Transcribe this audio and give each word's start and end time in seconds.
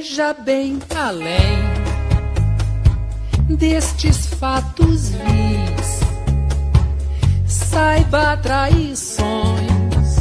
veja 0.00 0.32
bem 0.32 0.78
além 0.96 1.58
destes 3.54 4.28
fatos 4.28 5.10
vis. 5.10 6.00
Saiba 7.46 8.38
traições 8.38 10.16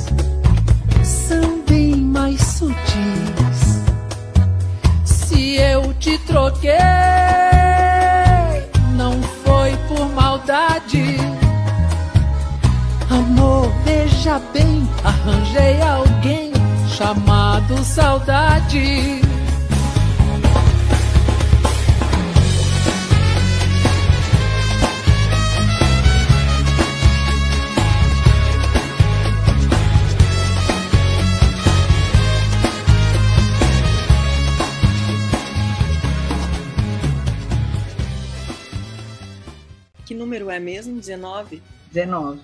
são 1.01 1.61
bem 1.65 1.95
mais 1.95 2.41
sutis. 2.41 3.79
Se 5.05 5.55
eu 5.55 5.93
te 5.93 6.17
troquei, 6.27 6.73
não 8.97 9.13
foi 9.45 9.77
por 9.87 10.09
maldade. 10.09 11.15
Amor, 13.09 13.71
veja 13.85 14.41
bem, 14.51 14.85
arranjei 15.05 15.81
alguém 15.81 16.51
chamado 16.89 17.81
saudade. 17.81 19.28
É 40.59 40.61
mesmo? 40.61 40.99
19? 40.99 41.61
19. 41.91 42.39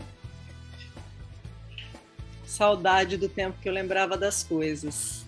Saudade 2.45 3.17
do 3.17 3.27
tempo 3.27 3.57
que 3.61 3.67
eu 3.67 3.73
lembrava 3.73 4.17
das 4.17 4.43
coisas. 4.43 5.25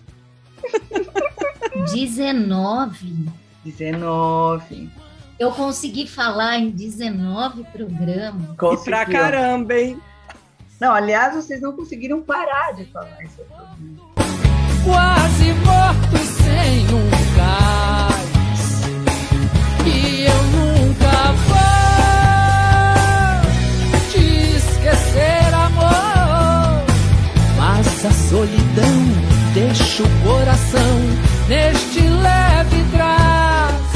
19. 1.92 3.28
19. 3.64 4.90
Eu 5.38 5.52
consegui 5.52 6.06
falar 6.08 6.58
em 6.58 6.70
19 6.70 7.64
programas. 7.64 8.42
E 8.42 8.46
pra 8.46 8.56
Conseguiu. 8.56 9.04
caramba, 9.12 9.74
hein? 9.74 10.00
Não, 10.80 10.92
aliás, 10.92 11.34
vocês 11.34 11.60
não 11.60 11.72
conseguiram 11.72 12.22
parar 12.22 12.72
de 12.74 12.84
falar 12.86 13.22
isso. 13.22 13.42
quase 14.84 15.52
morto 15.64 16.16
sem 16.18 16.86
um 16.86 17.10
gás. 17.36 18.28
E 19.86 20.22
eu 20.24 20.42
nunca 20.54 21.32
vou 21.32 22.17
esquecer, 24.88 25.54
amor. 25.54 26.84
Mas 27.56 28.04
a 28.04 28.10
solidão 28.28 28.98
deixa 29.54 30.02
o 30.02 30.06
coração 30.24 30.98
neste 31.48 32.00
leve 32.00 32.90
trás. 32.92 33.88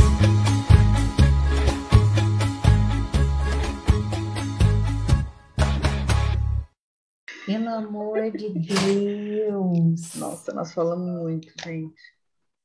Pelo 7.46 7.68
amor 7.68 8.30
de 8.30 8.50
Deus. 8.50 10.14
Nossa, 10.16 10.52
nós 10.52 10.72
falamos 10.72 11.22
muito, 11.22 11.48
gente. 11.64 11.94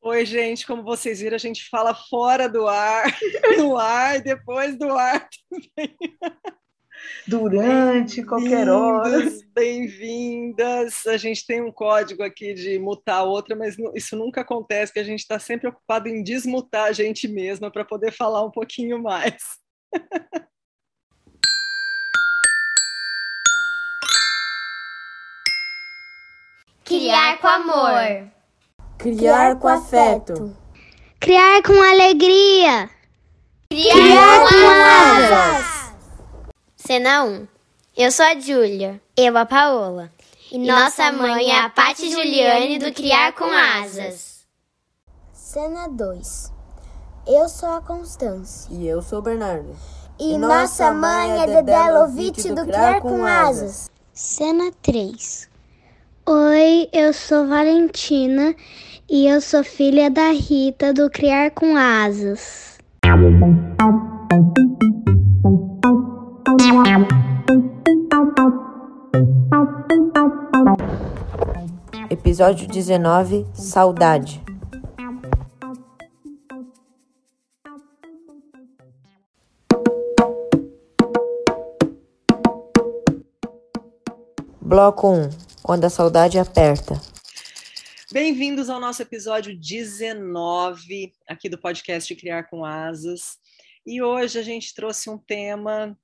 Oi, 0.01 0.25
gente, 0.25 0.65
como 0.65 0.83
vocês 0.83 1.19
viram, 1.19 1.35
a 1.35 1.39
gente 1.39 1.69
fala 1.69 1.93
fora 1.93 2.47
do 2.47 2.67
ar, 2.67 3.05
no 3.57 3.75
ar, 3.75 4.21
depois 4.21 4.77
do 4.77 4.89
ar. 4.93 5.27
Durante 7.27 8.23
qualquer 8.23 8.69
hora. 8.69 9.29
Bem-vindas. 9.53 11.05
A 11.05 11.17
gente 11.17 11.45
tem 11.45 11.61
um 11.61 11.69
código 11.71 12.23
aqui 12.23 12.53
de 12.53 12.79
mutar 12.79 13.17
a 13.17 13.23
outra, 13.23 13.53
mas 13.53 13.75
isso 13.93 14.15
nunca 14.15 14.39
acontece, 14.41 14.93
que 14.93 14.99
a 14.99 15.03
gente 15.03 15.19
está 15.19 15.37
sempre 15.37 15.67
ocupado 15.67 16.07
em 16.07 16.23
desmutar 16.23 16.85
a 16.85 16.93
gente 16.93 17.27
mesma 17.27 17.69
para 17.69 17.83
poder 17.83 18.13
falar 18.13 18.45
um 18.45 18.51
pouquinho 18.51 19.03
mais. 19.03 19.35
Criar 26.85 27.39
com 27.39 27.47
amor. 27.47 28.31
Criar 28.97 29.59
com 29.59 29.67
afeto. 29.67 30.55
Criar 31.19 31.61
com 31.61 31.73
alegria. 31.73 32.89
Criar, 33.69 34.47
com 34.47 34.55
asas. 34.55 35.76
Cena 36.87 37.25
1. 37.25 37.45
Eu 37.97 38.09
sou 38.13 38.25
a 38.25 38.39
Júlia. 38.39 39.01
Eu 39.17 39.37
a 39.37 39.45
Paola. 39.45 40.09
E, 40.49 40.57
nossa 40.57 41.11
mãe 41.11 41.51
é 41.51 41.59
a 41.59 41.69
Paty 41.69 42.09
Juliane 42.09 42.79
do 42.79 42.93
Criar 42.93 43.33
com 43.33 43.43
Asas. 43.43 44.45
Cena 45.33 45.89
2. 45.89 46.53
Eu 47.27 47.49
sou 47.49 47.67
a 47.67 47.81
Constância. 47.81 48.73
E 48.73 48.87
eu 48.87 49.01
sou 49.01 49.19
o 49.19 49.21
Bernardo. 49.21 49.75
E, 50.17 50.37
nossa 50.37 50.93
mãe 50.93 51.43
é 51.43 51.47
Dedé 51.47 51.91
Lovitch 51.91 52.45
do 52.45 52.65
Criar 52.65 53.01
com 53.01 53.25
Asas. 53.25 53.91
Cena 54.13 54.71
3. 54.81 55.49
Oi, 56.25 56.87
eu 56.93 57.11
sou 57.11 57.45
Valentina 57.49 58.55
e 59.09 59.27
eu 59.27 59.41
sou 59.41 59.61
filha 59.61 60.09
da 60.09 60.31
Rita 60.31 60.93
do 60.93 61.09
Criar 61.09 61.51
com 61.51 61.75
Asas. 61.75 62.77
Episódio 72.09 72.67
19 72.67 73.45
Saudade. 73.53 74.43
Bloco 84.61 85.07
1 85.09 85.29
Quando 85.63 85.85
a 85.85 85.89
saudade 85.89 86.37
aperta. 86.37 86.99
Bem-vindos 88.11 88.69
ao 88.69 88.81
nosso 88.81 89.01
episódio 89.01 89.57
19 89.57 91.13
aqui 91.29 91.47
do 91.47 91.57
podcast 91.57 92.13
Criar 92.13 92.49
com 92.49 92.65
Asas. 92.65 93.37
E 93.85 94.01
hoje 94.01 94.37
a 94.37 94.43
gente 94.43 94.75
trouxe 94.75 95.09
um 95.09 95.17
tema, 95.17 95.97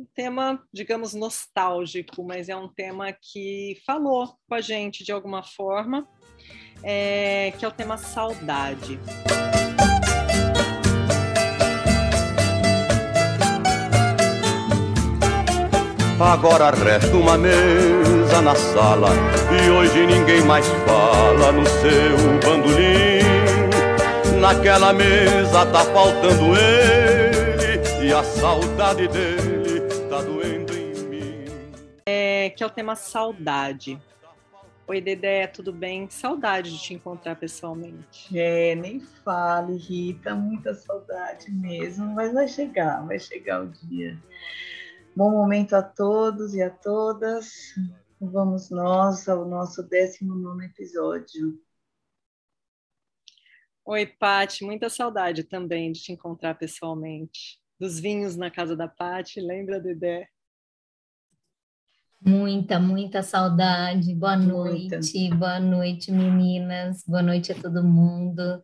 um 0.00 0.06
tema, 0.14 0.58
digamos, 0.72 1.12
nostálgico, 1.12 2.24
mas 2.24 2.48
é 2.48 2.56
um 2.56 2.68
tema 2.68 3.12
que 3.12 3.76
falou 3.86 4.34
com 4.48 4.54
a 4.54 4.60
gente 4.60 5.04
de 5.04 5.12
alguma 5.12 5.42
forma, 5.42 6.08
é, 6.82 7.52
que 7.58 7.64
é 7.64 7.68
o 7.68 7.70
tema 7.70 7.98
saudade. 7.98 8.98
Agora 16.18 16.70
resta 16.70 17.14
uma 17.16 17.36
mesa 17.36 18.40
na 18.42 18.54
sala 18.54 19.08
e 19.66 19.70
hoje 19.70 20.06
ninguém 20.06 20.42
mais 20.42 20.66
fala 20.86 21.52
no 21.52 21.66
seu 21.66 22.16
bandolim. 22.42 23.20
Naquela 24.38 24.92
mesa 24.94 25.66
tá 25.66 25.84
faltando 25.84 26.56
ele 26.56 28.06
e 28.06 28.12
a 28.12 28.22
saudade 28.22 29.08
dele 29.08 29.59
É, 32.40 32.48
que 32.48 32.62
é 32.62 32.66
o 32.66 32.70
tema 32.70 32.96
saudade. 32.96 34.00
Oi, 34.86 34.98
Dedé, 34.98 35.46
tudo 35.46 35.74
bem? 35.74 36.08
Saudade 36.08 36.72
de 36.72 36.80
te 36.80 36.94
encontrar 36.94 37.36
pessoalmente. 37.36 38.34
É, 38.34 38.74
nem 38.74 38.98
fale, 38.98 39.76
Rita, 39.76 40.34
muita 40.34 40.72
saudade 40.72 41.50
mesmo, 41.50 42.06
mas 42.06 42.32
vai 42.32 42.48
chegar, 42.48 43.06
vai 43.06 43.18
chegar 43.18 43.62
o 43.62 43.68
dia. 43.68 44.18
Bom 45.14 45.30
momento 45.30 45.74
a 45.74 45.82
todos 45.82 46.54
e 46.54 46.62
a 46.62 46.70
todas. 46.70 47.74
Vamos 48.18 48.70
nós 48.70 49.28
ao 49.28 49.44
nosso 49.44 49.82
19 49.82 50.64
episódio. 50.64 51.60
Oi, 53.84 54.06
Pati, 54.06 54.64
muita 54.64 54.88
saudade 54.88 55.44
também 55.44 55.92
de 55.92 56.00
te 56.00 56.12
encontrar 56.12 56.54
pessoalmente. 56.54 57.60
Dos 57.78 58.00
vinhos 58.00 58.34
na 58.34 58.50
casa 58.50 58.74
da 58.74 58.88
Pati, 58.88 59.42
lembra, 59.42 59.78
Dedé? 59.78 60.26
Muita, 62.20 62.78
muita 62.78 63.22
saudade. 63.22 64.14
Boa 64.14 64.36
Muita. 64.36 64.96
noite, 64.96 65.30
boa 65.30 65.58
noite, 65.58 66.12
meninas. 66.12 67.02
Boa 67.06 67.22
noite 67.22 67.52
a 67.52 67.54
todo 67.54 67.82
mundo. 67.82 68.62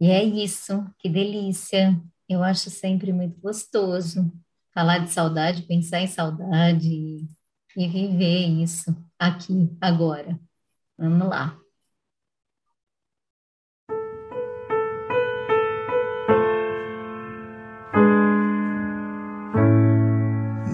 E 0.00 0.10
é 0.10 0.22
isso, 0.22 0.84
que 0.98 1.08
delícia. 1.08 2.00
Eu 2.28 2.42
acho 2.42 2.70
sempre 2.70 3.12
muito 3.12 3.38
gostoso 3.40 4.32
falar 4.72 4.98
de 4.98 5.10
saudade, 5.10 5.62
pensar 5.62 6.00
em 6.00 6.06
saudade 6.06 6.88
e, 6.88 7.26
e 7.76 7.88
viver 7.88 8.46
isso 8.62 8.94
aqui, 9.18 9.70
agora. 9.80 10.38
Vamos 10.98 11.28
lá. 11.28 11.58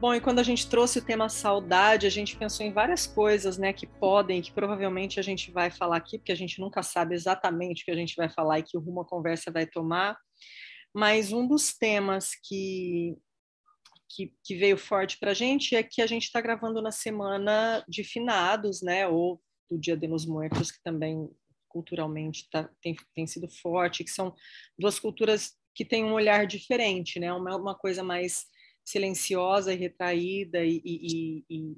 Bom, 0.00 0.14
e 0.14 0.20
quando 0.20 0.38
a 0.38 0.42
gente 0.42 0.66
trouxe 0.66 0.98
o 0.98 1.04
tema 1.04 1.28
saudade, 1.28 2.06
a 2.06 2.10
gente 2.10 2.34
pensou 2.34 2.64
em 2.64 2.72
várias 2.72 3.06
coisas, 3.06 3.58
né, 3.58 3.70
que 3.70 3.86
podem, 3.86 4.40
que 4.40 4.50
provavelmente 4.50 5.20
a 5.20 5.22
gente 5.22 5.50
vai 5.50 5.70
falar 5.70 5.98
aqui, 5.98 6.16
porque 6.16 6.32
a 6.32 6.36
gente 6.36 6.58
nunca 6.58 6.82
sabe 6.82 7.14
exatamente 7.14 7.82
o 7.82 7.84
que 7.84 7.90
a 7.90 7.96
gente 7.96 8.16
vai 8.16 8.30
falar 8.30 8.58
e 8.58 8.62
que 8.62 8.78
rumo 8.78 9.02
a 9.02 9.06
conversa 9.06 9.50
vai 9.50 9.66
tomar. 9.66 10.16
Mas 10.94 11.32
um 11.32 11.46
dos 11.46 11.76
temas 11.76 12.30
que, 12.34 13.14
que, 14.08 14.32
que 14.42 14.56
veio 14.56 14.78
forte 14.78 15.18
para 15.18 15.32
a 15.32 15.34
gente 15.34 15.76
é 15.76 15.82
que 15.82 16.00
a 16.00 16.06
gente 16.06 16.24
está 16.24 16.40
gravando 16.40 16.80
na 16.80 16.90
semana 16.90 17.84
de 17.86 18.02
finados, 18.02 18.80
né, 18.80 19.06
ou 19.06 19.38
do 19.70 19.78
Dia 19.78 19.98
de 19.98 20.06
los 20.06 20.24
Muertos, 20.24 20.72
que 20.72 20.82
também 20.82 21.28
culturalmente 21.68 22.48
tá, 22.50 22.70
tem, 22.80 22.96
tem 23.14 23.26
sido 23.26 23.50
forte, 23.50 24.02
que 24.02 24.10
são 24.10 24.34
duas 24.78 24.98
culturas 24.98 25.52
que 25.74 25.84
têm 25.84 26.06
um 26.06 26.14
olhar 26.14 26.46
diferente, 26.46 27.20
né, 27.20 27.30
uma, 27.30 27.54
uma 27.54 27.74
coisa 27.74 28.02
mais 28.02 28.46
silenciosa 28.90 29.72
e 29.72 29.76
retraída 29.76 30.64
e, 30.64 30.80
e, 30.84 31.44
e, 31.48 31.76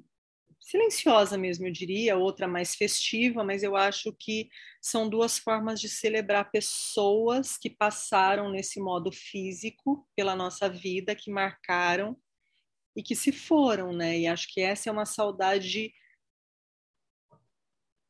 silenciosa 0.59 1.37
mesmo, 1.37 1.67
eu 1.67 1.71
diria, 1.71 2.17
outra 2.17 2.47
mais 2.47 2.73
festiva, 2.73 3.43
mas 3.43 3.63
eu 3.63 3.75
acho 3.75 4.13
que 4.13 4.49
são 4.81 5.09
duas 5.09 5.37
formas 5.37 5.79
de 5.79 5.89
celebrar 5.89 6.49
pessoas 6.51 7.57
que 7.57 7.69
passaram 7.69 8.49
nesse 8.49 8.79
modo 8.79 9.11
físico 9.11 10.07
pela 10.15 10.35
nossa 10.35 10.69
vida, 10.69 11.15
que 11.15 11.29
marcaram 11.29 12.17
e 12.95 13.03
que 13.03 13.15
se 13.15 13.31
foram, 13.31 13.91
né? 13.91 14.19
E 14.19 14.27
acho 14.27 14.47
que 14.53 14.61
essa 14.61 14.89
é 14.89 14.91
uma 14.91 15.05
saudade 15.05 15.93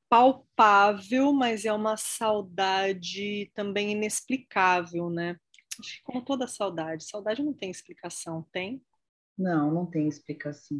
palpável, 0.09 1.33
mas 1.33 1.65
é 1.65 1.73
uma 1.73 1.97
saudade 1.97 3.51
também 3.55 3.93
inexplicável, 3.93 5.09
né? 5.09 5.39
Acho 5.79 5.97
que 5.97 6.03
como 6.03 6.23
toda 6.23 6.47
saudade, 6.47 7.03
saudade 7.03 7.41
não 7.41 7.53
tem 7.53 7.71
explicação, 7.71 8.47
tem? 8.51 8.83
Não, 9.37 9.71
não 9.71 9.85
tem 9.85 10.07
explicação. 10.07 10.77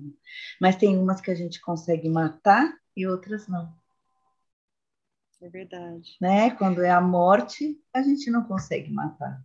Mas 0.62 0.76
tem 0.76 0.98
umas 0.98 1.20
que 1.20 1.32
a 1.32 1.36
gente 1.36 1.60
consegue 1.62 2.10
matar 2.10 2.72
e 2.96 3.08
outras 3.08 3.48
não. 3.48 3.74
É 5.42 5.50
verdade. 5.50 6.16
Né? 6.22 6.52
Quando 6.52 6.82
é 6.82 6.90
a 6.90 7.02
morte, 7.02 7.78
a 7.94 8.02
gente 8.02 8.32
não 8.32 8.44
consegue 8.44 8.92
matar. 8.92 9.44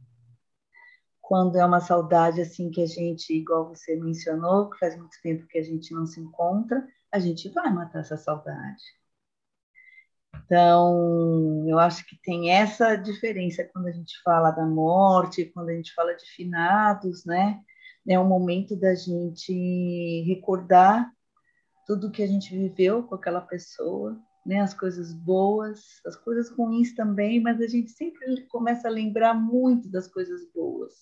Quando 1.20 1.58
é 1.58 1.64
uma 1.64 1.80
saudade 1.80 2.40
assim 2.40 2.70
que 2.70 2.80
a 2.80 2.86
gente, 2.86 3.34
igual 3.34 3.68
você 3.68 3.96
mencionou, 3.96 4.70
que 4.70 4.78
faz 4.78 4.96
muito 4.96 5.16
tempo 5.22 5.46
que 5.46 5.58
a 5.58 5.62
gente 5.62 5.92
não 5.92 6.06
se 6.06 6.20
encontra, 6.20 6.86
a 7.10 7.18
gente 7.18 7.48
vai 7.48 7.70
matar 7.72 8.00
essa 8.00 8.16
saudade. 8.16 8.82
Então, 10.44 11.66
eu 11.68 11.78
acho 11.78 12.06
que 12.06 12.16
tem 12.22 12.50
essa 12.50 12.96
diferença 12.96 13.64
quando 13.64 13.88
a 13.88 13.92
gente 13.92 14.22
fala 14.22 14.50
da 14.50 14.64
morte, 14.64 15.46
quando 15.46 15.70
a 15.70 15.74
gente 15.74 15.92
fala 15.94 16.14
de 16.14 16.24
finados, 16.30 17.24
né? 17.24 17.60
É 18.06 18.18
um 18.18 18.26
momento 18.26 18.76
da 18.76 18.94
gente 18.94 20.22
recordar 20.26 21.10
tudo 21.86 22.10
que 22.10 22.22
a 22.22 22.26
gente 22.26 22.56
viveu 22.56 23.02
com 23.02 23.14
aquela 23.14 23.40
pessoa, 23.40 24.18
né? 24.44 24.60
As 24.60 24.74
coisas 24.74 25.12
boas, 25.12 26.00
as 26.06 26.16
coisas 26.16 26.50
ruins 26.50 26.94
também, 26.94 27.40
mas 27.40 27.60
a 27.60 27.66
gente 27.66 27.90
sempre 27.90 28.46
começa 28.48 28.88
a 28.88 28.90
lembrar 28.90 29.34
muito 29.34 29.88
das 29.90 30.06
coisas 30.06 30.50
boas. 30.52 30.94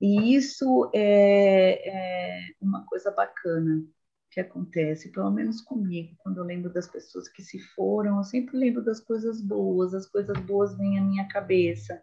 E 0.00 0.34
isso 0.34 0.90
é, 0.94 1.88
é 1.88 2.54
uma 2.60 2.84
coisa 2.86 3.10
bacana 3.10 3.84
que 4.30 4.40
acontece, 4.40 5.12
pelo 5.12 5.30
menos 5.30 5.60
comigo, 5.60 6.16
quando 6.18 6.38
eu 6.38 6.44
lembro 6.44 6.72
das 6.72 6.88
pessoas 6.88 7.28
que 7.28 7.40
se 7.40 7.60
foram, 7.60 8.18
eu 8.18 8.24
sempre 8.24 8.56
lembro 8.56 8.84
das 8.84 8.98
coisas 8.98 9.40
boas, 9.40 9.94
as 9.94 10.06
coisas 10.06 10.36
boas 10.40 10.76
vêm 10.76 10.98
à 10.98 11.02
minha 11.02 11.28
cabeça. 11.28 12.02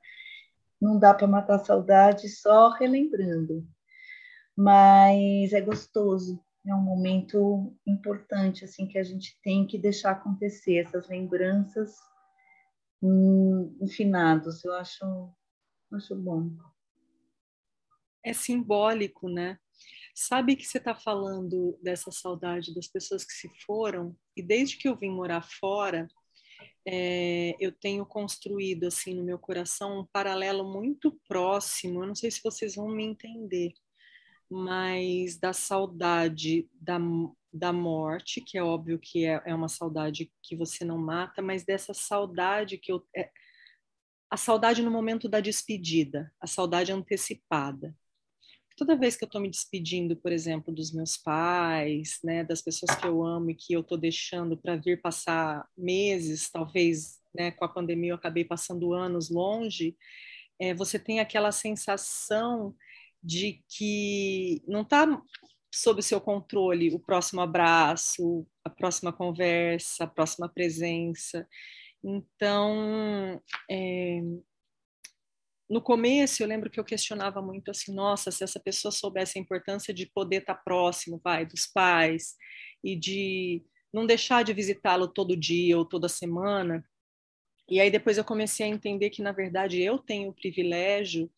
Não 0.82 0.98
dá 0.98 1.14
para 1.14 1.28
matar 1.28 1.56
a 1.56 1.64
saudade 1.64 2.28
só 2.28 2.70
relembrando, 2.70 3.68
mas 4.58 5.54
é 5.54 5.62
gostoso, 5.62 6.44
é 6.66 6.74
um 6.74 6.82
momento 6.82 7.76
importante 7.86 8.66
assim 8.66 8.88
que 8.88 8.98
a 8.98 9.04
gente 9.04 9.40
tem 9.44 9.68
que 9.68 9.78
deixar 9.78 10.12
acontecer 10.12 10.78
essas 10.78 11.08
lembranças 11.08 11.96
hum, 13.02 13.78
finados. 13.90 14.64
Eu 14.64 14.74
acho, 14.74 15.34
acho 15.94 16.16
bom. 16.16 16.50
É 18.24 18.34
simbólico, 18.34 19.30
né? 19.30 19.58
Sabe 20.14 20.56
que 20.56 20.66
você 20.66 20.78
está 20.78 20.94
falando 20.94 21.80
dessa 21.82 22.12
saudade 22.12 22.74
das 22.76 22.88
pessoas 22.88 23.24
que 23.24 23.34
se 23.34 23.50
foram, 23.66 24.16
e 24.36 24.44
desde 24.44 24.78
que 24.78 24.88
eu 24.88 24.96
vim 24.96 25.10
morar 25.10 25.42
fora, 25.42 26.08
é, 26.86 27.56
eu 27.60 27.72
tenho 27.72 28.06
construído 28.06 28.86
assim 28.86 29.14
no 29.14 29.24
meu 29.24 29.38
coração 29.38 30.00
um 30.00 30.06
paralelo 30.06 30.64
muito 30.64 31.20
próximo. 31.28 32.04
Eu 32.04 32.08
não 32.08 32.16
sei 32.16 32.32
se 32.32 32.42
vocês 32.44 32.76
vão 32.76 32.90
me 32.90 33.04
entender, 33.04 33.74
mas 34.50 35.38
da 35.38 35.54
saudade 35.54 36.70
da, 36.74 36.98
da 37.54 37.72
morte, 37.72 38.42
que 38.42 38.58
é 38.58 38.64
óbvio 38.64 39.00
que 39.00 39.26
é, 39.26 39.42
é 39.46 39.54
uma 39.54 39.70
saudade 39.70 40.32
que 40.42 40.56
você 40.56 40.84
não 40.84 40.98
mata, 40.98 41.42
mas 41.42 41.64
dessa 41.64 41.94
saudade 41.94 42.78
que 42.78 42.92
eu. 42.92 43.06
É, 43.16 43.30
a 44.30 44.38
saudade 44.38 44.82
no 44.82 44.90
momento 44.90 45.28
da 45.28 45.42
despedida, 45.42 46.34
a 46.40 46.48
saudade 46.48 46.92
antecipada 46.92 47.94
toda 48.82 48.98
vez 48.98 49.16
que 49.16 49.24
eu 49.24 49.28
estou 49.28 49.40
me 49.40 49.48
despedindo, 49.48 50.16
por 50.16 50.32
exemplo, 50.32 50.74
dos 50.74 50.92
meus 50.92 51.16
pais, 51.16 52.18
né, 52.24 52.44
das 52.44 52.64
pessoas 52.64 52.96
que 52.96 53.06
eu 53.06 53.24
amo 53.24 53.52
e 53.52 53.56
que 53.56 53.74
eu 53.74 53.82
estou 53.82 53.96
deixando 53.96 54.58
para 54.58 54.76
vir 54.76 55.00
passar 55.00 55.70
meses, 55.78 56.50
talvez, 56.50 57.20
né, 57.32 57.52
com 57.52 57.64
a 57.64 57.70
pandemia 57.70 58.10
eu 58.10 58.16
acabei 58.16 58.44
passando 58.44 58.92
anos 58.92 59.30
longe, 59.30 59.96
é, 60.60 60.74
você 60.74 60.98
tem 60.98 61.20
aquela 61.20 61.52
sensação 61.52 62.76
de 63.24 63.64
que 63.70 64.64
não 64.68 64.82
está 64.82 65.06
sob 65.72 66.02
seu 66.02 66.20
controle 66.20 66.92
o 66.92 67.00
próximo 67.00 67.40
abraço, 67.40 68.48
a 68.66 68.70
próxima 68.72 69.14
conversa, 69.14 70.06
a 70.06 70.08
próxima 70.08 70.50
presença. 70.50 71.48
Então, 72.04 73.40
é, 73.70 74.22
no 75.72 75.82
começo 75.82 76.44
eu 76.44 76.48
lembro 76.48 76.70
que 76.70 76.78
eu 76.78 76.84
questionava 76.84 77.42
muito 77.42 77.72
assim, 77.72 77.94
nossa, 77.94 78.30
se 78.30 78.44
essa 78.44 78.60
pessoa 78.60 78.92
soubesse 78.92 79.40
a 79.40 79.42
importância 79.42 79.94
de 79.94 80.06
poder 80.06 80.42
estar 80.42 80.56
próximo, 80.56 81.22
vai, 81.24 81.46
dos 81.46 81.66
pais 81.66 82.36
e 82.84 82.94
de 82.94 83.64
não 83.94 84.06
deixar 84.06 84.44
de 84.44 84.54
visitá-lo 84.54 85.08
todo 85.08 85.36
dia 85.36 85.78
ou 85.78 85.86
toda 85.86 86.10
semana. 86.10 86.84
E 87.70 87.80
aí 87.80 87.90
depois 87.90 88.18
eu 88.18 88.26
comecei 88.26 88.66
a 88.66 88.70
entender 88.70 89.12
que 89.12 89.22
na 89.22 89.32
verdade 89.32 89.82
eu 89.82 89.98
tenho 89.98 90.30
o 90.30 90.36
privilégio 90.36 91.32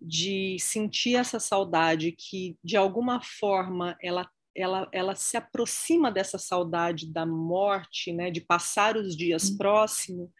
de 0.00 0.56
sentir 0.58 1.14
essa 1.14 1.38
saudade 1.38 2.10
que 2.10 2.56
de 2.64 2.76
alguma 2.76 3.20
forma 3.22 3.96
ela 4.02 4.28
ela, 4.58 4.88
ela 4.90 5.14
se 5.14 5.36
aproxima 5.36 6.10
dessa 6.10 6.38
saudade 6.38 7.12
da 7.12 7.26
morte, 7.26 8.10
né, 8.10 8.30
de 8.30 8.40
passar 8.40 8.96
os 8.96 9.14
dias 9.14 9.50
hum. 9.50 9.58
próximo 9.58 10.32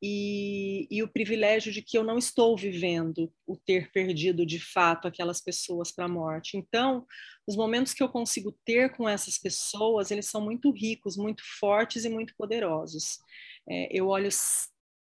e, 0.00 0.86
e, 0.90 1.02
o 1.02 1.08
privilégio 1.08 1.72
de 1.72 1.82
que 1.82 1.98
eu 1.98 2.04
não 2.04 2.18
estou 2.18 2.56
vivendo 2.56 3.32
o 3.46 3.56
ter 3.56 3.90
perdido 3.90 4.46
de 4.46 4.60
fato 4.60 5.08
aquelas 5.08 5.40
pessoas 5.40 5.90
para 5.90 6.04
a 6.04 6.08
morte. 6.08 6.56
Então, 6.56 7.04
os 7.46 7.56
momentos 7.56 7.92
que 7.92 8.02
eu 8.02 8.08
consigo 8.08 8.52
ter 8.64 8.96
com 8.96 9.08
essas 9.08 9.38
pessoas, 9.38 10.10
eles 10.10 10.26
são 10.26 10.40
muito 10.40 10.70
ricos, 10.70 11.16
muito 11.16 11.42
fortes 11.58 12.04
e 12.04 12.08
muito 12.08 12.34
poderosos. 12.36 13.18
É, 13.68 13.88
eu 13.90 14.06
olho 14.06 14.30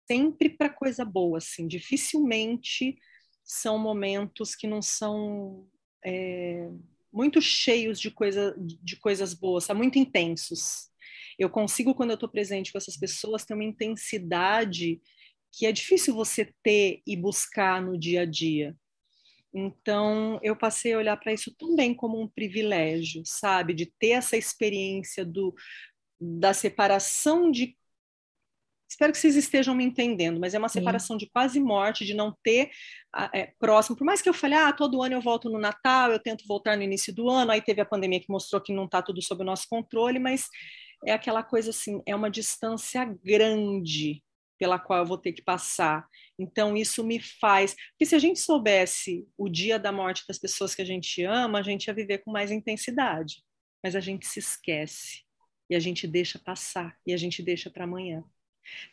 sempre 0.08 0.50
para 0.50 0.70
coisa 0.70 1.04
boa, 1.04 1.40
assim, 1.40 1.68
dificilmente 1.68 2.98
são 3.44 3.78
momentos 3.80 4.56
que 4.56 4.68
não 4.68 4.82
são 4.82 5.68
é, 6.06 6.70
muito 7.12 7.42
cheios 7.42 8.00
de, 8.00 8.12
coisa, 8.12 8.56
de 8.58 8.96
coisas 8.98 9.34
boas, 9.34 9.66
são 9.66 9.76
muito 9.76 9.98
intensos 9.98 10.93
eu 11.38 11.50
consigo, 11.50 11.96
quando 11.96 12.12
eu 12.12 12.16
estou 12.16 12.30
presente 12.30 12.72
com 12.72 12.78
essas 12.78 12.98
pessoas, 12.98 13.46
ter 13.46 13.54
uma 13.54 13.64
intensidade 13.64 15.02
que 15.52 15.66
é 15.66 15.72
difícil 15.72 16.16
você 16.16 16.52
ter 16.64 17.02
e 17.06 17.16
buscar 17.16 17.82
no 17.82 17.98
dia 17.98 18.22
a 18.22 18.26
dia. 18.26 18.76
Então, 19.54 20.40
eu 20.42 20.56
passei 20.56 20.94
a 20.94 20.98
olhar 20.98 21.16
para 21.16 21.32
isso 21.32 21.54
também 21.56 21.94
como 21.94 22.20
um 22.20 22.28
privilégio, 22.28 23.22
sabe? 23.24 23.74
De 23.74 23.86
ter 23.86 24.12
essa 24.12 24.36
experiência 24.36 25.24
do, 25.24 25.54
da 26.20 26.54
separação 26.54 27.52
de. 27.52 27.78
Espero 28.90 29.12
que 29.12 29.18
vocês 29.18 29.36
estejam 29.36 29.74
me 29.74 29.84
entendendo, 29.84 30.40
mas 30.40 30.54
é 30.54 30.60
uma 30.60 30.70
separação 30.70 31.20
Sim. 31.20 31.26
de 31.26 31.32
quase 31.32 31.60
morte, 31.60 32.06
de 32.06 32.14
não 32.14 32.36
ter 32.44 32.70
é, 33.34 33.52
próximo. 33.60 33.96
Por 33.96 34.06
mais 34.06 34.22
que 34.22 34.30
eu 34.30 34.34
fale, 34.34 34.54
ah, 34.56 34.74
todo 34.74 35.02
ano 35.02 35.16
eu 35.16 35.22
volto 35.22 35.50
no 35.50 35.60
Natal, 35.60 36.12
eu 36.12 36.20
tento 36.20 36.46
voltar 36.48 36.76
no 36.78 36.84
início 36.84 37.14
do 37.14 37.30
ano, 37.30 37.52
aí 37.52 37.62
teve 37.62 37.82
a 37.82 37.86
pandemia 37.86 38.20
que 38.20 38.30
mostrou 38.30 38.62
que 38.62 38.74
não 38.74 38.86
está 38.86 39.02
tudo 39.02 39.22
sob 39.22 39.42
o 39.42 39.46
nosso 39.46 39.68
controle, 39.68 40.20
mas 40.20 40.48
é 41.06 41.12
aquela 41.12 41.44
coisa 41.44 41.70
assim, 41.70 42.02
é 42.06 42.16
uma 42.16 42.30
distância 42.30 43.04
grande 43.06 44.24
pela 44.58 44.80
qual 44.80 45.00
eu 45.00 45.06
vou 45.06 45.18
ter 45.18 45.34
que 45.34 45.42
passar. 45.42 46.08
Então, 46.40 46.78
isso 46.78 47.04
me 47.04 47.20
faz. 47.20 47.76
Porque 47.92 48.06
se 48.06 48.16
a 48.16 48.20
gente 48.20 48.40
soubesse 48.40 49.28
o 49.38 49.50
dia 49.50 49.78
da 49.78 49.92
morte 49.92 50.24
das 50.28 50.40
pessoas 50.40 50.74
que 50.74 50.82
a 50.82 50.86
gente 50.86 51.24
ama, 51.24 51.60
a 51.60 51.64
gente 51.64 51.88
ia 51.88 51.94
viver 51.94 52.20
com 52.20 52.32
mais 52.32 52.52
intensidade. 52.52 53.44
Mas 53.84 53.96
a 53.96 54.00
gente 54.00 54.26
se 54.26 54.40
esquece. 54.40 55.24
E 55.70 55.76
a 55.76 55.80
gente 55.80 56.08
deixa 56.08 56.40
passar. 56.40 56.96
E 57.06 57.14
a 57.14 57.18
gente 57.18 57.44
deixa 57.44 57.70
para 57.70 57.84
amanhã. 57.84 58.24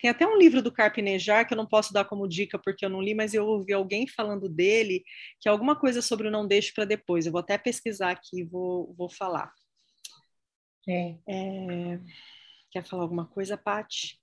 Tem 0.01 0.11
até 0.11 0.27
um 0.27 0.37
livro 0.37 0.61
do 0.61 0.73
Carpinejar 0.73 1.47
que 1.47 1.55
eu 1.55 1.57
não 1.57 1.67
posso 1.67 1.93
dar 1.93 2.05
como 2.05 2.27
dica 2.27 2.59
porque 2.59 2.85
eu 2.85 2.91
não 2.91 3.01
li, 3.01 3.15
mas 3.15 3.35
eu 3.35 3.47
ouvi 3.47 3.73
alguém 3.73 4.07
falando 4.09 4.49
dele, 4.49 5.05
que 5.39 5.49
é 5.49 5.53
alguma 5.53 5.77
coisa 5.77 6.03
sobre 6.03 6.27
o 6.27 6.31
não 6.31 6.47
deixe 6.47 6.73
para 6.73 6.85
depois. 6.85 7.27
Eu 7.27 7.33
vou 7.33 7.41
até 7.41 7.57
pesquisar 7.57 8.11
aqui 8.11 8.41
e 8.41 8.45
vou, 8.45 8.93
vou 8.95 9.09
falar. 9.09 9.53
É. 10.89 11.17
É... 11.27 12.01
Quer 12.71 12.85
falar 12.85 13.03
alguma 13.03 13.27
coisa, 13.27 13.57
Paty? 13.57 14.19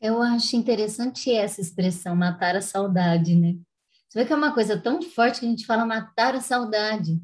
Eu 0.00 0.22
acho 0.22 0.56
interessante 0.56 1.32
essa 1.32 1.60
expressão, 1.60 2.14
matar 2.14 2.56
a 2.56 2.60
saudade, 2.60 3.34
né? 3.34 3.56
Você 4.08 4.20
vê 4.20 4.26
que 4.26 4.32
é 4.32 4.36
uma 4.36 4.54
coisa 4.54 4.78
tão 4.80 5.02
forte 5.02 5.40
que 5.40 5.46
a 5.46 5.48
gente 5.48 5.66
fala 5.66 5.84
matar 5.84 6.34
a 6.34 6.40
saudade. 6.40 7.20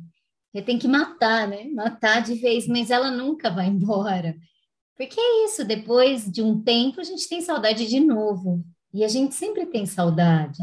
Você 0.52 0.62
tem 0.62 0.78
que 0.78 0.88
matar, 0.88 1.48
né? 1.48 1.64
Matar 1.68 2.22
de 2.22 2.34
vez, 2.34 2.66
mas 2.66 2.90
ela 2.90 3.10
nunca 3.10 3.50
vai 3.50 3.66
embora. 3.66 4.36
Porque 4.96 5.18
é 5.18 5.44
isso, 5.44 5.64
depois 5.64 6.30
de 6.30 6.42
um 6.42 6.62
tempo 6.62 7.00
a 7.00 7.04
gente 7.04 7.28
tem 7.28 7.40
saudade 7.40 7.86
de 7.88 8.00
novo. 8.00 8.64
E 8.92 9.04
a 9.04 9.08
gente 9.08 9.34
sempre 9.34 9.64
tem 9.66 9.86
saudade. 9.86 10.58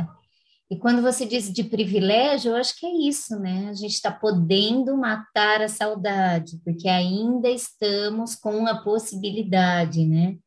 E 0.71 0.77
quando 0.77 1.01
você 1.01 1.25
diz 1.25 1.51
de 1.51 1.63
privilégio, 1.63 2.51
eu 2.51 2.55
acho 2.55 2.77
que 2.77 2.85
é 2.85 3.07
isso, 3.07 3.39
né? 3.39 3.69
A 3.69 3.73
gente 3.73 3.93
está 3.93 4.11
podendo 4.11 4.95
matar 4.95 5.63
a 5.63 5.67
saudade, 5.67 6.59
porque 6.63 6.87
ainda 6.87 7.49
estamos 7.49 8.35
com 8.35 8.67
a 8.67 8.75
possibilidade, 8.83 10.05
né? 10.05 10.37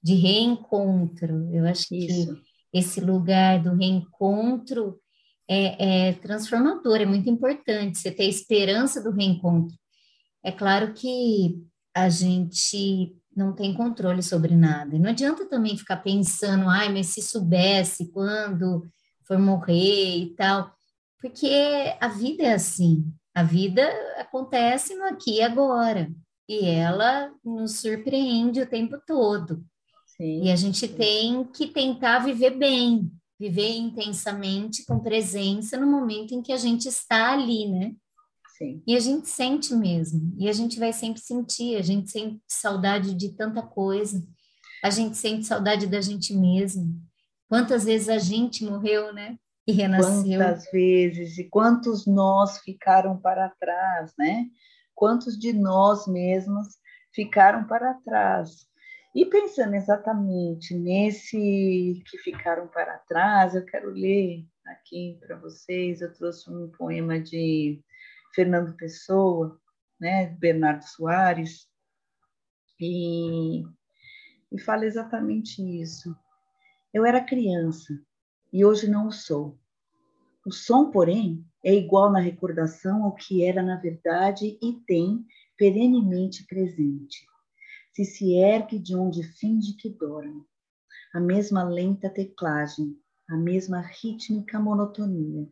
De 0.00 0.14
reencontro. 0.14 1.52
Eu 1.52 1.66
acho 1.66 1.92
isso. 1.92 2.34
que 2.36 2.42
esse 2.72 3.00
lugar 3.00 3.60
do 3.60 3.74
reencontro 3.74 5.00
é, 5.48 6.08
é 6.08 6.12
transformador, 6.12 7.00
é 7.00 7.06
muito 7.06 7.28
importante. 7.28 7.98
Você 7.98 8.12
ter 8.12 8.28
esperança 8.28 9.02
do 9.02 9.10
reencontro. 9.10 9.76
É 10.44 10.52
claro 10.52 10.92
que 10.92 11.60
a 11.92 12.08
gente 12.08 13.16
não 13.34 13.52
tem 13.52 13.74
controle 13.74 14.22
sobre 14.22 14.54
nada. 14.54 14.94
E 14.94 14.98
não 14.98 15.10
adianta 15.10 15.44
também 15.44 15.76
ficar 15.76 15.96
pensando, 15.96 16.68
ai, 16.68 16.92
mas 16.92 17.08
se 17.08 17.20
soubesse 17.20 18.12
quando 18.12 18.86
for 19.26 19.38
morrer 19.38 20.18
e 20.18 20.34
tal, 20.36 20.72
porque 21.20 21.50
a 22.00 22.08
vida 22.08 22.42
é 22.44 22.54
assim. 22.54 23.12
A 23.34 23.42
vida 23.42 23.82
acontece 24.18 24.94
no 24.94 25.04
aqui 25.04 25.36
e 25.36 25.42
agora. 25.42 26.10
E 26.48 26.64
ela 26.64 27.32
nos 27.44 27.80
surpreende 27.80 28.60
o 28.60 28.66
tempo 28.66 28.96
todo. 29.06 29.64
Sim, 30.16 30.44
e 30.44 30.50
a 30.50 30.56
gente 30.56 30.86
sim. 30.86 30.94
tem 30.94 31.44
que 31.44 31.66
tentar 31.66 32.20
viver 32.20 32.56
bem, 32.56 33.10
viver 33.38 33.76
intensamente, 33.76 34.84
com 34.86 34.98
presença 34.98 35.76
no 35.76 35.86
momento 35.86 36.32
em 36.32 36.40
que 36.40 36.52
a 36.52 36.56
gente 36.56 36.88
está 36.88 37.32
ali, 37.32 37.68
né? 37.68 37.94
Sim. 38.56 38.82
E 38.86 38.96
a 38.96 39.00
gente 39.00 39.28
sente 39.28 39.74
mesmo, 39.74 40.34
e 40.38 40.48
a 40.48 40.52
gente 40.52 40.78
vai 40.78 40.90
sempre 40.90 41.20
sentir, 41.20 41.76
a 41.76 41.82
gente 41.82 42.10
sente 42.10 42.40
saudade 42.48 43.12
de 43.14 43.32
tanta 43.32 43.60
coisa, 43.60 44.26
a 44.82 44.88
gente 44.88 45.16
sente 45.18 45.44
saudade 45.44 45.86
da 45.86 46.00
gente 46.00 46.32
mesmo. 46.32 46.98
Quantas 47.48 47.84
vezes 47.84 48.08
a 48.08 48.18
gente 48.18 48.64
morreu, 48.64 49.12
né? 49.12 49.38
E 49.66 49.72
renasceu. 49.72 50.38
Quantas 50.38 50.70
vezes, 50.70 51.38
e 51.38 51.48
quantos 51.48 52.06
nós 52.06 52.58
ficaram 52.58 53.18
para 53.18 53.48
trás, 53.60 54.12
né? 54.18 54.46
Quantos 54.94 55.38
de 55.38 55.52
nós 55.52 56.06
mesmos 56.06 56.68
ficaram 57.12 57.66
para 57.66 57.94
trás. 57.94 58.66
E 59.14 59.24
pensando 59.24 59.74
exatamente 59.74 60.74
nesse 60.74 62.02
que 62.06 62.18
ficaram 62.18 62.68
para 62.68 62.98
trás, 62.98 63.54
eu 63.54 63.64
quero 63.64 63.90
ler 63.90 64.44
aqui 64.66 65.18
para 65.20 65.38
vocês, 65.38 66.00
eu 66.00 66.12
trouxe 66.12 66.50
um 66.50 66.70
poema 66.70 67.18
de 67.18 67.82
Fernando 68.34 68.76
Pessoa, 68.76 69.58
né, 69.98 70.26
Bernardo 70.38 70.84
Soares, 70.84 71.66
e, 72.78 73.62
e 74.52 74.60
fala 74.60 74.84
exatamente 74.84 75.62
isso. 75.62 76.14
Eu 76.96 77.04
era 77.04 77.22
criança 77.22 77.92
e 78.50 78.64
hoje 78.64 78.88
não 78.88 79.08
o 79.08 79.12
sou. 79.12 79.60
O 80.46 80.50
som, 80.50 80.90
porém, 80.90 81.44
é 81.62 81.74
igual 81.74 82.10
na 82.10 82.20
recordação 82.20 83.04
ao 83.04 83.14
que 83.14 83.44
era 83.44 83.62
na 83.62 83.76
verdade 83.76 84.58
e 84.62 84.80
tem 84.86 85.22
perenemente 85.58 86.46
presente. 86.46 87.26
Se 87.92 88.02
se 88.02 88.32
ergue 88.32 88.78
de 88.78 88.96
onde 88.96 89.22
finge 89.22 89.74
que 89.74 89.90
dorme, 89.90 90.42
a 91.12 91.20
mesma 91.20 91.64
lenta 91.64 92.08
teclagem, 92.08 92.98
a 93.28 93.36
mesma 93.36 93.82
rítmica 93.82 94.58
monotonia. 94.58 95.46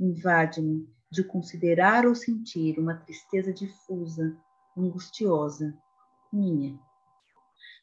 Invade-me 0.00 0.88
de 1.10 1.22
considerar 1.22 2.06
ou 2.06 2.14
sentir 2.14 2.78
uma 2.78 2.94
tristeza 2.94 3.52
difusa, 3.52 4.34
angustiosa, 4.74 5.78
minha. 6.32 6.80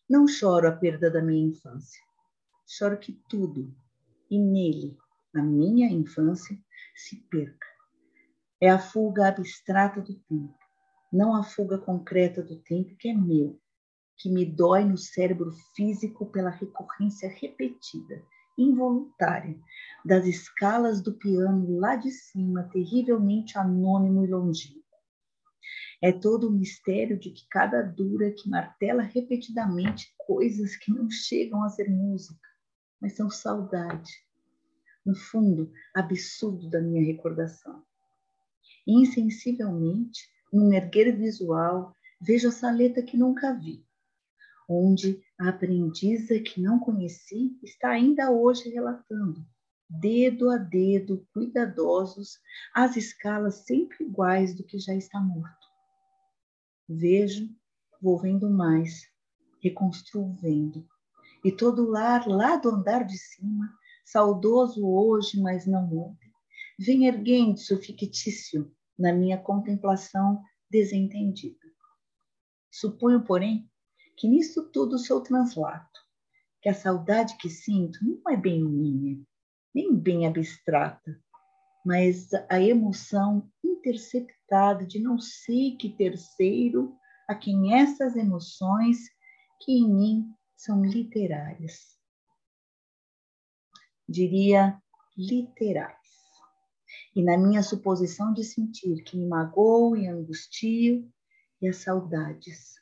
Não 0.10 0.28
choro 0.28 0.68
a 0.68 0.72
perda 0.72 1.12
da 1.12 1.22
minha 1.22 1.50
infância. 1.50 2.09
Choro 2.72 3.00
que 3.00 3.14
tudo, 3.28 3.76
e 4.30 4.38
nele, 4.38 4.96
a 5.36 5.42
minha 5.42 5.90
infância, 5.90 6.56
se 6.96 7.16
perca. 7.16 7.66
É 8.62 8.70
a 8.70 8.78
fuga 8.78 9.28
abstrata 9.28 10.00
do 10.00 10.14
tempo, 10.14 10.56
não 11.12 11.36
a 11.36 11.42
fuga 11.42 11.80
concreta 11.80 12.44
do 12.44 12.62
tempo 12.62 12.96
que 12.98 13.10
é 13.10 13.14
meu, 13.16 13.60
que 14.16 14.30
me 14.30 14.46
dói 14.46 14.86
no 14.86 15.00
cérebro 15.00 15.52
físico 15.76 16.28
pela 16.28 16.52
recorrência 16.52 17.28
repetida 17.28 18.24
involuntária 18.56 19.60
das 20.06 20.28
escalas 20.28 21.02
do 21.02 21.18
piano 21.18 21.80
lá 21.80 21.96
de 21.96 22.12
cima, 22.12 22.70
terrivelmente 22.72 23.58
anônimo 23.58 24.24
e 24.24 24.28
longínquo. 24.28 24.80
É 26.04 26.12
todo 26.12 26.48
o 26.48 26.52
mistério 26.52 27.18
de 27.20 27.32
que 27.32 27.48
cada 27.50 27.82
dura 27.82 28.32
que 28.32 28.48
martela 28.48 29.02
repetidamente 29.02 30.14
coisas 30.20 30.76
que 30.76 30.92
não 30.94 31.10
chegam 31.10 31.64
a 31.64 31.70
ser 31.70 31.90
música, 31.90 32.49
mas 33.02 33.16
são 33.16 33.30
saudade. 33.30 34.12
No 35.06 35.16
fundo, 35.16 35.72
absurdo 35.94 36.70
da 36.70 36.82
minha 36.82 37.04
recordação. 37.04 37.84
Insensivelmente, 38.86 40.30
num 40.52 40.74
erguer 40.74 41.16
visual, 41.16 41.96
vejo 42.20 42.50
a 42.50 42.52
saleta 42.52 43.02
que 43.02 43.18
nunca 43.18 43.54
vi, 43.54 43.86
onde 44.68 45.24
a 45.40 45.50
aprendiza 45.50 46.40
que 46.40 46.62
não 46.62 46.80
conheci 46.80 47.58
está 47.64 47.90
ainda 47.90 48.32
hoje 48.32 48.70
relatando, 48.70 49.46
dedo 49.90 50.50
a 50.50 50.58
dedo, 50.58 51.26
cuidadosos, 51.34 52.40
as 52.74 52.98
escalas 52.98 53.66
sempre 53.66 54.06
iguais 54.06 54.54
do 54.54 54.64
que 54.64 54.78
já 54.78 54.94
está 54.94 55.20
morto. 55.20 55.68
Vejo, 56.88 57.50
vou 58.02 58.18
vendo 58.18 58.50
mais, 58.50 59.08
reconstruo 59.62 60.34
vendo, 60.42 60.88
e 61.44 61.52
todo 61.52 61.86
o 61.86 61.90
lar 61.90 62.28
lá 62.28 62.56
do 62.56 62.70
andar 62.70 63.04
de 63.04 63.18
cima, 63.18 63.74
saudoso 64.04 64.86
hoje, 64.88 65.40
mas 65.42 65.66
não 65.66 65.86
ontem, 65.98 66.32
vem 66.78 67.06
erguendo-se 67.06 67.74
o 67.74 67.82
fictício 67.82 68.72
na 68.98 69.14
minha 69.14 69.38
contemplação 69.38 70.42
desentendida. 70.70 71.58
Suponho, 72.72 73.24
porém, 73.24 73.70
que 74.18 74.28
nisso 74.28 74.70
tudo 74.72 74.98
sou 74.98 75.22
translato, 75.22 76.00
que 76.62 76.70
a 76.70 76.74
saudade 76.74 77.38
que 77.38 77.50
sinto 77.50 78.00
não 78.02 78.22
é 78.32 78.36
bem 78.36 78.64
minha, 78.64 79.18
nem 79.74 79.96
bem 79.96 80.28
abstrata, 80.28 81.20
mas 81.86 82.30
a 82.50 82.62
emoção 82.62 83.50
interceptada 83.64 84.86
de 84.86 85.00
não 85.00 85.20
sei 85.20 85.78
que 85.78 85.90
terceiro 85.90 86.96
a 87.28 87.36
quem 87.36 87.74
essas 87.76 88.16
emoções 88.16 88.98
que 89.62 89.72
em 89.72 89.90
mim 89.90 90.34
são 90.60 90.84
literárias. 90.84 91.98
Diria 94.08 94.78
literais. 95.18 95.96
E 97.16 97.24
na 97.24 97.38
minha 97.38 97.64
suposição 97.64 98.34
de 98.34 98.44
sentir 98.44 99.04
que 99.04 99.16
me 99.16 99.26
magoo 99.26 99.96
e 99.96 100.06
angustio 100.06 101.10
e 101.62 101.70
as 101.70 101.78
saudades 101.78 102.76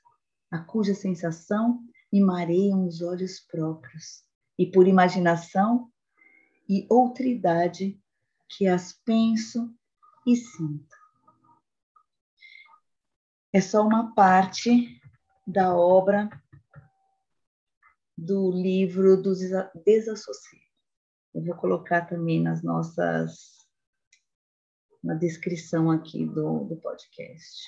a 0.50 0.58
cuja 0.58 0.96
sensação 0.96 1.84
me 2.12 2.20
mareiam 2.22 2.88
os 2.88 3.02
olhos 3.02 3.40
próprios, 3.40 4.24
e 4.58 4.66
por 4.66 4.88
imaginação 4.88 5.92
e 6.68 6.88
outridade 6.90 8.02
que 8.50 8.66
as 8.66 8.94
penso 8.94 9.72
e 10.26 10.36
sinto. 10.36 10.96
É 13.54 13.62
só 13.62 13.86
uma 13.86 14.16
parte 14.16 15.00
da 15.46 15.76
obra 15.76 16.30
do 18.18 18.52
livro 18.52 19.22
dos 19.22 19.40
Desassossego. 19.86 20.64
Eu 21.36 21.44
vou 21.44 21.56
colocar 21.56 22.02
também 22.02 22.42
nas 22.42 22.64
nossas 22.64 23.58
na 25.04 25.14
descrição 25.14 25.92
aqui 25.92 26.26
do, 26.26 26.66
do 26.66 26.76
podcast. 26.78 27.64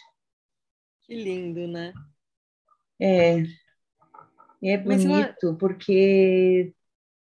Que 1.03 1.15
lindo, 1.15 1.67
né? 1.67 1.93
É, 2.99 3.43
é 4.63 4.77
bonito, 4.77 5.55
porque 5.57 6.73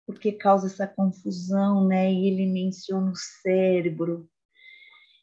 porque 0.06 0.34
causa 0.34 0.68
essa 0.68 0.88
confusão, 0.88 1.88
né? 1.88 2.12
E 2.12 2.28
ele 2.28 2.46
menciona 2.46 3.12
o 3.12 3.16
cérebro. 3.16 4.30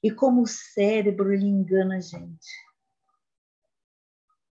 E 0.02 0.10
como 0.10 0.42
o 0.42 0.46
cérebro 0.46 1.32
ele 1.32 1.44
engana 1.44 1.96
a 1.96 2.00
gente. 2.00 2.48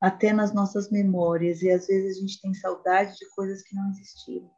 Até 0.01 0.33
nas 0.33 0.55
nossas 0.55 0.91
memórias. 0.91 1.63
E 1.63 1.71
às 1.71 1.87
vezes 1.87 2.17
a 2.17 2.21
gente 2.21 2.41
tem 2.41 2.55
saudade 2.55 3.17
de 3.17 3.29
coisas 3.35 3.63
que 3.63 3.75
não 3.75 3.91
existiram. 3.91 4.51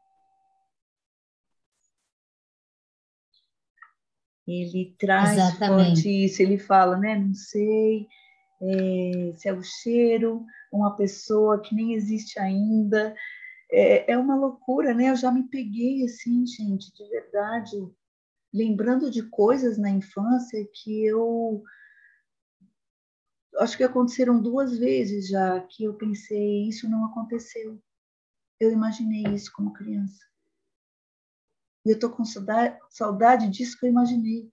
Ele 4.46 4.96
traz 4.98 5.32
Exatamente. 5.32 6.02
forte 6.02 6.24
isso, 6.24 6.42
ele 6.42 6.58
fala, 6.58 6.98
né? 6.98 7.16
Não 7.16 7.34
sei 7.34 8.08
é, 8.62 9.32
se 9.36 9.48
é 9.48 9.52
o 9.52 9.62
cheiro, 9.62 10.44
uma 10.72 10.96
pessoa 10.96 11.60
que 11.60 11.74
nem 11.74 11.94
existe 11.94 12.38
ainda. 12.38 13.14
É, 13.70 14.12
é 14.12 14.18
uma 14.18 14.34
loucura, 14.34 14.92
né? 14.92 15.10
Eu 15.10 15.16
já 15.16 15.30
me 15.30 15.44
peguei 15.44 16.04
assim, 16.04 16.44
gente, 16.46 16.92
de 16.92 17.08
verdade, 17.08 17.76
lembrando 18.52 19.10
de 19.10 19.22
coisas 19.22 19.78
na 19.78 19.90
infância 19.90 20.58
que 20.74 21.04
eu 21.06 21.62
acho 23.60 23.76
que 23.76 23.84
aconteceram 23.84 24.40
duas 24.40 24.78
vezes 24.78 25.28
já 25.28 25.60
que 25.60 25.84
eu 25.84 25.94
pensei 25.94 26.68
isso 26.68 26.88
não 26.88 27.04
aconteceu. 27.04 27.80
Eu 28.58 28.72
imaginei 28.72 29.24
isso 29.34 29.50
como 29.52 29.72
criança. 29.72 30.24
E 31.84 31.90
eu 31.90 31.98
tô 31.98 32.10
com 32.10 32.24
saudade, 32.24 32.78
saudade 32.90 33.48
disso 33.48 33.78
que 33.78 33.86
eu 33.86 33.90
imaginei. 33.90 34.50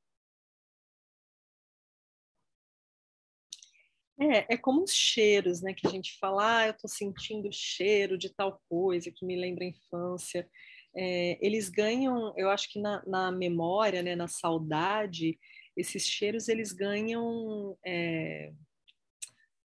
É, 4.20 4.56
é 4.56 4.58
como 4.58 4.84
os 4.84 4.92
cheiros, 4.92 5.62
né? 5.62 5.74
Que 5.74 5.86
a 5.86 5.90
gente 5.90 6.18
fala, 6.20 6.60
ah, 6.60 6.68
eu 6.68 6.72
estou 6.72 6.90
sentindo 6.90 7.50
o 7.50 7.54
cheiro 7.54 8.18
de 8.18 8.34
tal 8.34 8.60
coisa 8.68 9.12
que 9.12 9.26
me 9.26 9.36
lembra 9.36 9.64
a 9.64 9.68
infância. 9.68 10.50
É, 10.96 11.38
eles 11.46 11.70
ganham, 11.70 12.34
eu 12.36 12.50
acho 12.50 12.72
que 12.72 12.80
na, 12.80 13.04
na, 13.06 13.32
memória, 13.32 14.02
né, 14.02 14.16
na 14.16 14.28
saudade, 14.28 15.38
esses 15.76 16.08
cheiros 16.08 16.48
eles 16.48 16.72
ganham, 16.72 17.78
é, 17.86 18.52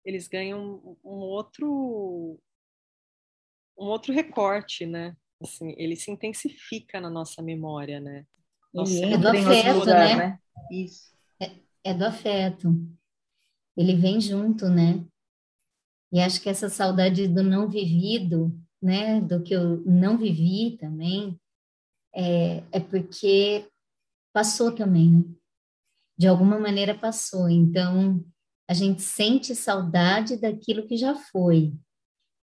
eles 0.04 0.28
ganham 0.28 0.98
um 1.04 1.16
outro, 1.16 2.38
um 3.78 3.86
outro 3.86 4.12
recorte, 4.12 4.86
né? 4.86 5.16
Assim, 5.42 5.74
ele 5.78 5.96
se 5.96 6.10
intensifica 6.10 7.00
na 7.00 7.10
nossa 7.10 7.42
memória, 7.42 8.00
né? 8.00 8.26
Nossa, 8.72 9.04
é 9.04 9.16
do 9.16 9.28
afeto, 9.28 9.86
né? 9.86 10.16
né? 10.16 10.38
Isso. 10.70 11.10
É, 11.40 11.50
é 11.84 11.94
do 11.94 12.04
afeto 12.04 12.74
ele 13.80 13.94
vem 13.94 14.20
junto, 14.20 14.68
né? 14.68 15.04
E 16.12 16.20
acho 16.20 16.40
que 16.42 16.48
essa 16.48 16.68
saudade 16.68 17.28
do 17.28 17.42
não 17.42 17.68
vivido, 17.68 18.54
né, 18.82 19.20
do 19.20 19.42
que 19.42 19.54
eu 19.54 19.80
não 19.86 20.18
vivi 20.18 20.76
também, 20.76 21.40
é, 22.14 22.62
é 22.72 22.80
porque 22.80 23.66
passou 24.32 24.74
também, 24.74 25.10
né? 25.10 25.24
De 26.18 26.26
alguma 26.26 26.58
maneira 26.58 26.94
passou. 26.94 27.48
Então, 27.48 28.22
a 28.70 28.72
gente 28.72 29.02
sente 29.02 29.52
saudade 29.52 30.36
daquilo 30.36 30.86
que 30.86 30.96
já 30.96 31.16
foi, 31.16 31.74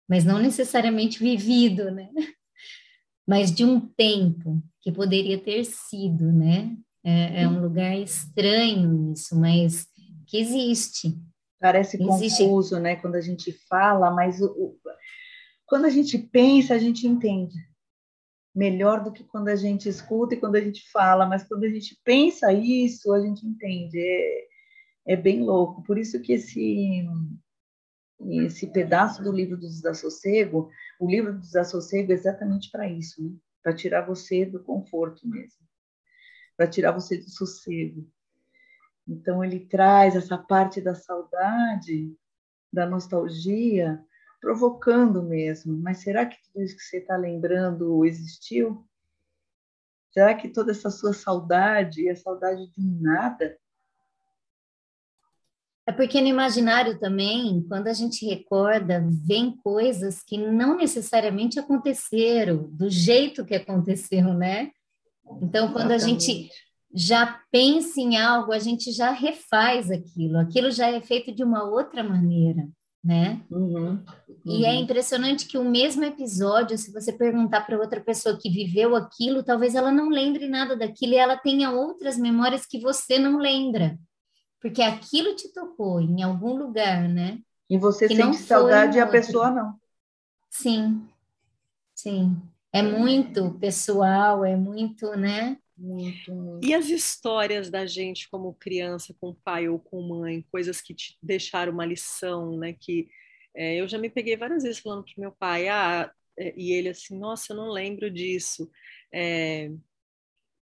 mas 0.06 0.22
não 0.22 0.38
necessariamente 0.38 1.18
vivido, 1.18 1.90
né? 1.90 2.10
Mas 3.26 3.54
de 3.54 3.64
um 3.64 3.78
tempo 3.80 4.60
que 4.80 4.90
poderia 4.90 5.38
ter 5.38 5.64
sido, 5.64 6.32
né? 6.32 6.76
É, 7.04 7.42
é 7.42 7.48
um 7.48 7.60
lugar 7.60 7.96
estranho 7.96 9.12
isso, 9.12 9.38
mas 9.38 9.86
que 10.26 10.36
existe. 10.36 11.16
Parece 11.60 11.96
existe. 12.02 12.42
confuso, 12.42 12.80
né, 12.80 12.96
quando 12.96 13.14
a 13.14 13.20
gente 13.20 13.52
fala, 13.68 14.10
mas 14.10 14.40
o, 14.40 14.46
o, 14.46 14.78
quando 15.64 15.84
a 15.84 15.90
gente 15.90 16.18
pensa, 16.18 16.74
a 16.74 16.78
gente 16.78 17.06
entende. 17.06 17.54
Melhor 18.52 19.04
do 19.04 19.12
que 19.12 19.22
quando 19.22 19.46
a 19.46 19.54
gente 19.54 19.88
escuta 19.88 20.34
e 20.34 20.40
quando 20.40 20.56
a 20.56 20.60
gente 20.60 20.90
fala, 20.90 21.24
mas 21.24 21.44
quando 21.44 21.62
a 21.64 21.68
gente 21.68 21.96
pensa 22.02 22.52
isso, 22.52 23.12
a 23.12 23.20
gente 23.20 23.46
entende. 23.46 24.00
É, 24.00 24.49
é 25.06 25.16
bem 25.16 25.42
louco. 25.42 25.82
Por 25.82 25.98
isso 25.98 26.20
que 26.20 26.32
esse 26.32 27.06
esse 28.28 28.66
pedaço 28.66 29.22
do 29.22 29.32
livro 29.32 29.56
do 29.56 29.66
desassossego, 29.66 30.70
o 30.98 31.08
livro 31.08 31.32
do 31.32 31.40
desassossego 31.40 32.12
é 32.12 32.14
exatamente 32.14 32.70
para 32.70 32.86
isso, 32.86 33.22
né? 33.22 33.34
Para 33.62 33.74
tirar 33.74 34.06
você 34.06 34.44
do 34.44 34.62
conforto 34.62 35.26
mesmo. 35.26 35.66
Para 36.56 36.66
tirar 36.66 36.92
você 36.92 37.16
do 37.16 37.30
sossego. 37.30 38.06
Então, 39.08 39.42
ele 39.42 39.60
traz 39.60 40.14
essa 40.14 40.36
parte 40.36 40.80
da 40.80 40.94
saudade, 40.94 42.14
da 42.72 42.86
nostalgia, 42.86 44.04
provocando 44.40 45.22
mesmo. 45.22 45.76
Mas 45.76 45.98
será 45.98 46.26
que 46.26 46.36
tudo 46.42 46.62
isso 46.62 46.76
que 46.76 46.82
você 46.82 46.98
está 46.98 47.16
lembrando 47.16 48.04
existiu? 48.04 48.86
Será 50.10 50.34
que 50.34 50.48
toda 50.48 50.72
essa 50.72 50.90
sua 50.90 51.12
saudade 51.12 52.08
é 52.08 52.14
saudade 52.14 52.70
de 52.70 52.82
nada? 52.82 53.58
É 55.90 55.92
porque 55.92 56.20
no 56.20 56.28
imaginário 56.28 57.00
também, 57.00 57.66
quando 57.68 57.88
a 57.88 57.92
gente 57.92 58.24
recorda, 58.24 59.04
vem 59.26 59.56
coisas 59.56 60.22
que 60.22 60.38
não 60.38 60.76
necessariamente 60.76 61.58
aconteceram 61.58 62.70
do 62.70 62.88
jeito 62.88 63.44
que 63.44 63.56
aconteceu, 63.56 64.32
né? 64.32 64.70
Então, 65.42 65.72
quando 65.72 65.90
Exatamente. 65.90 66.30
a 66.30 66.34
gente 66.34 66.50
já 66.94 67.40
pensa 67.50 68.00
em 68.00 68.16
algo, 68.16 68.52
a 68.52 68.60
gente 68.60 68.92
já 68.92 69.10
refaz 69.10 69.90
aquilo, 69.90 70.38
aquilo 70.38 70.70
já 70.70 70.88
é 70.88 71.00
feito 71.00 71.34
de 71.34 71.42
uma 71.42 71.64
outra 71.64 72.04
maneira, 72.04 72.68
né? 73.02 73.42
Uhum, 73.50 73.88
uhum. 73.88 74.04
E 74.46 74.64
é 74.64 74.70
uhum. 74.70 74.82
impressionante 74.82 75.48
que 75.48 75.58
o 75.58 75.68
mesmo 75.68 76.04
episódio, 76.04 76.78
se 76.78 76.92
você 76.92 77.12
perguntar 77.12 77.62
para 77.62 77.80
outra 77.80 78.00
pessoa 78.00 78.38
que 78.40 78.48
viveu 78.48 78.94
aquilo, 78.94 79.42
talvez 79.42 79.74
ela 79.74 79.90
não 79.90 80.08
lembre 80.08 80.46
nada 80.46 80.76
daquilo 80.76 81.14
e 81.14 81.16
ela 81.16 81.36
tenha 81.36 81.72
outras 81.72 82.16
memórias 82.16 82.64
que 82.64 82.78
você 82.78 83.18
não 83.18 83.38
lembra, 83.38 83.98
porque 84.60 84.82
aquilo 84.82 85.34
te 85.34 85.52
tocou 85.52 86.00
em 86.00 86.22
algum 86.22 86.54
lugar, 86.54 87.08
né? 87.08 87.40
E 87.68 87.78
você 87.78 88.06
que 88.06 88.16
sente 88.16 88.36
saudade 88.36 88.98
e 88.98 89.00
a 89.00 89.06
pessoa 89.06 89.50
não. 89.50 89.80
Sim, 90.50 91.08
sim. 91.94 92.36
É 92.72 92.82
muito 92.82 93.52
pessoal, 93.58 94.44
é 94.44 94.56
muito, 94.56 95.16
né? 95.16 95.56
Muito, 95.76 96.32
muito. 96.32 96.66
E 96.66 96.74
as 96.74 96.88
histórias 96.88 97.70
da 97.70 97.86
gente 97.86 98.28
como 98.28 98.54
criança, 98.54 99.14
com 99.18 99.34
pai 99.34 99.68
ou 99.68 99.78
com 99.78 100.02
mãe, 100.02 100.44
coisas 100.52 100.80
que 100.80 100.94
te 100.94 101.16
deixaram 101.22 101.72
uma 101.72 101.86
lição, 101.86 102.58
né? 102.58 102.74
Que 102.74 103.08
é, 103.54 103.76
eu 103.76 103.88
já 103.88 103.98
me 103.98 104.10
peguei 104.10 104.36
várias 104.36 104.62
vezes 104.62 104.78
falando 104.78 105.04
para 105.04 105.14
meu 105.16 105.32
pai, 105.32 105.68
ah, 105.68 106.12
é, 106.38 106.54
e 106.56 106.72
ele 106.72 106.90
assim, 106.90 107.18
nossa, 107.18 107.52
eu 107.52 107.56
não 107.56 107.70
lembro 107.70 108.10
disso. 108.10 108.70
É, 109.12 109.70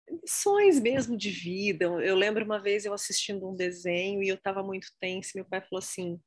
lições 0.09 0.81
mesmo 0.81 1.17
de 1.17 1.31
vida. 1.31 1.85
Eu 1.85 2.17
lembro 2.17 2.45
uma 2.45 2.61
vez 2.61 2.85
eu 2.85 2.95
assistindo 2.95 3.49
um 3.49 3.55
desenho 3.55 4.23
e 4.23 4.29
eu 4.29 4.37
estava 4.37 4.63
muito 4.63 4.89
tensa. 5.01 5.33
Meu 5.35 5.45
pai 5.45 5.61
falou 5.61 5.79
assim: 5.79 6.21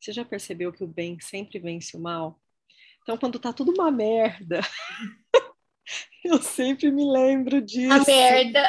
Você 0.00 0.12
já 0.12 0.24
percebeu 0.24 0.72
que 0.72 0.84
o 0.84 0.88
bem 0.88 1.18
sempre 1.20 1.58
vence 1.58 1.96
o 1.96 2.00
mal? 2.00 2.40
Então, 3.02 3.16
quando 3.16 3.38
tá 3.38 3.52
tudo 3.52 3.72
uma 3.72 3.90
merda, 3.90 4.60
Eu 6.24 6.40
sempre 6.42 6.90
me 6.90 7.04
lembro 7.04 7.60
disso. 7.60 7.92
A 7.92 8.04
merda. 8.04 8.68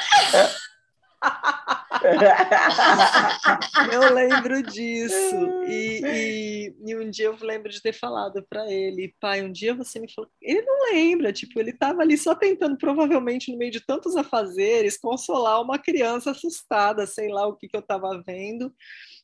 eu 3.92 4.14
lembro 4.14 4.64
disso. 4.64 5.36
E, 5.68 6.02
e, 6.04 6.76
e, 6.86 6.96
um 6.96 7.10
dia 7.10 7.28
eu 7.28 7.38
lembro 7.42 7.70
de 7.70 7.82
ter 7.82 7.94
falado 7.94 8.46
para 8.50 8.72
ele, 8.72 9.16
pai, 9.20 9.42
um 9.42 9.52
dia 9.52 9.74
você 9.74 10.00
me 10.00 10.12
falou. 10.12 10.30
Ele 10.42 10.62
não 10.62 10.94
lembra, 10.94 11.32
tipo, 11.32 11.60
ele 11.60 11.72
estava 11.72 12.02
ali 12.02 12.18
só 12.18 12.36
tentando, 12.36 12.78
provavelmente, 12.78 13.52
no 13.52 13.58
meio 13.58 13.72
de 13.72 13.86
tantos 13.86 14.16
afazeres, 14.16 14.98
consolar 14.98 15.62
uma 15.62 15.80
criança 15.80 16.32
assustada, 16.32 17.06
sei 17.06 17.30
lá 17.30 17.48
o 17.48 17.56
que, 17.56 17.68
que 17.68 17.76
eu 17.76 17.82
estava 17.82 18.22
vendo 18.26 18.74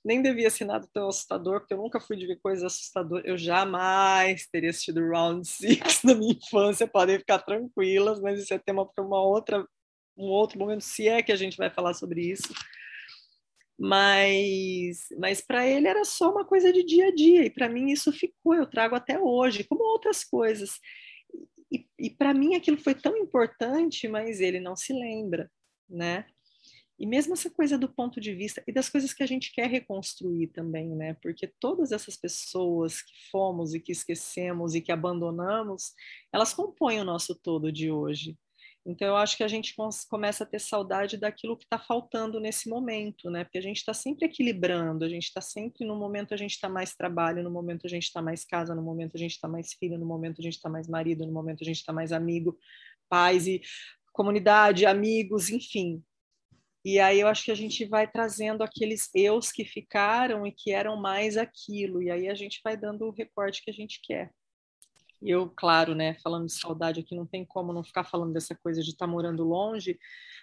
nem 0.07 0.21
devia 0.21 0.49
ser 0.49 0.63
nada 0.63 0.87
tão 0.93 1.09
assustador, 1.09 1.59
porque 1.59 1.73
eu 1.73 1.77
nunca 1.77 1.99
fui 1.99 2.15
de 2.15 2.25
ver 2.25 2.37
coisas 2.37 2.63
assustadoras. 2.63 3.25
Eu 3.25 3.37
jamais 3.37 4.47
teria 4.47 4.69
assistido 4.69 5.05
Round 5.05 5.45
Six 5.47 6.03
na 6.03 6.15
minha 6.15 6.31
infância, 6.33 6.87
podem 6.87 7.19
ficar 7.19 7.39
tranquilas, 7.39 8.19
mas 8.21 8.41
isso 8.41 8.53
é 8.53 8.57
tema 8.57 8.85
para 8.85 9.03
uma 9.03 9.21
outra, 9.21 9.67
um 10.17 10.25
outro 10.25 10.57
momento, 10.57 10.81
se 10.81 11.07
é 11.07 11.21
que 11.21 11.31
a 11.31 11.35
gente 11.35 11.57
vai 11.57 11.69
falar 11.69 11.93
sobre 11.93 12.21
isso. 12.21 12.53
Mas, 13.79 15.07
mas 15.19 15.39
para 15.39 15.67
ele 15.67 15.87
era 15.87 16.03
só 16.03 16.31
uma 16.31 16.43
coisa 16.43 16.73
de 16.73 16.83
dia 16.83 17.09
a 17.09 17.15
dia, 17.15 17.45
e 17.45 17.49
para 17.49 17.69
mim 17.69 17.91
isso 17.91 18.11
ficou, 18.11 18.55
eu 18.55 18.65
trago 18.65 18.95
até 18.95 19.19
hoje, 19.19 19.63
como 19.63 19.83
outras 19.83 20.23
coisas. 20.23 20.79
E, 21.71 21.85
e 21.99 22.09
para 22.09 22.33
mim 22.33 22.55
aquilo 22.55 22.77
foi 22.77 22.95
tão 22.95 23.15
importante, 23.17 24.07
mas 24.07 24.41
ele 24.41 24.59
não 24.59 24.75
se 24.75 24.93
lembra, 24.93 25.51
né? 25.87 26.25
E 26.99 27.05
mesmo 27.05 27.33
essa 27.33 27.49
coisa 27.51 27.77
do 27.77 27.87
ponto 27.87 28.19
de 28.19 28.33
vista 28.33 28.63
e 28.65 28.73
das 28.73 28.89
coisas 28.89 29.13
que 29.13 29.21
a 29.21 29.27
gente 29.27 29.51
quer 29.53 29.69
reconstruir 29.69 30.47
também, 30.47 30.95
né? 30.95 31.13
Porque 31.21 31.45
todas 31.59 31.91
essas 31.91 32.17
pessoas 32.17 33.03
que 33.03 33.13
fomos 33.31 33.75
e 33.75 33.79
que 33.79 33.91
esquecemos 33.91 34.73
e 34.73 34.81
que 34.81 34.91
abandonamos, 34.91 35.93
elas 36.33 36.55
compõem 36.55 36.99
o 36.99 37.05
nosso 37.05 37.35
todo 37.35 37.71
de 37.71 37.91
hoje. 37.91 38.35
Então, 38.89 39.05
eu 39.09 39.17
acho 39.17 39.35
que 39.35 39.43
a 39.43 39.49
gente 39.49 39.75
começa 40.09 40.45
a 40.45 40.47
ter 40.47 40.59
saudade 40.59 41.17
daquilo 41.17 41.57
que 41.57 41.65
está 41.65 41.77
faltando 41.77 42.39
nesse 42.39 42.69
momento, 42.69 43.29
né? 43.29 43.43
Porque 43.43 43.57
a 43.57 43.61
gente 43.61 43.77
está 43.77 43.93
sempre 43.93 44.25
equilibrando, 44.25 45.03
a 45.03 45.09
gente 45.09 45.25
está 45.25 45.41
sempre 45.41 45.85
no 45.85 45.97
momento 45.97 46.33
a 46.33 46.37
gente 46.37 46.51
está 46.51 46.69
mais 46.69 46.95
trabalho, 46.95 47.43
no 47.43 47.51
momento 47.51 47.85
a 47.85 47.89
gente 47.89 48.03
está 48.03 48.21
mais 48.21 48.45
casa, 48.45 48.73
no 48.73 48.81
momento 48.81 49.15
a 49.15 49.19
gente 49.19 49.31
está 49.31 49.45
mais 49.45 49.73
filho, 49.73 49.99
no 49.99 50.05
momento 50.05 50.39
a 50.39 50.41
gente 50.41 50.53
está 50.53 50.69
mais 50.69 50.87
marido, 50.87 51.25
no 51.25 51.33
momento 51.33 51.63
a 51.63 51.65
gente 51.65 51.75
está 51.79 51.91
mais 51.91 52.13
amigo, 52.13 52.57
pais 53.09 53.45
e 53.45 53.61
comunidade, 54.13 54.85
amigos, 54.85 55.49
enfim. 55.49 56.01
E 56.85 56.97
aí 56.97 57.19
eu 57.19 57.27
acho 57.27 57.43
que 57.43 57.51
a 57.51 57.55
gente 57.55 57.83
vai 57.85 58.09
trazendo 58.09 58.63
aqueles 58.63 59.09
eus 59.13 59.51
que 59.51 59.65
ficaram 59.65 60.47
e 60.47 60.51
que 60.53 60.71
eram 60.71 60.95
mais 60.95 61.35
aquilo, 61.35 62.01
e 62.01 62.09
aí 62.09 62.29
a 62.29 62.35
gente 62.35 62.61
vai 62.63 62.77
dando 62.77 63.05
o 63.05 63.11
recorte 63.11 63.61
que 63.61 63.69
a 63.69 63.73
gente 63.73 63.99
quer. 64.01 64.31
Eu, 65.21 65.49
claro, 65.49 65.95
né, 65.95 66.15
falando 66.21 66.45
de 66.45 66.53
saudade 66.53 66.99
aqui, 66.99 67.15
não 67.15 67.25
tem 67.25 67.43
como 67.43 67.73
não 67.73 67.83
ficar 67.83 68.03
falando 68.03 68.33
dessa 68.33 68.55
coisa 68.55 68.81
de 68.81 68.91
estar 68.91 69.05
tá 69.05 69.11
morando 69.11 69.43
longe, 69.43 69.97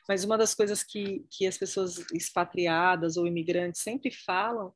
mas 0.09 0.25
uma 0.25 0.37
das 0.37 0.55
coisas 0.55 0.83
que, 0.83 1.25
que 1.31 1.47
as 1.47 1.57
pessoas 1.57 1.99
expatriadas 2.13 3.17
ou 3.17 3.27
imigrantes 3.27 3.81
sempre 3.83 4.11
falam 4.11 4.73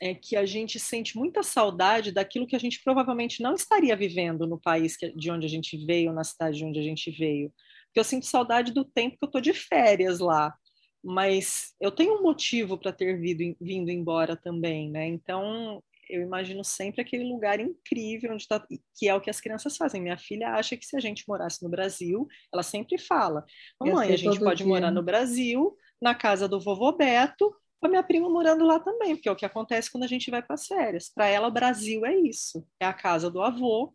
é 0.00 0.14
que 0.14 0.36
a 0.36 0.44
gente 0.44 0.78
sente 0.78 1.16
muita 1.16 1.42
saudade 1.42 2.12
daquilo 2.12 2.46
que 2.46 2.56
a 2.56 2.58
gente 2.58 2.82
provavelmente 2.82 3.42
não 3.42 3.54
estaria 3.54 3.96
vivendo 3.96 4.46
no 4.46 4.60
país 4.60 4.96
que, 4.96 5.10
de 5.10 5.30
onde 5.30 5.46
a 5.46 5.48
gente 5.48 5.76
veio, 5.84 6.12
na 6.12 6.24
cidade 6.24 6.58
de 6.58 6.64
onde 6.64 6.78
a 6.78 6.82
gente 6.82 7.10
veio. 7.10 7.52
Porque 7.86 8.00
eu 8.00 8.04
sinto 8.04 8.26
saudade 8.26 8.72
do 8.72 8.84
tempo 8.84 9.16
que 9.16 9.24
eu 9.24 9.28
estou 9.28 9.40
de 9.40 9.54
férias 9.54 10.18
lá, 10.18 10.54
mas 11.02 11.74
eu 11.80 11.90
tenho 11.90 12.18
um 12.18 12.22
motivo 12.22 12.76
para 12.78 12.92
ter 12.92 13.18
vindo, 13.18 13.56
vindo 13.60 13.90
embora 13.90 14.36
também, 14.36 14.90
né? 14.90 15.06
Então 15.06 15.82
eu 16.08 16.22
imagino 16.22 16.64
sempre 16.64 17.02
aquele 17.02 17.24
lugar 17.24 17.60
incrível 17.60 18.32
onde 18.32 18.46
tá, 18.46 18.64
que 18.96 19.08
é 19.08 19.14
o 19.14 19.20
que 19.20 19.30
as 19.30 19.40
crianças 19.40 19.76
fazem. 19.76 20.00
Minha 20.02 20.18
filha 20.18 20.50
acha 20.50 20.76
que 20.76 20.86
se 20.86 20.96
a 20.96 21.00
gente 21.00 21.24
morasse 21.28 21.62
no 21.62 21.68
Brasil, 21.68 22.26
ela 22.52 22.62
sempre 22.62 22.98
fala: 22.98 23.44
"Mamãe, 23.80 24.12
a 24.12 24.16
gente 24.16 24.38
pode 24.38 24.58
dia. 24.58 24.66
morar 24.66 24.90
no 24.90 25.02
Brasil, 25.02 25.76
na 26.00 26.14
casa 26.14 26.48
do 26.48 26.60
vovô 26.60 26.92
Beto, 26.92 27.54
com 27.80 27.86
a 27.86 27.90
minha 27.90 28.02
prima 28.02 28.28
morando 28.28 28.64
lá 28.64 28.80
também, 28.80 29.14
porque 29.14 29.28
é 29.28 29.32
o 29.32 29.36
que 29.36 29.44
acontece 29.44 29.90
quando 29.90 30.04
a 30.04 30.08
gente 30.08 30.30
vai 30.30 30.42
para 30.42 30.54
as 30.54 30.66
férias. 30.66 31.08
Para 31.08 31.26
ela, 31.26 31.48
o 31.48 31.52
Brasil 31.52 32.04
é 32.06 32.16
isso, 32.16 32.66
é 32.80 32.86
a 32.86 32.92
casa 32.92 33.30
do 33.30 33.42
avô. 33.42 33.94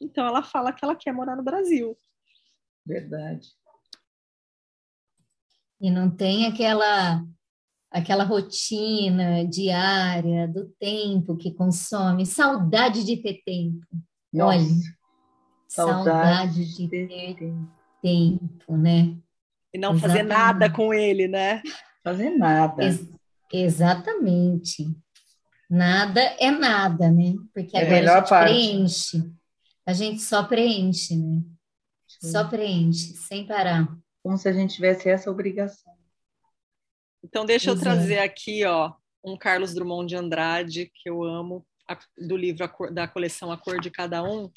Então 0.00 0.26
ela 0.26 0.42
fala 0.42 0.72
que 0.72 0.84
ela 0.84 0.96
quer 0.96 1.12
morar 1.12 1.36
no 1.36 1.42
Brasil. 1.42 1.96
Verdade. 2.84 3.48
E 5.80 5.90
não 5.90 6.14
tem 6.14 6.46
aquela 6.46 7.24
aquela 7.92 8.24
rotina 8.24 9.44
diária 9.46 10.48
do 10.48 10.64
tempo 10.80 11.36
que 11.36 11.52
consome, 11.52 12.24
saudade 12.24 13.04
de 13.04 13.18
ter 13.18 13.42
tempo. 13.44 13.86
Nossa, 14.32 14.58
Olha, 14.58 14.68
saudade, 15.68 16.04
saudade 16.04 16.76
de 16.76 16.88
ter 16.88 17.06
tempo. 17.36 17.68
tempo, 18.02 18.76
né? 18.76 19.16
E 19.74 19.78
não 19.78 19.90
Exatamente. 19.92 20.00
fazer 20.00 20.22
nada 20.22 20.70
com 20.70 20.92
ele, 20.92 21.28
né? 21.28 21.62
Fazer 22.02 22.30
nada. 22.30 22.82
Ex 22.82 23.08
exatamente. 23.52 24.86
Nada 25.68 26.20
é 26.38 26.50
nada, 26.50 27.10
né? 27.10 27.34
Porque 27.54 27.76
é 27.76 27.82
agora 27.82 28.16
a 28.16 28.20
gente 28.20 28.28
parte. 28.28 28.52
preenche. 28.52 29.32
A 29.86 29.92
gente 29.92 30.22
só 30.22 30.44
preenche, 30.44 31.16
né? 31.16 31.42
Sim. 32.20 32.30
Só 32.30 32.44
preenche, 32.44 33.14
sem 33.14 33.46
parar. 33.46 33.88
Como 34.22 34.36
se 34.38 34.48
a 34.48 34.52
gente 34.52 34.74
tivesse 34.74 35.08
essa 35.08 35.30
obrigação. 35.30 35.91
Então, 37.24 37.44
deixa 37.46 37.70
eu 37.70 37.78
trazer 37.78 38.18
aqui, 38.18 38.64
ó, 38.64 38.92
um 39.24 39.36
Carlos 39.36 39.72
Drummond 39.74 40.08
de 40.08 40.16
Andrade, 40.16 40.90
que 40.94 41.08
eu 41.08 41.22
amo, 41.22 41.64
do 42.18 42.36
livro 42.36 42.68
da 42.92 43.06
coleção 43.06 43.52
A 43.52 43.56
Cor 43.56 43.80
de 43.80 43.90
Cada 43.90 44.22
Um. 44.22 44.50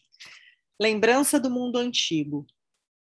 Lembrança 0.79 1.39
do 1.39 1.49
mundo 1.49 1.77
antigo. 1.77 2.45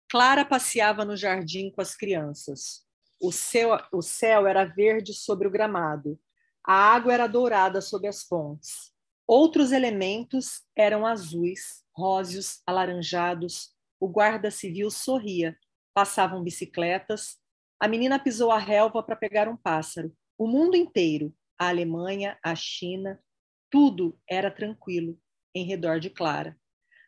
Clara 0.09 0.43
passeava 0.43 1.05
no 1.05 1.15
jardim 1.15 1.69
com 1.69 1.81
as 1.81 1.95
crianças. 1.95 2.83
O 3.21 3.31
céu, 3.31 3.77
o 3.91 4.01
céu 4.01 4.47
era 4.47 4.63
verde 4.63 5.13
sobre 5.13 5.47
o 5.47 5.51
gramado. 5.51 6.19
A 6.65 6.73
água 6.73 7.13
era 7.13 7.27
dourada 7.27 7.81
sob 7.81 8.07
as 8.07 8.23
fontes. 8.23 8.91
Outros 9.27 9.71
elementos 9.71 10.63
eram 10.75 11.05
azuis, 11.05 11.83
róseos, 11.95 12.61
alaranjados. 12.65 13.71
O 13.99 14.07
guarda 14.07 14.49
civil 14.49 14.89
sorria. 14.89 15.55
Passavam 15.93 16.43
bicicletas, 16.43 17.37
a 17.79 17.87
menina 17.87 18.19
pisou 18.19 18.51
a 18.51 18.57
relva 18.57 19.01
para 19.01 19.15
pegar 19.15 19.47
um 19.47 19.55
pássaro. 19.55 20.13
O 20.37 20.47
mundo 20.47 20.75
inteiro, 20.75 21.33
a 21.57 21.69
Alemanha, 21.69 22.37
a 22.43 22.53
China, 22.55 23.21
tudo 23.69 24.19
era 24.29 24.51
tranquilo 24.51 25.17
em 25.55 25.65
redor 25.65 25.99
de 25.99 26.09
Clara. 26.09 26.57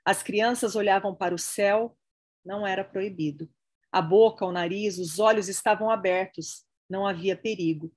As 0.06 0.24
crianças 0.24 0.76
olhavam 0.76 1.16
para 1.16 1.36
o 1.36 1.40
céu, 1.40 1.98
não 2.44 2.66
era 2.66 2.84
proibido. 2.84 3.50
A 3.92 4.02
boca, 4.02 4.46
o 4.46 4.52
nariz, 4.52 4.98
os 4.98 5.20
olhos 5.20 5.50
estavam 5.50 5.90
abertos, 5.90 6.66
não 6.90 7.06
havia 7.06 7.36
perigo. 7.36 7.94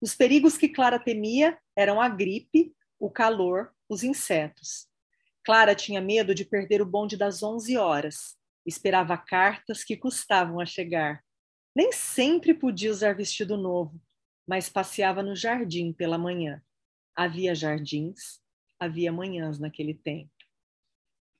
Os 0.00 0.14
perigos 0.14 0.58
que 0.58 0.68
Clara 0.68 0.98
temia 0.98 1.58
eram 1.76 2.00
a 2.00 2.08
gripe, 2.08 2.74
o 2.98 3.10
calor, 3.10 3.72
os 3.88 4.02
insetos. 4.02 4.86
Clara 5.44 5.74
tinha 5.74 6.00
medo 6.00 6.34
de 6.34 6.44
perder 6.44 6.80
o 6.80 6.86
bonde 6.86 7.16
das 7.16 7.42
onze 7.42 7.76
horas. 7.76 8.36
Esperava 8.66 9.16
cartas 9.16 9.82
que 9.82 9.96
custavam 9.96 10.60
a 10.60 10.66
chegar. 10.66 11.23
Nem 11.74 11.90
sempre 11.92 12.54
podia 12.54 12.90
usar 12.90 13.14
vestido 13.14 13.56
novo, 13.56 14.00
mas 14.46 14.68
passeava 14.68 15.22
no 15.22 15.34
jardim 15.34 15.92
pela 15.92 16.16
manhã. 16.16 16.62
Havia 17.16 17.54
jardins, 17.54 18.40
havia 18.78 19.12
manhãs 19.12 19.58
naquele 19.58 19.94
tempo. 19.94 20.30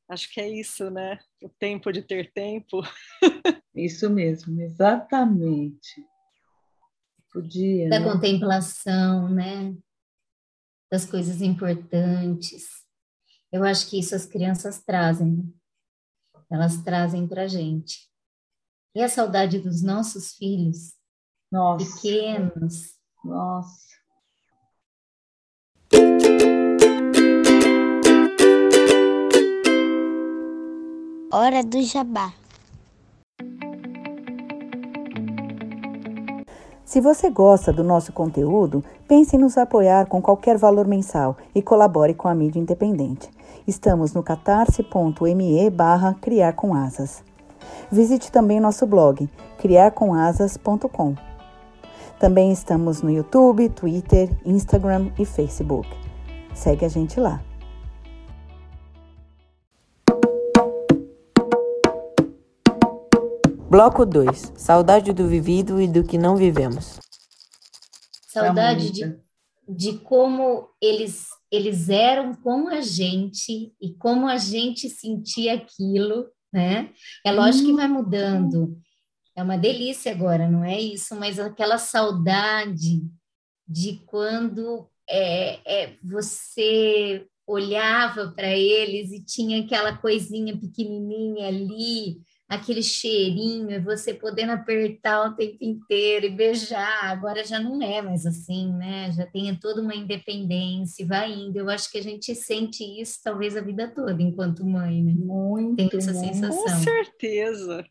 Acho 0.09 0.31
que 0.33 0.41
é 0.41 0.49
isso, 0.49 0.91
né? 0.91 1.19
O 1.43 1.49
tempo 1.49 1.91
de 1.91 2.03
ter 2.03 2.33
tempo. 2.33 2.83
Isso 3.75 4.09
mesmo, 4.09 4.61
exatamente. 4.61 6.07
Podia. 7.33 7.89
Da 7.89 7.99
né? 7.99 8.13
contemplação, 8.13 9.29
né? 9.29 9.77
Das 10.89 11.05
coisas 11.05 11.43
importantes. 11.43 12.85
Eu 13.51 13.65
acho 13.65 13.91
que 13.91 13.99
isso 13.99 14.15
as 14.15 14.27
crianças 14.27 14.81
trazem. 14.85 15.33
Né? 15.33 15.45
Elas 16.49 16.85
trazem 16.85 17.27
para 17.27 17.49
gente. 17.49 18.09
E 18.95 19.03
a 19.03 19.09
saudade 19.09 19.59
dos 19.59 19.83
nossos 19.83 20.35
filhos 20.35 20.93
Nossa. 21.51 21.85
pequenos. 21.85 22.95
Nossa. 23.25 23.85
Hora 31.33 31.65
do 31.65 31.83
jabá. 31.83 32.33
Se 36.85 37.01
você 37.01 37.29
gosta 37.29 37.73
do 37.73 37.83
nosso 37.83 38.13
conteúdo, 38.13 38.85
pense 39.09 39.35
em 39.35 39.41
nos 39.41 39.59
apoiar 39.59 40.07
com 40.07 40.23
qualquer 40.23 40.57
valor 40.57 40.87
mensal 40.87 41.37
e 41.53 41.61
colabore 41.61 42.15
com 42.15 42.29
a 42.29 42.35
mídia 42.37 42.61
independente. 42.61 43.29
Estamos 43.67 44.13
no 44.13 44.23
catarse.me 44.23 45.69
barra 45.71 46.15
criar 46.21 46.53
com 46.53 46.73
asas. 46.73 47.34
Visite 47.91 48.31
também 48.31 48.61
nosso 48.61 48.87
blog 48.87 49.29
criarcomasas.com. 49.59 51.15
Também 52.19 52.53
estamos 52.53 53.03
no 53.03 53.11
YouTube, 53.11 53.69
Twitter, 53.69 54.31
Instagram 54.45 55.11
e 55.19 55.25
Facebook. 55.25 55.89
Segue 56.55 56.85
a 56.85 56.89
gente 56.89 57.19
lá. 57.19 57.43
Bloco 63.69 64.07
2. 64.07 64.53
Saudade 64.55 65.13
do 65.13 65.27
vivido 65.27 65.81
e 65.81 65.89
do 65.89 66.05
que 66.05 66.17
não 66.17 66.37
vivemos. 66.37 67.01
Saudade 68.29 68.91
de, 68.91 69.19
de 69.69 69.99
como 69.99 70.69
eles, 70.81 71.27
eles 71.51 71.89
eram 71.89 72.35
com 72.35 72.69
a 72.69 72.81
gente 72.81 73.75
e 73.81 73.93
como 73.95 74.29
a 74.29 74.37
gente 74.37 74.89
sentia 74.89 75.55
aquilo 75.55 76.27
né? 76.55 76.91
É 77.27 77.33
lógico 77.33 77.67
que 77.67 77.73
vai 77.75 77.89
mudando. 77.89 78.81
É 79.37 79.43
uma 79.43 79.59
delícia 79.59 80.13
agora, 80.13 80.49
não 80.49 80.65
é 80.65 80.81
isso, 80.81 81.17
mas 81.17 81.41
aquela 81.41 81.77
saudade 81.77 83.03
de 83.67 84.01
quando 84.07 84.89
é, 85.11 85.59
é 85.67 85.97
você 86.03 87.27
olhava 87.45 88.29
para 88.31 88.49
eles 88.57 89.11
e 89.11 89.25
tinha 89.25 89.65
aquela 89.65 89.97
coisinha 89.99 90.57
pequenininha 90.57 91.49
ali, 91.49 92.21
aquele 92.49 92.83
cheirinho, 92.83 93.71
e 93.71 93.79
você 93.79 94.13
podendo 94.13 94.53
apertar 94.53 95.27
o 95.27 95.35
tempo 95.35 95.57
inteiro 95.61 96.27
e 96.27 96.31
beijar. 96.31 97.05
Agora 97.05 97.45
já 97.45 97.59
não 97.59 97.81
é 97.83 98.03
mais 98.03 98.27
assim, 98.27 98.73
né? 98.75 99.11
Já 99.13 99.27
tem 99.27 99.55
toda 99.57 99.81
uma 99.81 99.95
independência, 99.95 101.07
vai 101.07 101.33
indo. 101.33 101.59
Eu 101.59 101.71
acho 101.71 101.91
que 101.91 101.99
a 101.99 102.03
gente 102.03 102.35
sente 102.35 102.85
isso 103.01 103.21
talvez 103.23 103.57
a 103.57 103.61
vida 103.61 103.89
toda 103.89 104.23
enquanto 104.23 104.67
mãe, 104.67 105.03
né? 105.03 105.13
Muito. 105.17 105.77
Tem 105.77 105.99
essa 105.99 106.15
sensação. 106.15 106.63
Com 106.63 106.69
certeza. 106.79 107.85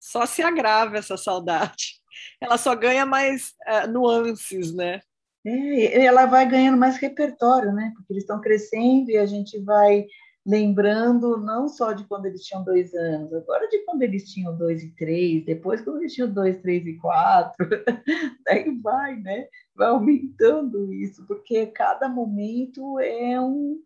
Só 0.00 0.26
se 0.26 0.42
agrava 0.42 0.98
essa 0.98 1.16
saudade. 1.16 2.00
Ela 2.40 2.58
só 2.58 2.74
ganha 2.76 3.06
mais 3.06 3.54
uh, 3.66 3.90
nuances, 3.90 4.74
né? 4.74 5.00
É, 5.46 6.04
ela 6.04 6.26
vai 6.26 6.48
ganhando 6.48 6.78
mais 6.78 6.96
repertório, 6.96 7.72
né? 7.72 7.92
Porque 7.96 8.12
eles 8.12 8.22
estão 8.22 8.40
crescendo 8.40 9.10
e 9.10 9.16
a 9.16 9.26
gente 9.26 9.58
vai 9.60 10.06
lembrando 10.46 11.38
não 11.38 11.68
só 11.68 11.92
de 11.92 12.04
quando 12.04 12.26
eles 12.26 12.44
tinham 12.44 12.62
dois 12.62 12.92
anos, 12.94 13.32
agora 13.32 13.66
de 13.68 13.78
quando 13.84 14.02
eles 14.02 14.30
tinham 14.30 14.56
dois 14.56 14.82
e 14.82 14.94
três, 14.94 15.44
depois 15.44 15.80
quando 15.80 16.00
eles 16.00 16.14
tinham 16.14 16.30
dois, 16.32 16.60
três 16.60 16.86
e 16.86 16.96
quatro, 16.98 17.66
aí 18.48 18.70
vai, 18.82 19.16
né? 19.16 19.48
Vai 19.74 19.88
aumentando 19.88 20.92
isso, 20.92 21.26
porque 21.26 21.66
cada 21.66 22.08
momento 22.08 22.98
é 23.00 23.40
um 23.40 23.82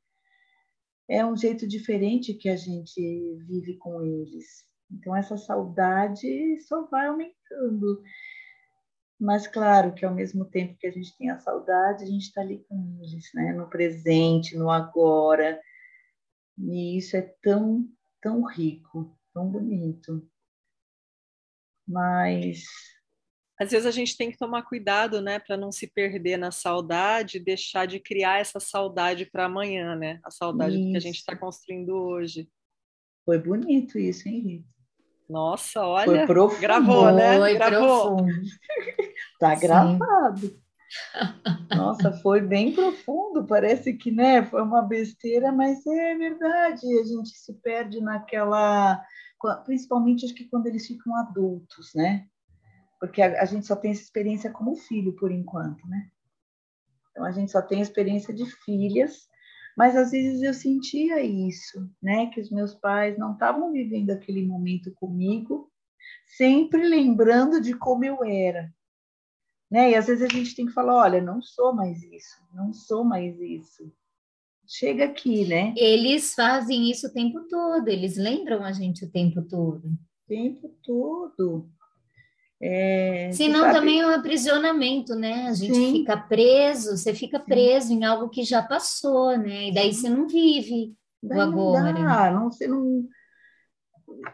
é 1.09 1.25
um 1.25 1.35
jeito 1.37 1.67
diferente 1.67 2.35
que 2.35 2.51
a 2.51 2.57
gente 2.57 3.01
vive 3.47 3.79
com 3.79 4.03
eles. 4.03 4.69
Então, 4.91 5.17
essa 5.17 5.39
saudade 5.39 6.61
só 6.61 6.85
vai 6.87 7.07
aumentando. 7.07 8.03
Mas, 9.19 9.47
claro 9.47 9.95
que 9.95 10.05
ao 10.05 10.15
mesmo 10.15 10.45
tempo 10.45 10.77
que 10.79 10.87
a 10.87 10.91
gente 10.91 11.17
tem 11.17 11.31
a 11.31 11.39
saudade, 11.39 12.05
a 12.05 12.07
gente 12.07 12.25
está 12.25 12.43
ali 12.43 12.65
com 12.69 12.99
eles, 13.03 13.31
né? 13.35 13.53
no 13.53 13.69
presente, 13.69 14.57
no 14.57 14.71
agora. 14.71 15.59
E 16.61 16.99
isso 16.99 17.17
é 17.17 17.23
tão, 17.43 17.89
tão 18.21 18.45
rico, 18.45 19.17
tão 19.33 19.51
bonito. 19.51 20.29
Mas 21.87 22.65
às 23.61 23.73
vezes 23.73 23.87
a 23.87 23.91
gente 23.91 24.17
tem 24.17 24.31
que 24.31 24.39
tomar 24.39 24.63
cuidado, 24.63 25.21
né, 25.21 25.41
para 25.41 25.57
não 25.57 25.73
se 25.73 25.89
perder 25.89 26.37
na 26.37 26.53
saudade, 26.53 27.41
deixar 27.41 27.87
de 27.87 27.99
criar 27.99 28.39
essa 28.41 28.61
saudade 28.61 29.27
para 29.27 29.47
amanhã, 29.47 29.97
né? 29.97 30.21
A 30.23 30.31
saudade 30.31 30.77
isso. 30.77 30.91
que 30.93 30.97
a 30.97 31.01
gente 31.01 31.17
está 31.17 31.37
construindo 31.37 31.91
hoje. 31.91 32.49
Foi 33.25 33.37
bonito 33.37 33.99
isso, 33.99 34.29
hein, 34.29 34.41
Rita? 34.41 34.79
Nossa, 35.29 35.85
olha, 35.85 36.05
Foi 36.05 36.27
profundo. 36.27 36.61
gravou, 36.61 37.13
né? 37.13 37.37
Foi 37.37 37.55
gravou. 37.55 38.17
tá 39.41 39.55
gravado. 39.57 40.63
Nossa, 41.75 42.13
foi 42.13 42.41
bem 42.41 42.75
profundo. 42.75 43.47
Parece 43.47 43.93
que, 43.95 44.11
né, 44.11 44.45
foi 44.45 44.63
uma 44.63 44.83
besteira, 44.83 45.53
mas 45.53 45.87
é 45.87 46.15
verdade. 46.15 46.87
A 46.99 47.05
gente 47.05 47.31
se 47.31 47.53
perde 47.55 48.01
naquela, 48.01 49.03
principalmente 49.65 50.25
acho 50.25 50.35
que 50.35 50.49
quando 50.49 50.67
eles 50.67 50.87
ficam 50.87 51.15
adultos, 51.17 51.93
né? 51.95 52.27
Porque 53.01 53.23
a, 53.23 53.43
a 53.43 53.45
gente 53.45 53.67
só 53.67 53.77
tem 53.77 53.93
essa 53.93 54.03
experiência 54.03 54.51
como 54.51 54.77
filho 54.77 55.15
por 55.17 55.31
enquanto, 55.31 55.87
né? 55.87 56.09
Então 57.11 57.25
a 57.25 57.31
gente 57.31 57.51
só 57.51 57.63
tem 57.63 57.81
a 57.81 57.83
experiência 57.83 58.33
de 58.35 58.47
filhas 58.65 59.29
mas 59.79 59.95
às 59.95 60.11
vezes 60.11 60.43
eu 60.43 60.53
sentia 60.53 61.23
isso, 61.23 61.89
né? 62.03 62.27
Que 62.27 62.41
os 62.41 62.51
meus 62.51 62.75
pais 62.75 63.17
não 63.17 63.35
estavam 63.35 63.71
vivendo 63.71 64.11
aquele 64.11 64.45
momento 64.45 64.93
comigo, 64.97 65.71
sempre 66.37 66.83
lembrando 66.83 67.61
de 67.61 67.75
como 67.75 68.05
eu 68.05 68.25
era. 68.25 68.75
Né? 69.71 69.91
E 69.91 69.95
às 69.95 70.07
vezes 70.07 70.23
a 70.23 70.33
gente 70.33 70.55
tem 70.55 70.67
que 70.67 70.73
falar, 70.73 70.97
olha, 70.97 71.21
não 71.21 71.43
sou 71.43 71.75
mais 71.75 72.03
isso, 72.03 72.37
não 72.55 72.73
sou 72.73 73.05
mais 73.05 73.39
isso. 73.39 73.93
Chega 74.67 75.05
aqui, 75.05 75.47
né? 75.47 75.75
Eles 75.77 76.35
fazem 76.35 76.91
isso 76.91 77.07
o 77.07 77.13
tempo 77.13 77.41
todo, 77.49 77.89
eles 77.89 78.17
lembram 78.17 78.63
a 78.63 78.73
gente 78.73 79.05
o 79.05 79.11
tempo 79.11 79.43
todo. 79.43 79.87
O 79.87 80.29
tempo 80.29 80.75
todo. 80.83 81.71
É, 82.61 83.31
Senão 83.33 83.61
sabe... 83.61 83.75
também 83.75 84.01
é 84.01 84.07
um 84.07 84.15
aprisionamento, 84.15 85.15
né? 85.15 85.47
A 85.49 85.55
gente 85.55 85.75
Sim. 85.75 85.93
fica 85.93 86.17
preso, 86.17 86.97
você 86.97 87.15
fica 87.15 87.39
preso 87.39 87.89
Sim. 87.89 87.99
em 87.99 88.05
algo 88.05 88.29
que 88.29 88.43
já 88.43 88.63
passou, 88.63 89.37
né? 89.39 89.69
E 89.69 89.75
daí 89.75 89.95
você 89.95 90.09
não 90.09 90.27
vive 90.27 90.95
daí 91.23 91.39
o 91.39 91.43
agora. 91.43 91.93
Não 91.93 92.05
dá, 92.05 92.31
não, 92.31 92.51
você 92.51 92.67
não 92.67 93.09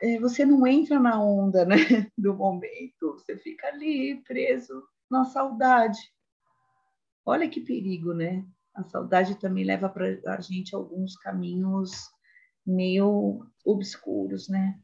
é, 0.01 0.19
você 0.19 0.45
não 0.45 0.67
entra 0.67 0.99
na 0.99 1.23
onda 1.23 1.65
né, 1.65 1.77
do 2.17 2.35
momento, 2.35 3.13
você 3.13 3.37
fica 3.37 3.67
ali 3.69 4.23
preso 4.27 4.83
na 5.15 5.25
saudade. 5.25 5.99
Olha 7.25 7.49
que 7.49 7.61
perigo, 7.61 8.13
né? 8.13 8.45
A 8.75 8.85
saudade 8.85 9.37
também 9.37 9.65
leva 9.65 9.89
para 9.89 10.19
a 10.27 10.41
gente 10.41 10.75
alguns 10.75 11.17
caminhos 11.17 11.91
meio 12.67 13.47
obscuros, 13.65 14.49
né? 14.49 14.79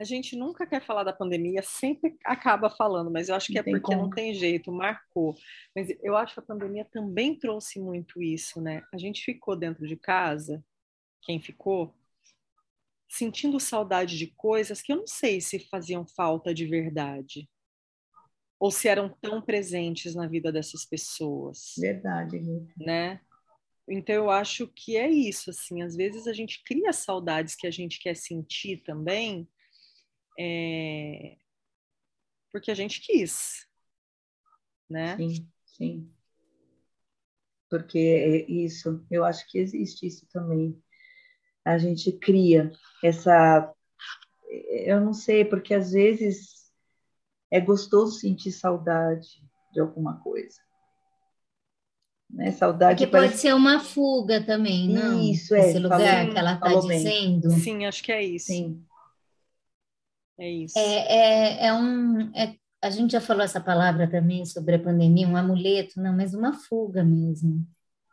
a 0.00 0.04
gente 0.04 0.36
nunca 0.36 0.64
quer 0.64 0.80
falar 0.80 1.02
da 1.02 1.12
pandemia, 1.12 1.60
sempre 1.60 2.16
acaba 2.24 2.70
falando, 2.70 3.10
mas 3.10 3.28
eu 3.28 3.34
acho 3.34 3.48
que 3.48 3.54
não 3.54 3.60
é 3.60 3.64
porque 3.64 3.80
como. 3.80 4.02
não 4.02 4.10
tem 4.10 4.32
jeito, 4.32 4.70
marcou. 4.70 5.34
Mas 5.74 5.88
eu 6.02 6.16
acho 6.16 6.34
que 6.34 6.40
a 6.40 6.44
pandemia 6.44 6.84
também 6.84 7.36
trouxe 7.36 7.80
muito 7.80 8.22
isso, 8.22 8.60
né? 8.60 8.82
A 8.94 8.96
gente 8.98 9.24
ficou 9.24 9.56
dentro 9.56 9.86
de 9.88 9.96
casa, 9.96 10.64
quem 11.22 11.40
ficou, 11.40 11.92
sentindo 13.08 13.58
saudade 13.58 14.16
de 14.16 14.28
coisas 14.28 14.80
que 14.80 14.92
eu 14.92 14.98
não 14.98 15.06
sei 15.06 15.40
se 15.40 15.58
faziam 15.58 16.06
falta 16.06 16.54
de 16.54 16.64
verdade. 16.64 17.48
Ou 18.58 18.70
se 18.70 18.88
eram 18.88 19.08
tão 19.20 19.40
presentes 19.40 20.14
na 20.14 20.26
vida 20.26 20.50
dessas 20.50 20.84
pessoas. 20.84 21.74
Verdade, 21.78 22.40
né? 22.76 23.20
Então 23.88 24.14
eu 24.14 24.30
acho 24.30 24.66
que 24.68 24.96
é 24.96 25.08
isso, 25.08 25.50
assim, 25.50 25.82
às 25.82 25.96
vezes 25.96 26.26
a 26.26 26.32
gente 26.32 26.62
cria 26.64 26.92
saudades 26.92 27.54
que 27.54 27.66
a 27.66 27.70
gente 27.70 27.98
quer 28.00 28.14
sentir 28.14 28.82
também, 28.84 29.48
é, 30.38 31.36
porque 32.52 32.70
a 32.70 32.74
gente 32.74 33.00
quis, 33.00 33.66
né? 34.88 35.16
Sim, 35.16 35.48
sim. 35.64 36.12
Porque 37.70 37.98
é 37.98 38.50
isso, 38.50 39.04
eu 39.10 39.24
acho 39.24 39.46
que 39.50 39.58
existe 39.58 40.06
isso 40.06 40.26
também. 40.32 40.80
A 41.64 41.76
gente 41.76 42.12
cria 42.12 42.72
essa. 43.04 43.74
Eu 44.86 45.00
não 45.02 45.12
sei, 45.12 45.44
porque 45.44 45.74
às 45.74 45.92
vezes 45.92 46.67
é 47.50 47.60
gostoso 47.60 48.18
sentir 48.18 48.52
saudade 48.52 49.42
de 49.72 49.80
alguma 49.80 50.20
coisa. 50.20 50.60
Né? 52.30 52.52
Saudade 52.52 52.98
Porque 52.98 53.10
parece... 53.10 53.30
pode 53.30 53.40
ser 53.40 53.54
uma 53.54 53.80
fuga 53.80 54.44
também, 54.44 54.88
não? 54.88 55.20
Isso, 55.20 55.54
é. 55.54 55.70
Esse 55.70 55.78
lugar 55.78 56.00
falou, 56.00 56.32
que 56.32 56.38
ela 56.38 56.54
está 56.54 56.74
dizendo. 56.74 57.50
Sim, 57.52 57.86
acho 57.86 58.02
que 58.02 58.12
é 58.12 58.22
isso. 58.22 58.46
Sim. 58.46 58.82
É 60.38 60.50
isso. 60.50 60.78
É, 60.78 60.82
é, 60.82 61.66
é 61.66 61.74
um. 61.74 62.30
É, 62.34 62.54
a 62.82 62.90
gente 62.90 63.12
já 63.12 63.20
falou 63.20 63.42
essa 63.42 63.60
palavra 63.60 64.08
também 64.08 64.44
sobre 64.44 64.76
a 64.76 64.78
pandemia, 64.78 65.26
um 65.26 65.36
amuleto, 65.36 66.00
não, 66.00 66.14
mas 66.14 66.34
uma 66.34 66.52
fuga 66.52 67.02
mesmo. 67.02 67.66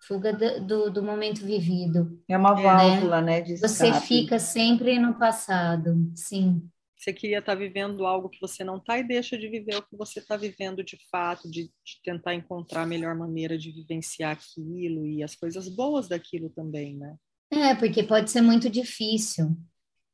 Fuga 0.07 0.33
do, 0.33 0.65
do, 0.65 0.91
do 0.91 1.03
momento 1.03 1.45
vivido. 1.45 2.19
É 2.27 2.37
uma 2.37 2.53
válvula, 2.53 3.21
né? 3.21 3.39
né 3.39 3.41
de 3.41 3.57
você 3.57 3.93
fica 4.01 4.39
sempre 4.39 4.97
no 4.97 5.15
passado, 5.15 6.11
sim. 6.15 6.67
Você 6.97 7.11
queria 7.11 7.39
estar 7.39 7.55
vivendo 7.55 8.05
algo 8.05 8.29
que 8.29 8.39
você 8.39 8.63
não 8.63 8.77
está 8.77 8.97
e 8.97 9.03
deixa 9.03 9.37
de 9.37 9.47
viver 9.47 9.75
o 9.75 9.81
que 9.81 9.95
você 9.95 10.19
está 10.19 10.37
vivendo 10.37 10.83
de 10.83 10.97
fato, 11.11 11.49
de, 11.49 11.63
de, 11.65 12.01
tentar 12.03 12.33
encontrar 12.33 12.83
a 12.83 12.87
melhor 12.87 13.15
maneira 13.15 13.57
de 13.57 13.71
vivenciar 13.71 14.31
aquilo 14.31 15.05
e 15.05 15.21
as 15.21 15.35
coisas 15.35 15.67
boas 15.67 16.07
daquilo 16.07 16.49
também, 16.49 16.95
né? 16.95 17.15
É, 17.51 17.75
porque 17.75 18.01
pode 18.01 18.31
ser 18.31 18.41
muito 18.41 18.69
difícil. 18.69 19.55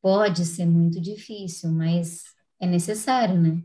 Pode 0.01 0.45
ser 0.45 0.65
muito 0.65 0.99
difícil, 0.99 1.71
mas 1.71 2.23
é 2.59 2.65
necessário, 2.65 3.39
né? 3.39 3.63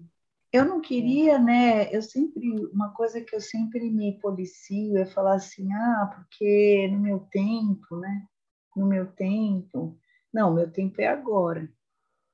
Eu 0.53 0.65
não 0.65 0.81
queria, 0.81 1.39
né? 1.39 1.95
Eu 1.95 2.03
sempre, 2.03 2.49
uma 2.73 2.91
coisa 2.91 3.21
que 3.21 3.35
eu 3.35 3.41
sempre 3.41 3.91
me 3.91 4.19
policio 4.21 4.97
é 4.99 5.07
falar 5.07 5.35
assim, 5.35 5.73
ah, 5.73 6.11
porque 6.15 6.89
no 6.93 7.01
meu 7.01 7.21
tempo, 7.31 7.97
né? 7.97 8.27
No 8.75 8.87
meu 8.87 9.07
tempo. 9.13 9.99
Não, 10.33 10.55
meu 10.55 10.71
tempo 10.71 11.01
é 11.01 11.09
agora. 11.09 11.69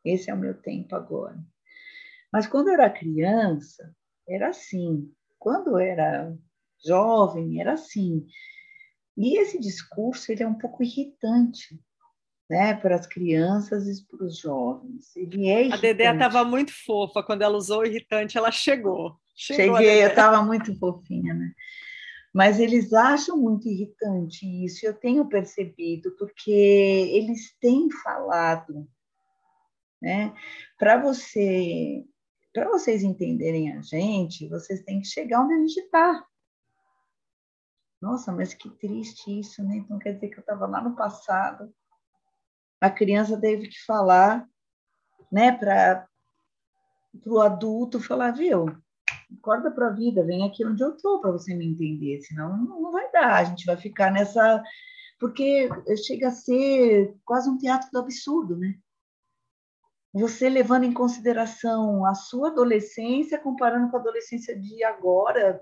Esse 0.04 0.30
é 0.30 0.34
o 0.34 0.38
meu 0.38 0.54
tempo 0.54 0.94
agora. 0.94 1.38
Mas 2.32 2.46
quando 2.46 2.68
eu 2.68 2.74
era 2.74 2.90
criança, 2.90 3.94
era 4.28 4.48
assim. 4.48 5.10
Quando 5.38 5.70
eu 5.70 5.78
era 5.78 6.36
jovem, 6.84 7.60
era 7.60 7.74
assim. 7.74 8.26
E 9.16 9.38
esse 9.38 9.58
discurso, 9.60 10.32
ele 10.32 10.42
é 10.42 10.48
um 10.48 10.58
pouco 10.58 10.82
irritante, 10.82 11.78
né, 12.48 12.74
para 12.74 12.94
as 12.94 13.06
crianças 13.06 13.86
e 13.86 14.06
para 14.06 14.24
os 14.24 14.38
jovens. 14.38 15.14
Ele 15.14 15.48
é 15.48 15.60
irritante. 15.60 15.74
A 15.74 15.80
Dedé 15.80 16.12
estava 16.12 16.44
muito 16.44 16.72
fofa 16.84 17.22
quando 17.22 17.42
ela 17.42 17.56
usou 17.56 17.80
o 17.80 17.86
irritante, 17.86 18.38
ela 18.38 18.50
chegou. 18.50 19.16
chegou 19.34 19.76
Cheguei, 19.76 20.02
eu 20.02 20.08
estava 20.08 20.42
muito 20.42 20.74
fofinha, 20.78 21.34
né? 21.34 21.52
Mas 22.32 22.58
eles 22.58 22.94
acham 22.94 23.36
muito 23.36 23.68
irritante 23.68 24.46
isso, 24.64 24.86
eu 24.86 24.94
tenho 24.94 25.28
percebido, 25.28 26.16
porque 26.16 26.50
eles 26.50 27.54
têm 27.60 27.90
falado, 28.02 28.88
né? 30.02 30.34
Para 30.76 31.00
você, 31.00 32.04
para 32.52 32.68
vocês 32.68 33.02
entenderem 33.02 33.72
a 33.72 33.80
gente, 33.80 34.48
vocês 34.48 34.82
têm 34.82 35.00
que 35.00 35.06
chegar 35.06 35.42
onde 35.42 35.54
a 35.54 35.58
gente 35.58 35.78
está. 35.78 36.26
Nossa, 38.00 38.32
mas 38.32 38.52
que 38.52 38.68
triste 38.68 39.38
isso, 39.38 39.62
né? 39.62 39.76
Então 39.76 39.98
quer 39.98 40.14
dizer 40.14 40.28
que 40.28 40.38
eu 40.38 40.40
estava 40.40 40.66
lá 40.66 40.82
no 40.82 40.96
passado, 40.96 41.72
a 42.80 42.90
criança 42.90 43.40
teve 43.40 43.68
que 43.68 43.78
falar, 43.86 44.44
né, 45.30 45.52
para 45.52 46.04
o 47.24 47.40
adulto 47.40 48.00
falar, 48.00 48.32
viu, 48.32 48.66
acorda 49.38 49.70
para 49.70 49.86
a 49.86 49.92
vida, 49.92 50.24
vem 50.24 50.44
aqui 50.44 50.66
onde 50.66 50.82
eu 50.82 50.96
estou 50.96 51.20
para 51.20 51.30
você 51.30 51.54
me 51.54 51.64
entender, 51.64 52.20
senão 52.22 52.56
não, 52.56 52.90
vai 52.90 53.10
dar, 53.12 53.36
a 53.36 53.44
gente 53.44 53.64
vai 53.64 53.76
ficar 53.76 54.10
nessa. 54.10 54.62
Porque 55.20 55.68
chega 56.04 56.28
a 56.28 56.32
ser 56.32 57.14
quase 57.24 57.48
um 57.48 57.56
teatro 57.56 57.88
do 57.92 58.00
absurdo, 58.00 58.56
né? 58.56 58.76
Você 60.12 60.48
levando 60.48 60.84
em 60.84 60.92
consideração 60.92 62.04
a 62.04 62.14
sua 62.14 62.48
adolescência, 62.48 63.38
comparando 63.38 63.90
com 63.90 63.96
a 63.96 64.00
adolescência 64.00 64.58
de 64.58 64.84
agora, 64.84 65.60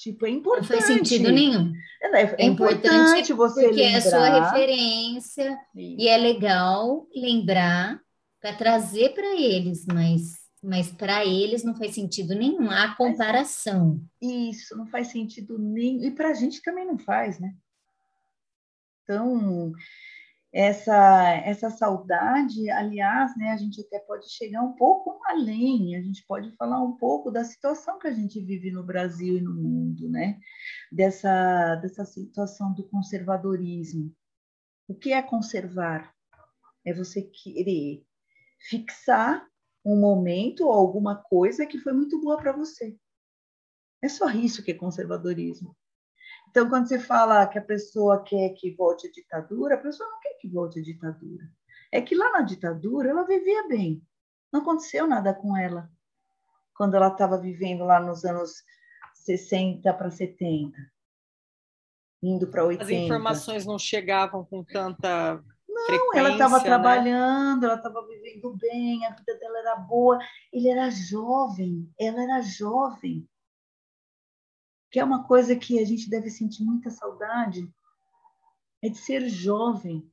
Tipo, 0.00 0.24
é 0.24 0.30
importante. 0.30 0.70
Não 0.70 0.78
faz 0.78 0.86
sentido 0.86 1.30
nenhum. 1.30 1.74
É, 2.02 2.22
é, 2.22 2.36
é 2.38 2.44
importante, 2.46 2.86
importante, 2.86 3.32
você 3.34 3.64
porque 3.64 3.82
lembrar. 3.82 3.92
é 3.92 3.96
a 3.98 4.00
sua 4.00 4.44
referência 4.44 5.58
Sim. 5.74 5.96
e 5.98 6.08
é 6.08 6.16
legal 6.16 7.06
lembrar 7.14 8.00
para 8.40 8.54
trazer 8.54 9.10
para 9.12 9.38
eles, 9.38 9.84
mas 9.84 10.40
mas 10.62 10.90
para 10.90 11.24
eles 11.24 11.64
não 11.64 11.74
faz 11.74 11.94
sentido 11.94 12.34
nenhum 12.34 12.70
a 12.70 12.94
comparação. 12.94 14.00
Isso, 14.20 14.76
não 14.76 14.86
faz 14.86 15.08
sentido 15.08 15.58
nenhum. 15.58 16.04
E 16.04 16.10
para 16.10 16.30
a 16.30 16.34
gente 16.34 16.62
também 16.62 16.86
não 16.86 16.98
faz, 16.98 17.38
né? 17.38 17.54
Então, 19.02 19.72
essa 20.52 20.94
essa 21.44 21.70
saudade, 21.70 22.68
aliás, 22.70 23.36
né, 23.36 23.50
a 23.52 23.56
gente 23.56 23.80
até 23.80 24.00
pode 24.00 24.28
chegar 24.32 24.62
um 24.62 24.74
pouco 24.74 25.20
além, 25.26 25.96
a 25.96 26.02
gente 26.02 26.24
pode 26.26 26.50
falar 26.56 26.82
um 26.82 26.96
pouco 26.96 27.30
da 27.30 27.44
situação 27.44 27.98
que 27.98 28.08
a 28.08 28.12
gente 28.12 28.40
vive 28.40 28.70
no 28.72 28.82
Brasil 28.82 29.36
e 29.36 29.40
no 29.40 29.54
mundo, 29.54 30.08
né? 30.08 30.38
Dessa 30.90 31.76
dessa 31.76 32.04
situação 32.04 32.74
do 32.74 32.88
conservadorismo. 32.88 34.12
O 34.88 34.94
que 34.94 35.12
é 35.12 35.22
conservar? 35.22 36.12
É 36.84 36.92
você 36.92 37.22
querer 37.22 38.04
fixar 38.68 39.46
um 39.84 39.98
momento 39.98 40.66
ou 40.66 40.72
alguma 40.72 41.16
coisa 41.16 41.66
que 41.66 41.78
foi 41.78 41.92
muito 41.92 42.20
boa 42.20 42.36
para 42.36 42.52
você. 42.52 42.96
É 44.02 44.08
só 44.08 44.28
isso 44.30 44.62
que 44.62 44.72
é 44.72 44.74
conservadorismo. 44.74 45.76
Então, 46.50 46.68
quando 46.68 46.88
você 46.88 46.98
fala 46.98 47.46
que 47.46 47.58
a 47.58 47.62
pessoa 47.62 48.24
quer 48.24 48.50
que 48.50 48.74
volte 48.74 49.06
a 49.06 49.12
ditadura, 49.12 49.76
a 49.76 49.78
pessoa 49.78 50.08
não 50.08 50.19
que 50.40 50.48
volte 50.48 50.80
a 50.80 50.82
ditadura. 50.82 51.44
É 51.92 52.00
que 52.00 52.14
lá 52.14 52.32
na 52.32 52.42
ditadura 52.42 53.10
ela 53.10 53.26
vivia 53.26 53.68
bem. 53.68 54.02
Não 54.52 54.60
aconteceu 54.60 55.06
nada 55.06 55.34
com 55.34 55.56
ela. 55.56 55.90
Quando 56.74 56.94
ela 56.94 57.08
estava 57.08 57.36
vivendo 57.36 57.84
lá 57.84 58.00
nos 58.00 58.24
anos 58.24 58.64
60 59.14 59.92
para 59.94 60.10
70, 60.10 60.76
indo 62.22 62.46
para 62.48 62.64
80. 62.64 62.84
As 62.84 62.90
informações 62.90 63.66
não 63.66 63.78
chegavam 63.78 64.44
com 64.44 64.64
tanta 64.64 65.42
não, 65.68 66.14
ela 66.14 66.32
estava 66.32 66.58
né? 66.58 66.64
trabalhando, 66.64 67.64
ela 67.64 67.76
estava 67.76 68.06
vivendo 68.06 68.54
bem, 68.56 69.06
a 69.06 69.14
vida 69.14 69.38
dela 69.38 69.58
era 69.60 69.76
boa. 69.76 70.18
Ele 70.52 70.68
era 70.68 70.90
jovem, 70.90 71.90
ela 71.98 72.22
era 72.22 72.42
jovem 72.42 73.26
que 74.90 74.98
é 74.98 75.04
uma 75.04 75.24
coisa 75.24 75.54
que 75.54 75.78
a 75.78 75.84
gente 75.84 76.10
deve 76.10 76.28
sentir 76.28 76.64
muita 76.64 76.90
saudade, 76.90 77.72
é 78.82 78.88
de 78.88 78.98
ser 78.98 79.28
jovem, 79.28 80.10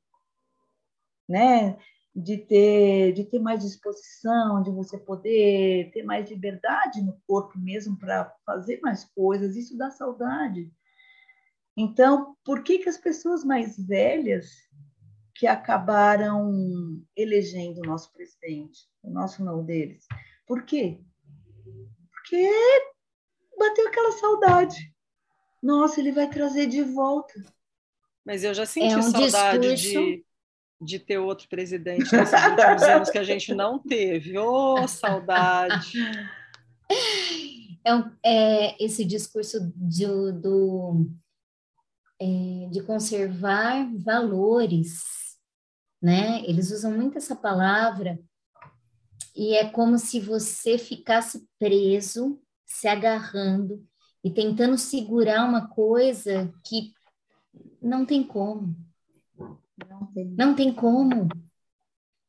né? 1.27 1.77
De 2.15 2.37
ter, 2.37 3.13
de 3.13 3.23
ter 3.25 3.39
mais 3.39 3.61
disposição, 3.61 4.63
de 4.63 4.71
você 4.71 4.97
poder 4.97 5.91
ter 5.91 6.03
mais 6.03 6.29
liberdade 6.29 7.01
no 7.01 7.19
corpo 7.27 7.59
mesmo 7.59 7.97
para 7.97 8.33
fazer 8.45 8.79
mais 8.81 9.05
coisas, 9.05 9.55
isso 9.55 9.77
dá 9.77 9.91
saudade. 9.91 10.71
Então, 11.75 12.35
por 12.43 12.63
que, 12.63 12.79
que 12.79 12.89
as 12.89 12.97
pessoas 12.97 13.43
mais 13.43 13.77
velhas 13.77 14.49
que 15.35 15.45
acabaram 15.45 16.99
elegendo 17.15 17.81
o 17.81 17.85
nosso 17.85 18.11
presidente, 18.11 18.79
o 19.03 19.11
nosso 19.11 19.43
não 19.43 19.63
deles? 19.63 20.07
Por 20.47 20.63
quê? 20.63 20.99
Porque 22.11 22.49
bateu 23.59 23.87
aquela 23.87 24.11
saudade. 24.13 24.91
Nossa, 25.61 25.99
ele 25.99 26.11
vai 26.11 26.27
trazer 26.27 26.65
de 26.65 26.81
volta. 26.81 27.33
Mas 28.25 28.43
eu 28.43 28.53
já 28.53 28.65
senti 28.65 28.93
é 28.93 28.97
um 28.97 29.01
saudade 29.01 29.75
de, 29.75 30.25
de 30.79 30.99
ter 30.99 31.17
outro 31.17 31.47
presidente 31.47 32.15
nesses 32.15 32.43
últimos 32.43 32.83
anos 32.83 33.09
que 33.09 33.17
a 33.17 33.23
gente 33.23 33.53
não 33.53 33.79
teve. 33.79 34.37
Ô, 34.37 34.75
oh, 34.75 34.87
saudade! 34.87 35.97
É, 37.85 37.91
é, 38.23 38.83
esse 38.83 39.05
discurso 39.05 39.71
de, 39.75 40.05
do, 40.33 41.09
é, 42.19 42.69
de 42.69 42.81
conservar 42.83 43.89
valores, 43.97 45.03
né? 46.01 46.43
Eles 46.45 46.71
usam 46.71 46.91
muito 46.91 47.17
essa 47.17 47.35
palavra 47.35 48.19
e 49.35 49.55
é 49.55 49.69
como 49.69 49.97
se 49.97 50.19
você 50.19 50.77
ficasse 50.77 51.47
preso 51.59 52.41
se 52.65 52.87
agarrando 52.87 53.87
e 54.23 54.29
tentando 54.29 54.77
segurar 54.77 55.45
uma 55.47 55.69
coisa 55.69 56.53
que 56.65 56.91
não 57.81 58.05
tem 58.05 58.23
como. 58.23 58.75
Não 59.85 60.05
tem, 60.07 60.25
não 60.25 60.55
tem 60.55 60.73
como. 60.73 61.27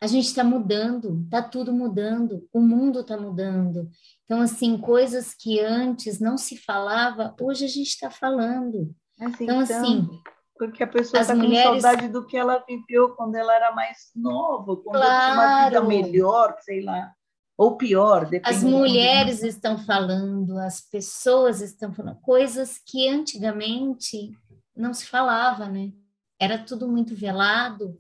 A 0.01 0.07
gente 0.07 0.27
está 0.27 0.45
mudando, 0.45 1.23
está 1.25 1.43
tudo 1.43 1.73
mudando, 1.73 2.49
o 2.53 2.61
mundo 2.61 3.01
está 3.01 3.17
mudando. 3.17 3.91
Então, 4.25 4.41
assim, 4.41 4.79
coisas 4.79 5.35
que 5.35 5.59
antes 5.61 6.21
não 6.21 6.37
se 6.37 6.57
falava, 6.57 7.35
hoje 7.41 7.65
a 7.65 7.69
gente 7.69 7.89
está 7.89 8.11
falando. 8.11 8.95
Assim, 9.21 9.45
então, 9.45 9.61
assim. 9.61 10.09
Porque 10.57 10.83
a 10.83 10.87
pessoa 10.87 11.21
está 11.21 11.35
mulheres... 11.35 11.69
com 11.69 11.81
saudade 11.81 12.09
do 12.09 12.27
que 12.27 12.37
ela 12.37 12.65
viveu 12.67 13.11
quando 13.11 13.37
ela 13.37 13.55
era 13.55 13.73
mais 13.73 14.11
nova, 14.15 14.77
quando 14.77 14.97
claro. 14.97 15.05
ela 15.05 15.31
tinha 15.31 15.41
uma 15.41 15.65
vida 15.65 15.85
melhor, 15.85 16.57
sei 16.61 16.83
lá 16.83 17.13
ou 17.59 17.77
pior. 17.77 18.31
As 18.45 18.63
mulheres 18.63 19.43
estão 19.43 19.77
falando, 19.77 20.57
as 20.59 20.81
pessoas 20.81 21.61
estão 21.61 21.93
falando 21.93 22.21
coisas 22.21 22.79
que 22.79 23.09
antigamente 23.09 24.31
não 24.77 24.95
se 24.95 25.07
falava, 25.07 25.69
né? 25.69 25.91
Era 26.41 26.59
tudo 26.59 26.89
muito 26.89 27.15
velado 27.15 27.99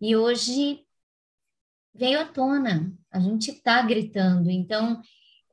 e 0.00 0.16
hoje 0.16 0.84
veio 1.94 2.20
à 2.20 2.24
tona. 2.24 2.92
A 3.10 3.20
gente 3.20 3.50
está 3.50 3.82
gritando. 3.82 4.50
Então, 4.50 5.00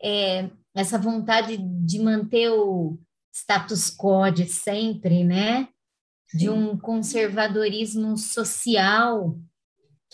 é, 0.01 0.49
essa 0.73 0.97
vontade 0.97 1.57
de 1.57 1.99
manter 1.99 2.49
o 2.49 2.99
status 3.33 3.95
quo 3.95 4.29
de 4.31 4.45
sempre, 4.45 5.23
né? 5.23 5.67
Sim. 6.27 6.37
De 6.37 6.49
um 6.49 6.77
conservadorismo 6.77 8.17
social 8.17 9.37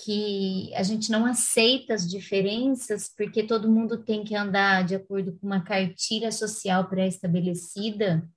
que 0.04 0.74
a 0.76 0.84
gente 0.84 1.10
não 1.10 1.26
aceita 1.26 1.94
as 1.94 2.10
diferenças 2.10 3.10
porque 3.16 3.44
todo 3.44 3.72
mundo 3.72 4.04
tem 4.04 4.26
que 4.26 4.36
andar 4.36 4.84
de 4.84 4.96
acordo 4.96 5.38
com 5.38 5.48
uma 5.48 5.62
cartilha 5.62 6.32
social 6.32 6.90
pré-estabelecida, 6.90 8.28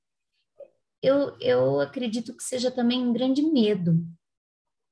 eu, 1.03 1.37
eu 1.41 1.81
acredito 1.81 2.37
que 2.37 2.43
seja 2.43 2.71
também 2.71 3.01
um 3.01 3.13
grande 3.13 3.43
medo. 3.43 4.05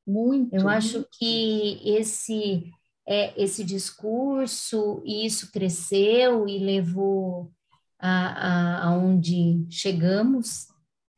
Muito. 0.07 0.55
Eu 0.55 0.69
acho 0.69 1.05
que 1.19 1.81
esse 1.85 2.73
é, 3.07 3.41
esse 3.41 3.63
discurso, 3.65 5.03
isso 5.05 5.53
cresceu 5.53 6.49
e 6.49 6.59
levou 6.59 7.53
a, 7.99 8.09
a, 8.09 8.89
aonde 8.89 9.65
chegamos 9.71 10.67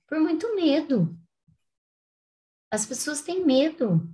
por 0.06 0.20
muito 0.20 0.54
medo. 0.54 1.18
As 2.70 2.84
pessoas 2.84 3.22
têm 3.22 3.44
medo 3.44 4.06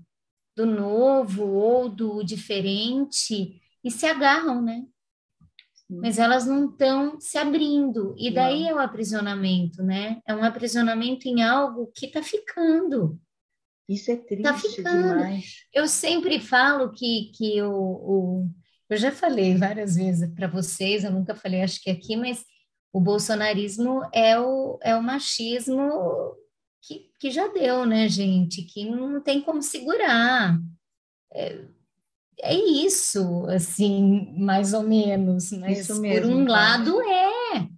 do 0.57 0.65
novo 0.65 1.45
ou 1.45 1.89
do 1.89 2.23
diferente 2.23 3.61
e 3.83 3.91
se 3.91 4.07
agarram, 4.07 4.63
né? 4.63 4.87
Mas 5.89 6.19
elas 6.19 6.47
não 6.47 6.71
estão 6.71 7.21
se 7.21 7.37
abrindo. 7.37 8.15
E 8.19 8.31
daí 8.33 8.63
não. 8.63 8.69
é 8.71 8.75
o 8.75 8.79
aprisionamento, 8.79 9.83
né? 9.83 10.21
É 10.27 10.35
um 10.35 10.43
aprisionamento 10.43 11.29
em 11.29 11.43
algo 11.43 11.93
que 11.95 12.07
está 12.07 12.23
ficando. 12.23 13.21
Isso 13.89 14.11
é 14.11 14.17
tá 14.17 14.25
triste 14.25 14.43
tá 14.43 14.59
ficando. 14.59 15.09
demais. 15.09 15.67
Eu 15.73 15.87
sempre 15.87 16.41
falo 16.41 16.91
que, 16.91 17.31
que 17.35 17.63
o, 17.63 17.73
o 17.73 18.51
eu 18.89 18.97
já 18.97 19.11
falei 19.11 19.57
várias 19.57 19.97
vezes 19.97 20.31
para 20.35 20.47
vocês, 20.47 21.05
eu 21.05 21.11
nunca 21.11 21.35
falei, 21.35 21.63
acho 21.63 21.83
que 21.83 21.91
aqui, 21.91 22.17
mas 22.17 22.45
o 22.93 23.01
bolsonarismo 23.01 24.03
é 24.13 24.39
o, 24.39 24.79
é 24.83 24.95
o 24.95 25.03
machismo 25.03 26.37
que, 26.81 27.11
que 27.19 27.31
já 27.31 27.49
deu, 27.49 27.85
né, 27.87 28.09
gente? 28.09 28.63
Que 28.63 28.85
não 28.89 29.21
tem 29.21 29.41
como 29.41 29.63
segurar. 29.63 30.59
É, 31.33 31.65
é 32.41 32.55
isso, 32.55 33.47
assim, 33.47 34.35
mais 34.39 34.73
ou 34.73 34.83
menos. 34.83 35.53
Mas 35.53 35.81
isso 35.81 36.01
mesmo, 36.01 36.29
por 36.29 36.37
um 36.37 36.43
então. 36.43 36.55
lado 36.55 37.01
é. 37.03 37.69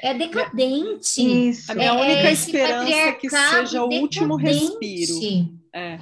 É 0.00 0.14
decadente. 0.14 1.48
Isso. 1.48 1.72
A 1.72 1.74
minha 1.74 1.88
é 1.88 1.92
única 1.92 2.30
esperança 2.30 2.94
é 2.94 3.12
que 3.12 3.28
seja 3.28 3.82
o 3.82 3.88
último 3.88 4.36
respiro. 4.36 5.58
É. 5.74 5.98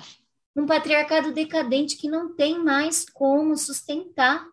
Um 0.54 0.66
patriarcado 0.66 1.32
decadente 1.32 1.96
que 1.96 2.08
não 2.08 2.34
tem 2.34 2.58
mais 2.62 3.08
como 3.08 3.56
sustentar. 3.56 4.46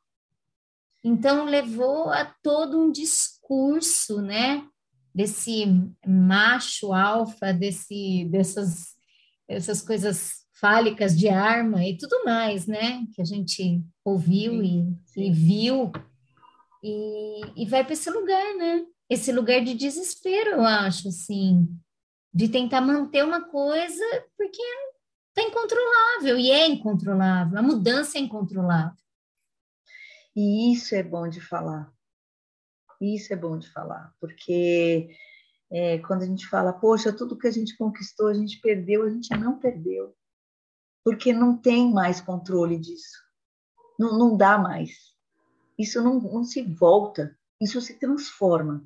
Então, 1.04 1.46
levou 1.46 2.10
a 2.10 2.26
todo 2.42 2.80
um 2.80 2.90
discurso, 2.90 4.22
né? 4.22 4.66
desse 5.14 5.66
macho 6.06 6.94
alfa, 6.94 7.54
desse, 7.54 8.26
dessas, 8.32 8.96
dessas 9.48 9.82
coisas 9.82 10.43
fálicas 10.54 11.18
de 11.18 11.28
arma 11.28 11.84
e 11.84 11.97
tudo 11.97 12.24
mais, 12.24 12.68
né? 12.68 13.06
Que 13.14 13.22
a 13.22 13.26
gente 13.26 13.84
ouviu 14.04 14.62
sim, 14.62 14.99
sim. 15.06 15.22
E, 15.22 15.28
e, 15.28 15.32
viu. 15.32 15.91
E, 16.84 17.64
e 17.64 17.66
vai 17.66 17.84
para 17.84 17.93
esse 17.93 18.10
lugar, 18.10 18.56
né? 18.56 18.86
Esse 19.10 19.32
lugar 19.32 19.64
de 19.64 19.74
desespero, 19.74 20.51
eu 20.51 20.66
acho, 20.66 21.08
assim, 21.08 21.68
de 22.34 22.49
tentar 22.49 22.82
manter 22.82 23.24
uma 23.24 23.41
coisa 23.41 24.04
porque 24.38 24.62
está 25.30 25.41
incontrolável 25.41 26.38
e 26.38 26.51
é 26.51 26.68
incontrolável, 26.68 27.58
a 27.58 27.62
mudança 27.62 28.18
é 28.18 28.22
incontrolável. 28.22 28.97
E 30.36 30.74
isso 30.74 30.95
é 30.95 31.04
bom 31.04 31.28
de 31.28 31.39
falar, 31.39 31.91
isso 32.99 33.34
é 33.34 33.36
bom 33.36 33.58
de 33.58 33.70
falar, 33.72 34.14
porque 34.20 35.10
é, 35.72 35.99
quando 35.99 36.24
a 36.24 36.26
gente 36.26 36.47
fala, 36.47 36.74
poxa, 36.74 37.14
tudo 37.14 37.38
que 37.38 37.47
a 37.47 37.51
gente 37.51 37.78
conquistou, 37.78 38.28
a 38.28 38.34
gente 38.34 38.60
perdeu, 38.62 39.04
a 39.04 39.10
gente 39.10 39.30
não 39.38 39.60
perdeu, 39.60 40.16
porque 41.04 41.34
não 41.34 41.58
tem 41.58 41.91
mais 41.91 42.22
controle 42.22 42.78
disso, 42.80 43.18
não, 43.99 44.18
não 44.18 44.38
dá 44.38 44.58
mais. 44.58 45.14
Isso 45.78 46.01
não, 46.01 46.20
não 46.20 46.43
se 46.43 46.62
volta, 46.62 47.38
isso 47.60 47.82
se 47.82 47.99
transforma. 47.99 48.86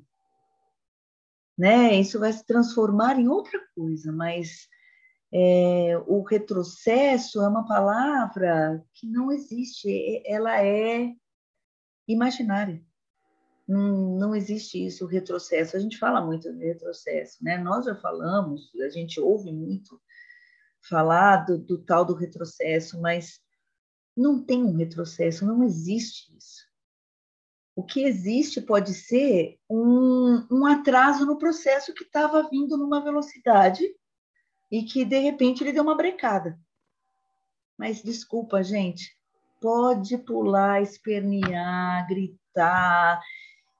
Né? 1.56 1.94
Isso 1.94 2.18
vai 2.18 2.32
se 2.32 2.44
transformar 2.46 3.18
em 3.18 3.28
outra 3.28 3.60
coisa, 3.74 4.12
mas 4.12 4.68
É, 5.30 6.02
o 6.06 6.22
retrocesso 6.22 7.42
é 7.42 7.46
uma 7.46 7.66
palavra 7.66 8.82
que 8.94 9.06
não 9.06 9.30
existe, 9.30 10.22
ela 10.24 10.64
é 10.64 11.12
imaginária. 12.06 12.82
Não, 13.66 14.16
não 14.16 14.34
existe 14.34 14.82
isso, 14.86 15.04
o 15.04 15.06
retrocesso. 15.06 15.76
A 15.76 15.80
gente 15.80 15.98
fala 15.98 16.24
muito 16.24 16.50
de 16.50 16.64
retrocesso, 16.64 17.44
né? 17.44 17.58
Nós 17.58 17.84
já 17.84 17.94
falamos, 17.94 18.74
a 18.76 18.88
gente 18.88 19.20
ouve 19.20 19.52
muito 19.52 20.00
falar 20.88 21.44
do, 21.44 21.58
do 21.58 21.78
tal 21.78 22.04
do 22.04 22.14
retrocesso, 22.14 23.00
mas 23.00 23.40
não 24.16 24.42
tem 24.42 24.64
um 24.64 24.76
retrocesso, 24.76 25.46
não 25.46 25.62
existe 25.62 26.36
isso. 26.36 26.66
O 27.76 27.84
que 27.84 28.02
existe 28.02 28.60
pode 28.60 28.92
ser 28.92 29.56
um, 29.70 30.44
um 30.50 30.66
atraso 30.66 31.24
no 31.24 31.38
processo 31.38 31.94
que 31.94 32.02
estava 32.02 32.48
vindo 32.50 32.76
numa 32.76 33.00
velocidade 33.00 33.84
e 34.70 34.82
que 34.82 35.04
de 35.04 35.18
repente 35.20 35.62
ele 35.62 35.72
deu 35.72 35.84
uma 35.84 35.96
brecada. 35.96 36.58
Mas 37.78 38.02
desculpa, 38.02 38.64
gente, 38.64 39.16
pode 39.60 40.18
pular, 40.18 40.82
espernear, 40.82 42.06
gritar 42.08 43.22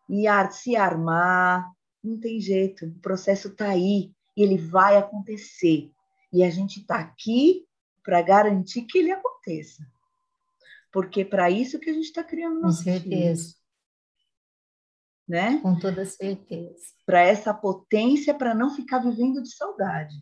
e 0.08 0.26
se 0.52 0.76
armar, 0.76 1.68
não 2.02 2.18
tem 2.20 2.40
jeito. 2.40 2.86
O 2.86 3.00
processo 3.00 3.48
está 3.48 3.70
aí, 3.70 4.12
ele 4.36 4.56
vai 4.56 4.96
acontecer. 4.96 5.90
E 6.32 6.44
a 6.44 6.50
gente 6.50 6.80
está 6.80 6.98
aqui 6.98 7.66
para 8.02 8.22
garantir 8.22 8.82
que 8.82 8.98
ele 8.98 9.10
aconteça. 9.10 9.86
Porque 10.92 11.22
é 11.22 11.24
para 11.24 11.50
isso 11.50 11.78
que 11.78 11.90
a 11.90 11.92
gente 11.92 12.06
está 12.06 12.24
criando 12.24 12.60
Com 12.60 12.72
certeza. 12.72 13.54
Né? 15.26 15.58
Com 15.60 15.78
toda 15.78 16.04
certeza. 16.06 16.94
Para 17.04 17.20
essa 17.20 17.52
potência, 17.52 18.34
para 18.34 18.54
não 18.54 18.74
ficar 18.74 18.98
vivendo 18.98 19.42
de 19.42 19.54
saudade. 19.54 20.14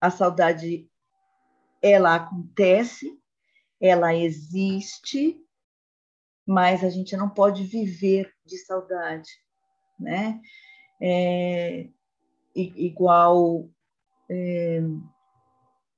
A 0.00 0.10
saudade, 0.10 0.90
ela 1.82 2.14
acontece, 2.14 3.20
ela 3.80 4.14
existe, 4.14 5.38
mas 6.46 6.82
a 6.82 6.88
gente 6.88 7.16
não 7.16 7.28
pode 7.28 7.64
viver 7.64 8.32
de 8.46 8.56
saudade, 8.58 9.28
né? 10.00 10.40
É, 11.00 11.88
igual 12.54 13.68
é, 14.30 14.80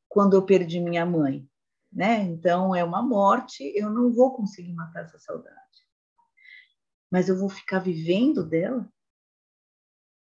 quando 0.09 0.35
eu 0.35 0.45
perdi 0.45 0.81
minha 0.81 1.05
mãe, 1.07 1.49
né? 1.93 2.23
Então 2.23 2.75
é 2.75 2.85
uma 2.85 3.03
morte, 3.03 3.65
eu 3.77 3.91
não 3.91 4.13
vou 4.13 4.35
conseguir 4.35 4.73
matar 4.73 5.05
essa 5.05 5.19
saudade, 5.19 5.57
mas 7.11 7.29
eu 7.29 7.39
vou 7.39 7.49
ficar 7.49 7.79
vivendo 7.79 8.45
dela. 8.45 8.89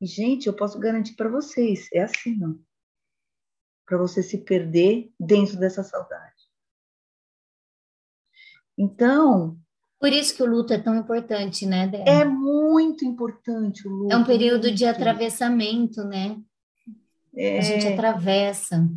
E 0.01 0.06
gente, 0.06 0.47
eu 0.47 0.54
posso 0.54 0.78
garantir 0.80 1.16
para 1.16 1.30
vocês, 1.30 1.88
é 1.93 2.01
assim, 2.01 2.36
não? 2.36 2.60
Para 3.86 3.97
você 3.97 4.22
se 4.22 4.39
perder 4.39 5.12
dentro 5.20 5.58
dessa 5.58 5.84
saudade. 5.84 6.34
Então, 8.78 9.58
por 9.99 10.12
isso 10.12 10.36
que 10.36 10.43
o 10.43 10.45
luto 10.45 10.74
é 10.74 10.78
tão 10.78 10.95
importante, 10.97 11.66
né, 11.66 11.88
Débora? 11.88 12.10
É 12.10 12.26
muito 12.26 13.06
importante 13.06 13.88
o 13.88 13.91
luto. 13.91 14.14
É 14.14 14.18
um 14.18 14.26
período 14.26 14.70
de 14.70 14.86
atravessamento, 14.86 16.04
né? 16.04 16.41
É... 17.36 17.59
A 17.59 17.61
gente 17.61 17.88
atravessa. 17.88 18.88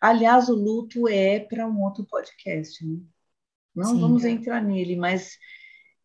Aliás, 0.00 0.48
o 0.48 0.54
luto 0.54 1.08
é 1.08 1.40
para 1.40 1.66
um 1.66 1.82
outro 1.82 2.04
podcast, 2.04 2.84
né? 2.86 2.98
Não 3.74 3.94
Sim. 3.94 4.00
vamos 4.00 4.24
entrar 4.24 4.62
nele, 4.62 4.96
mas 4.96 5.36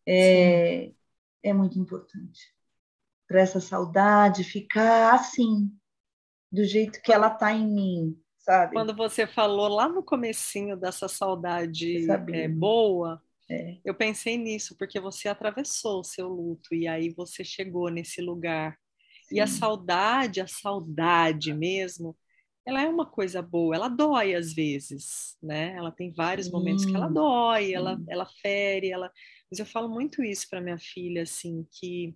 é, 0.06 0.92
é 1.42 1.52
muito 1.52 1.78
importante. 1.78 2.40
Para 3.26 3.40
essa 3.40 3.60
saudade 3.60 4.44
ficar 4.44 5.14
assim, 5.14 5.70
do 6.50 6.64
jeito 6.64 7.00
que 7.00 7.12
ela 7.12 7.28
está 7.28 7.52
em 7.52 7.66
mim, 7.66 8.22
sabe? 8.38 8.74
Quando 8.74 8.94
você 8.94 9.26
falou 9.26 9.68
lá 9.68 9.88
no 9.88 10.02
comecinho 10.02 10.76
dessa 10.76 11.08
saudade 11.08 12.06
é, 12.10 12.48
boa, 12.48 13.22
é. 13.52 13.76
Eu 13.84 13.94
pensei 13.94 14.38
nisso, 14.38 14.76
porque 14.78 14.98
você 14.98 15.28
atravessou 15.28 16.00
o 16.00 16.04
seu 16.04 16.28
luto 16.28 16.74
e 16.74 16.88
aí 16.88 17.10
você 17.10 17.44
chegou 17.44 17.90
nesse 17.90 18.20
lugar. 18.22 18.78
E 19.32 19.40
a 19.40 19.46
saudade, 19.46 20.40
a 20.40 20.46
saudade 20.46 21.52
mesmo, 21.52 22.16
ela 22.64 22.82
é 22.82 22.88
uma 22.88 23.06
coisa 23.06 23.42
boa, 23.42 23.74
ela 23.74 23.88
dói 23.88 24.34
às 24.34 24.52
vezes, 24.52 25.36
né? 25.42 25.74
Ela 25.76 25.90
tem 25.90 26.12
vários 26.12 26.50
momentos 26.50 26.84
que 26.84 26.94
ela 26.94 27.08
dói, 27.08 27.72
ela, 27.72 28.00
ela 28.08 28.26
fere, 28.40 28.90
ela. 28.90 29.10
Mas 29.50 29.58
eu 29.58 29.66
falo 29.66 29.88
muito 29.88 30.22
isso 30.22 30.48
para 30.48 30.60
minha 30.60 30.78
filha, 30.78 31.22
assim, 31.22 31.66
que 31.72 32.14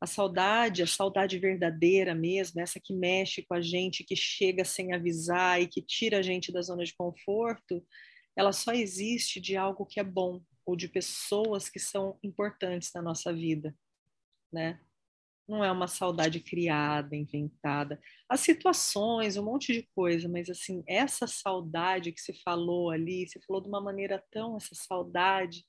a 0.00 0.06
saudade, 0.06 0.82
a 0.82 0.86
saudade 0.86 1.38
verdadeira 1.38 2.14
mesmo, 2.14 2.60
essa 2.60 2.80
que 2.80 2.94
mexe 2.94 3.42
com 3.42 3.54
a 3.54 3.60
gente, 3.60 4.04
que 4.04 4.16
chega 4.16 4.64
sem 4.64 4.92
avisar 4.94 5.60
e 5.60 5.66
que 5.66 5.82
tira 5.82 6.18
a 6.18 6.22
gente 6.22 6.52
da 6.52 6.62
zona 6.62 6.84
de 6.84 6.94
conforto, 6.94 7.84
ela 8.36 8.52
só 8.52 8.72
existe 8.72 9.40
de 9.40 9.56
algo 9.56 9.84
que 9.84 10.00
é 10.00 10.04
bom, 10.04 10.42
ou 10.64 10.76
de 10.76 10.88
pessoas 10.88 11.68
que 11.68 11.78
são 11.78 12.18
importantes 12.22 12.90
na 12.94 13.02
nossa 13.02 13.32
vida, 13.32 13.74
né? 14.52 14.80
Não 15.50 15.64
é 15.64 15.72
uma 15.72 15.88
saudade 15.88 16.38
criada, 16.38 17.16
inventada. 17.16 18.00
As 18.28 18.38
situações, 18.38 19.36
um 19.36 19.44
monte 19.44 19.72
de 19.72 19.82
coisa, 19.92 20.28
mas 20.28 20.48
assim, 20.48 20.84
essa 20.86 21.26
saudade 21.26 22.12
que 22.12 22.20
se 22.20 22.32
falou 22.44 22.90
ali, 22.90 23.26
se 23.28 23.40
falou 23.44 23.60
de 23.60 23.68
uma 23.68 23.80
maneira 23.80 24.22
tão 24.30 24.56
essa 24.56 24.76
saudade, 24.76 25.66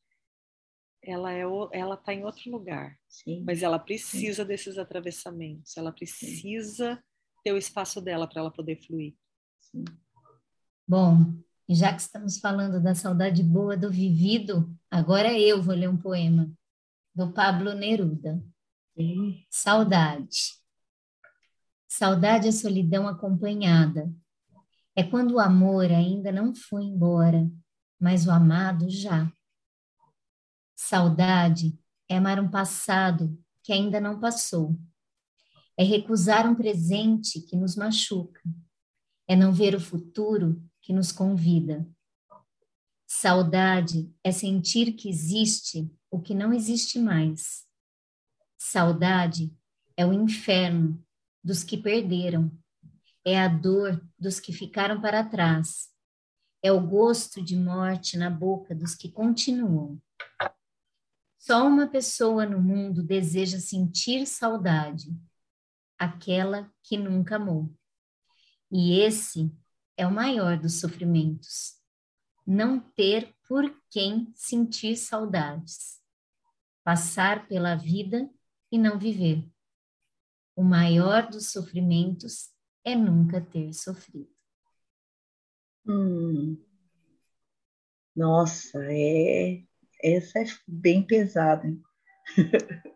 ela 1.03 1.33
é 1.33 1.41
ela 1.71 1.97
tá 1.97 2.13
em 2.13 2.23
outro 2.23 2.51
lugar. 2.51 2.95
Sim. 3.09 3.43
Mas 3.43 3.63
ela 3.63 3.79
precisa 3.79 4.43
Sim. 4.43 4.47
desses 4.47 4.77
atravessamentos, 4.77 5.75
ela 5.75 5.91
precisa 5.91 6.95
Sim. 6.95 7.01
ter 7.43 7.51
o 7.51 7.57
espaço 7.57 7.99
dela 7.99 8.27
para 8.27 8.41
ela 8.41 8.51
poder 8.51 8.75
fluir. 8.85 9.15
Bom, 10.87 11.33
e 11.67 11.73
já 11.73 11.91
que 11.91 12.01
estamos 12.01 12.37
falando 12.37 12.79
da 12.79 12.93
saudade 12.93 13.41
boa 13.41 13.75
do 13.75 13.89
vivido, 13.89 14.71
agora 14.91 15.35
eu 15.39 15.59
vou 15.59 15.73
ler 15.73 15.89
um 15.89 15.97
poema 15.97 16.51
do 17.15 17.33
Pablo 17.33 17.73
Neruda. 17.73 18.39
Saudade. 19.49 20.59
Saudade 21.87 22.47
é 22.47 22.51
solidão 22.51 23.07
acompanhada. 23.07 24.13
É 24.95 25.03
quando 25.03 25.35
o 25.35 25.39
amor 25.39 25.91
ainda 25.91 26.31
não 26.31 26.53
foi 26.53 26.83
embora, 26.83 27.49
mas 27.99 28.25
o 28.25 28.31
amado 28.31 28.89
já. 28.89 29.31
Saudade 30.75 31.77
é 32.09 32.17
amar 32.17 32.39
um 32.39 32.49
passado 32.49 33.37
que 33.63 33.71
ainda 33.71 34.01
não 34.01 34.19
passou. 34.19 34.77
É 35.77 35.83
recusar 35.83 36.49
um 36.49 36.55
presente 36.55 37.39
que 37.41 37.55
nos 37.55 37.75
machuca. 37.75 38.41
É 39.27 39.35
não 39.35 39.53
ver 39.53 39.75
o 39.75 39.79
futuro 39.79 40.61
que 40.81 40.91
nos 40.91 41.11
convida. 41.11 41.87
Saudade 43.07 44.13
é 44.23 44.31
sentir 44.31 44.93
que 44.93 45.09
existe 45.09 45.89
o 46.09 46.19
que 46.19 46.33
não 46.33 46.53
existe 46.53 46.99
mais. 46.99 47.65
Saudade 48.63 49.51
é 49.97 50.05
o 50.05 50.13
inferno 50.13 51.03
dos 51.43 51.63
que 51.63 51.75
perderam, 51.75 52.55
é 53.25 53.41
a 53.41 53.47
dor 53.47 53.99
dos 54.19 54.39
que 54.39 54.53
ficaram 54.53 55.01
para 55.01 55.27
trás, 55.27 55.89
é 56.61 56.71
o 56.71 56.79
gosto 56.79 57.43
de 57.43 57.55
morte 57.55 58.17
na 58.17 58.29
boca 58.29 58.75
dos 58.75 58.93
que 58.93 59.11
continuam. 59.11 59.99
Só 61.39 61.67
uma 61.67 61.87
pessoa 61.87 62.45
no 62.45 62.61
mundo 62.61 63.01
deseja 63.01 63.59
sentir 63.59 64.27
saudade, 64.27 65.11
aquela 65.97 66.71
que 66.83 66.97
nunca 66.97 67.37
amou. 67.37 67.73
E 68.71 68.99
esse 68.99 69.51
é 69.97 70.05
o 70.05 70.13
maior 70.13 70.55
dos 70.55 70.79
sofrimentos. 70.79 71.81
Não 72.45 72.79
ter 72.79 73.35
por 73.47 73.75
quem 73.89 74.31
sentir 74.35 74.97
saudades. 74.97 75.99
Passar 76.83 77.47
pela 77.47 77.73
vida 77.73 78.29
e 78.71 78.77
não 78.77 78.97
viver. 78.97 79.47
O 80.55 80.63
maior 80.63 81.29
dos 81.29 81.51
sofrimentos 81.51 82.51
é 82.83 82.95
nunca 82.95 83.41
ter 83.41 83.73
sofrido. 83.73 84.29
Hum. 85.85 86.57
Nossa, 88.15 88.79
é 88.83 89.63
essa 90.03 90.39
é 90.39 90.45
bem 90.67 91.05
pesada. 91.05 91.67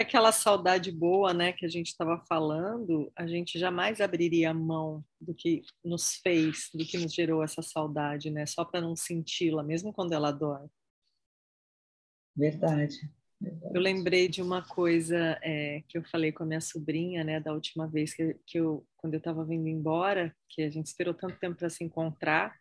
aquela 0.00 0.32
saudade 0.32 0.90
boa, 0.90 1.34
né, 1.34 1.52
que 1.52 1.64
a 1.64 1.68
gente 1.68 1.88
estava 1.88 2.18
falando, 2.26 3.12
a 3.14 3.26
gente 3.26 3.58
jamais 3.58 4.00
abriria 4.00 4.50
a 4.50 4.54
mão 4.54 5.04
do 5.20 5.34
que 5.34 5.62
nos 5.84 6.14
fez, 6.16 6.70
do 6.74 6.84
que 6.84 6.98
nos 6.98 7.12
gerou 7.12 7.42
essa 7.42 7.62
saudade, 7.62 8.30
né, 8.30 8.46
só 8.46 8.64
para 8.64 8.80
não 8.80 8.96
senti-la, 8.96 9.62
mesmo 9.62 9.92
quando 9.92 10.12
ela 10.12 10.30
dói. 10.30 10.68
Verdade. 12.34 12.98
Eu 13.42 13.80
lembrei 13.80 14.28
de 14.28 14.42
uma 14.42 14.62
coisa 14.62 15.38
é, 15.42 15.82
que 15.88 15.96
eu 15.96 16.04
falei 16.04 16.32
com 16.32 16.42
a 16.42 16.46
minha 16.46 16.60
sobrinha, 16.60 17.24
né, 17.24 17.40
da 17.40 17.52
última 17.52 17.86
vez 17.86 18.12
que, 18.12 18.36
que 18.46 18.58
eu, 18.58 18.86
quando 18.96 19.14
eu 19.14 19.18
estava 19.18 19.44
vindo 19.44 19.66
embora, 19.66 20.34
que 20.48 20.62
a 20.62 20.70
gente 20.70 20.86
esperou 20.86 21.14
tanto 21.14 21.38
tempo 21.38 21.56
para 21.56 21.70
se 21.70 21.82
encontrar, 21.82 22.54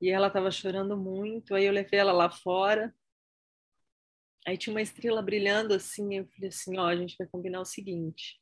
e 0.00 0.10
ela 0.10 0.26
estava 0.26 0.50
chorando 0.50 0.96
muito. 0.96 1.54
Aí 1.54 1.64
eu 1.64 1.72
levei 1.72 2.00
ela 2.00 2.12
lá 2.12 2.30
fora 2.30 2.92
Aí 4.46 4.58
tinha 4.58 4.74
uma 4.74 4.82
estrela 4.82 5.22
brilhando 5.22 5.72
assim, 5.72 6.16
eu 6.16 6.26
falei 6.26 6.48
assim, 6.48 6.76
ó, 6.76 6.86
a 6.86 6.96
gente 6.96 7.16
vai 7.16 7.26
combinar 7.26 7.60
o 7.60 7.64
seguinte, 7.64 8.38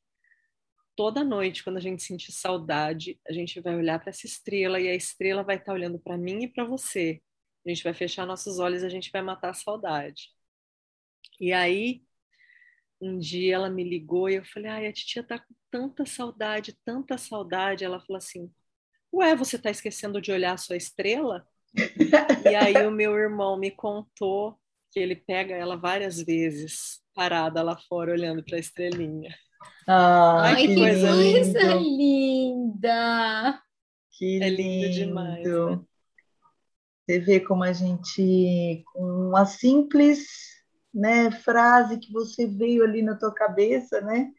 toda 0.96 1.22
noite, 1.22 1.62
quando 1.62 1.76
a 1.76 1.80
gente 1.80 2.02
sentir 2.02 2.32
saudade, 2.32 3.20
a 3.26 3.32
gente 3.32 3.60
vai 3.60 3.76
olhar 3.76 4.00
para 4.00 4.10
essa 4.10 4.26
estrela 4.26 4.80
e 4.80 4.88
a 4.88 4.94
estrela 4.94 5.44
vai 5.44 5.56
estar 5.56 5.66
tá 5.66 5.72
olhando 5.72 6.00
para 6.00 6.18
mim 6.18 6.42
e 6.42 6.48
para 6.48 6.64
você. 6.64 7.22
A 7.64 7.68
gente 7.68 7.84
vai 7.84 7.94
fechar 7.94 8.26
nossos 8.26 8.58
olhos 8.58 8.82
e 8.82 8.86
a 8.86 8.88
gente 8.88 9.12
vai 9.12 9.22
matar 9.22 9.50
a 9.50 9.54
saudade. 9.54 10.30
E 11.40 11.52
aí, 11.52 12.02
um 13.00 13.18
dia 13.18 13.56
ela 13.56 13.68
me 13.68 13.82
ligou 13.82 14.28
e 14.28 14.36
eu 14.36 14.44
falei: 14.44 14.70
ai, 14.70 14.86
a 14.86 14.92
titia 14.92 15.22
tá 15.22 15.38
com 15.38 15.54
tanta 15.70 16.06
saudade, 16.06 16.78
tanta 16.84 17.18
saudade. 17.18 17.84
Ela 17.84 18.00
falou 18.00 18.18
assim: 18.18 18.50
Ué, 19.12 19.34
você 19.34 19.58
tá 19.58 19.70
esquecendo 19.70 20.20
de 20.20 20.32
olhar 20.32 20.52
a 20.52 20.58
sua 20.58 20.76
estrela? 20.76 21.46
e 22.50 22.54
aí 22.54 22.86
o 22.86 22.90
meu 22.90 23.16
irmão 23.16 23.58
me 23.58 23.70
contou 23.70 24.58
que 24.90 25.00
ele 25.00 25.16
pega 25.16 25.54
ela 25.54 25.76
várias 25.76 26.20
vezes 26.20 27.00
parada 27.14 27.62
lá 27.62 27.76
fora 27.88 28.12
olhando 28.12 28.44
para 28.44 28.56
a 28.56 28.60
estrelinha. 28.60 29.34
Ah, 29.86 30.42
Ai, 30.42 30.66
que, 30.66 30.74
coisa, 30.74 31.08
coisa 31.08 31.74
linda! 31.74 33.62
Que 34.12 34.42
é 34.42 34.48
lindo, 34.48 34.62
lindo 34.62 34.90
demais. 34.90 35.44
Né? 35.44 35.80
Você 37.04 37.18
vê 37.18 37.40
como 37.40 37.64
a 37.64 37.72
gente, 37.72 38.84
com 38.92 39.28
uma 39.28 39.44
simples 39.44 40.61
né, 40.92 41.30
frase 41.30 41.98
que 41.98 42.12
você 42.12 42.46
veio 42.46 42.84
ali 42.84 43.02
na 43.02 43.16
tua 43.16 43.32
cabeça, 43.32 44.00
né? 44.00 44.30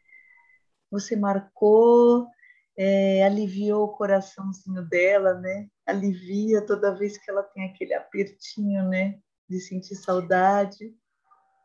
Você 0.90 1.16
marcou, 1.16 2.28
é, 2.76 3.24
aliviou 3.24 3.84
o 3.84 3.92
coraçãozinho 3.92 4.82
dela, 4.88 5.34
né? 5.34 5.68
Alivia 5.86 6.64
toda 6.64 6.96
vez 6.96 7.18
que 7.18 7.30
ela 7.30 7.42
tem 7.42 7.64
aquele 7.64 7.94
apertinho, 7.94 8.88
né? 8.88 9.18
De 9.48 9.58
sentir 9.60 9.96
saudade. 9.96 10.94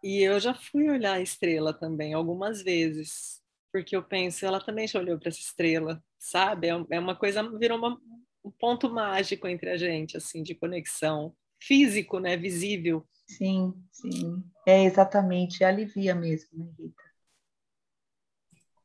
E 0.04 0.24
eu 0.24 0.40
já 0.40 0.54
fui 0.54 0.90
olhar 0.90 1.14
a 1.14 1.22
estrela 1.22 1.74
também 1.74 2.14
algumas 2.14 2.62
vezes, 2.62 3.42
porque 3.72 3.96
eu 3.96 4.04
penso, 4.04 4.46
ela 4.46 4.64
também 4.64 4.88
já 4.88 5.00
olhou 5.00 5.20
para 5.20 5.30
essa 5.30 5.40
estrela, 5.40 6.02
sabe? 6.18 6.68
É, 6.68 6.86
é 6.92 7.00
uma 7.00 7.16
coisa, 7.16 7.44
virou 7.58 7.78
uma, 7.78 8.00
um 8.44 8.52
ponto 8.52 8.90
mágico 8.90 9.48
entre 9.48 9.70
a 9.70 9.78
gente, 9.78 10.18
assim, 10.18 10.42
de 10.42 10.56
conexão 10.56 11.36
físico, 11.60 12.20
né? 12.20 12.38
Visível. 12.38 13.08
Sim, 13.28 13.74
sim. 13.92 14.44
É 14.66 14.84
exatamente, 14.84 15.64
alivia 15.64 16.16
mesmo, 16.16 16.50
né, 16.58 16.72
Rita? 16.78 17.04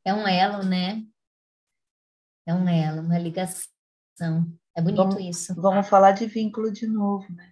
É 0.03 0.13
um 0.13 0.27
elo, 0.27 0.63
né? 0.63 1.03
É 2.45 2.53
um 2.53 2.67
elo, 2.69 3.01
uma 3.01 3.17
ligação. 3.17 3.65
É 4.75 4.81
bonito 4.81 4.97
vamos, 4.97 5.19
isso. 5.19 5.55
Vamos 5.55 5.89
falar 5.89 6.11
de 6.11 6.27
vínculo 6.27 6.71
de 6.71 6.85
novo, 6.85 7.25
né? 7.33 7.51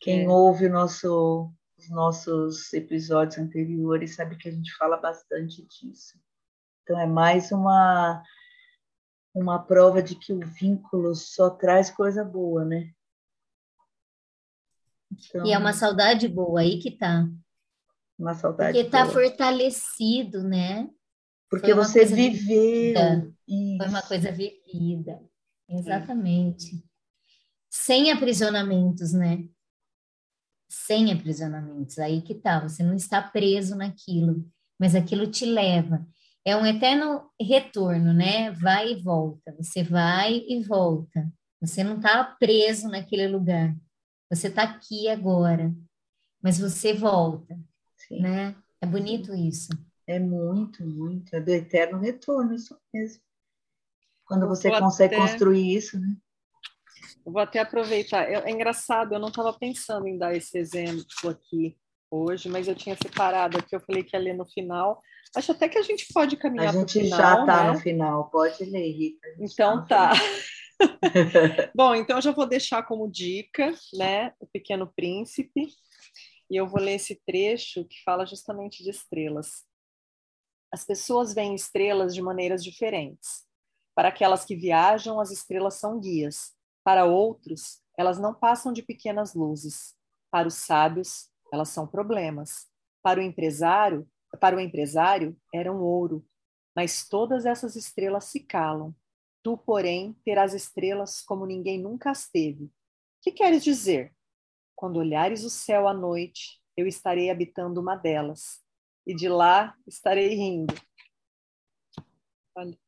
Quem 0.00 0.24
é. 0.24 0.28
ouve 0.28 0.68
nosso, 0.68 1.50
os 1.78 1.88
nossos 1.88 2.72
episódios 2.74 3.38
anteriores 3.38 4.16
sabe 4.16 4.36
que 4.36 4.48
a 4.48 4.52
gente 4.52 4.74
fala 4.76 4.96
bastante 4.96 5.64
disso. 5.66 6.18
Então 6.82 6.98
é 6.98 7.06
mais 7.06 7.52
uma 7.52 8.22
uma 9.34 9.58
prova 9.58 10.02
de 10.02 10.14
que 10.14 10.32
o 10.32 10.40
vínculo 10.40 11.14
só 11.14 11.48
traz 11.48 11.90
coisa 11.90 12.22
boa, 12.22 12.66
né? 12.66 12.92
Então, 15.28 15.46
e 15.46 15.52
é 15.52 15.58
uma 15.58 15.72
saudade 15.72 16.26
boa, 16.28 16.60
aí 16.60 16.78
que 16.78 16.90
tá. 16.90 17.28
Uma 18.18 18.34
saudade 18.34 18.78
Porque 18.78 18.90
tá 18.90 19.06
fortalecido, 19.06 20.42
né? 20.42 20.88
Porque 21.50 21.74
você 21.74 22.04
viveu. 22.04 23.32
Foi 23.78 23.88
uma 23.88 24.02
coisa 24.02 24.32
vivida. 24.32 25.20
Exatamente. 25.68 26.76
É. 26.76 26.78
Sem 27.70 28.10
aprisionamentos, 28.10 29.12
né? 29.12 29.46
Sem 30.68 31.12
aprisionamentos. 31.12 31.98
Aí 31.98 32.22
que 32.22 32.34
tá, 32.34 32.60
você 32.60 32.82
não 32.82 32.94
está 32.94 33.20
preso 33.20 33.76
naquilo, 33.76 34.46
mas 34.78 34.94
aquilo 34.94 35.26
te 35.26 35.44
leva. 35.44 36.06
É 36.44 36.56
um 36.56 36.66
eterno 36.66 37.30
retorno, 37.40 38.12
né? 38.12 38.50
Vai 38.52 38.92
e 38.92 39.02
volta. 39.02 39.54
Você 39.56 39.82
vai 39.82 40.42
e 40.48 40.62
volta. 40.62 41.30
Você 41.60 41.84
não 41.84 41.96
está 41.96 42.24
preso 42.24 42.88
naquele 42.88 43.28
lugar. 43.28 43.76
Você 44.32 44.48
está 44.48 44.62
aqui 44.62 45.10
agora, 45.10 45.70
mas 46.42 46.58
você 46.58 46.94
volta, 46.94 47.54
Sim. 47.98 48.22
né? 48.22 48.56
É 48.80 48.86
bonito 48.86 49.34
isso. 49.34 49.68
É 50.06 50.18
muito, 50.18 50.82
muito. 50.86 51.36
É 51.36 51.40
do 51.40 51.50
eterno 51.50 51.98
retorno, 51.98 52.54
isso 52.54 52.74
mesmo. 52.94 53.20
Quando 54.24 54.48
você 54.48 54.70
consegue 54.70 55.16
até... 55.16 55.22
construir 55.22 55.76
isso, 55.76 56.00
né? 56.00 56.16
Vou 57.22 57.42
até 57.42 57.58
aproveitar. 57.58 58.22
É, 58.22 58.36
é 58.36 58.50
engraçado, 58.50 59.12
eu 59.12 59.20
não 59.20 59.28
estava 59.28 59.52
pensando 59.52 60.08
em 60.08 60.16
dar 60.16 60.34
esse 60.34 60.56
exemplo 60.56 61.28
aqui 61.28 61.76
hoje, 62.10 62.48
mas 62.48 62.66
eu 62.66 62.74
tinha 62.74 62.96
separado 62.96 63.58
aqui, 63.58 63.76
eu 63.76 63.80
falei 63.80 64.02
que 64.02 64.16
ia 64.16 64.22
ler 64.22 64.34
no 64.34 64.46
final. 64.46 64.98
Acho 65.36 65.52
até 65.52 65.68
que 65.68 65.76
a 65.76 65.82
gente 65.82 66.06
pode 66.10 66.38
caminhar 66.38 66.72
para 66.72 66.82
o 66.82 66.88
final. 66.88 67.04
A 67.04 67.04
gente 67.04 67.22
já 67.22 67.40
está 67.40 67.64
né? 67.64 67.72
no 67.72 67.78
final, 67.80 68.30
pode 68.30 68.64
ler, 68.64 68.92
Rita. 68.92 69.28
Então 69.38 69.84
tá. 69.86 70.12
Bom, 71.74 71.94
então 71.94 72.16
eu 72.16 72.22
já 72.22 72.32
vou 72.32 72.46
deixar 72.46 72.82
como 72.84 73.10
dica, 73.10 73.74
né, 73.94 74.32
o 74.38 74.46
Pequeno 74.46 74.92
Príncipe, 74.94 75.68
e 76.50 76.56
eu 76.56 76.66
vou 76.66 76.80
ler 76.80 76.94
esse 76.94 77.20
trecho 77.26 77.84
que 77.84 78.02
fala 78.04 78.26
justamente 78.26 78.82
de 78.82 78.90
estrelas. 78.90 79.64
As 80.72 80.84
pessoas 80.84 81.34
veem 81.34 81.54
estrelas 81.54 82.14
de 82.14 82.22
maneiras 82.22 82.62
diferentes. 82.64 83.46
Para 83.94 84.08
aquelas 84.08 84.44
que 84.44 84.56
viajam, 84.56 85.20
as 85.20 85.30
estrelas 85.30 85.74
são 85.74 86.00
guias. 86.00 86.52
Para 86.82 87.04
outros, 87.04 87.80
elas 87.98 88.18
não 88.18 88.34
passam 88.34 88.72
de 88.72 88.82
pequenas 88.82 89.34
luzes. 89.34 89.94
Para 90.30 90.48
os 90.48 90.54
sábios, 90.54 91.28
elas 91.52 91.68
são 91.68 91.86
problemas. 91.86 92.66
Para 93.02 93.20
o 93.20 93.22
empresário, 93.22 94.08
para 94.40 94.56
o 94.56 94.60
empresário, 94.60 95.36
eram 95.52 95.82
ouro. 95.82 96.24
Mas 96.74 97.06
todas 97.06 97.44
essas 97.44 97.76
estrelas 97.76 98.24
se 98.24 98.40
calam 98.40 98.94
Tu, 99.42 99.56
porém, 99.58 100.16
terás 100.24 100.54
estrelas 100.54 101.20
como 101.22 101.46
ninguém 101.46 101.80
nunca 101.80 102.10
as 102.10 102.28
teve. 102.28 102.70
Que 103.20 103.32
queres 103.32 103.64
dizer? 103.64 104.14
Quando 104.74 104.98
olhares 104.98 105.44
o 105.44 105.50
céu 105.50 105.88
à 105.88 105.94
noite, 105.94 106.60
eu 106.76 106.86
estarei 106.86 107.30
habitando 107.30 107.80
uma 107.80 107.96
delas, 107.96 108.62
e 109.06 109.14
de 109.14 109.28
lá 109.28 109.76
estarei 109.86 110.34
rindo. 110.34 110.74
Olha. 112.54 112.78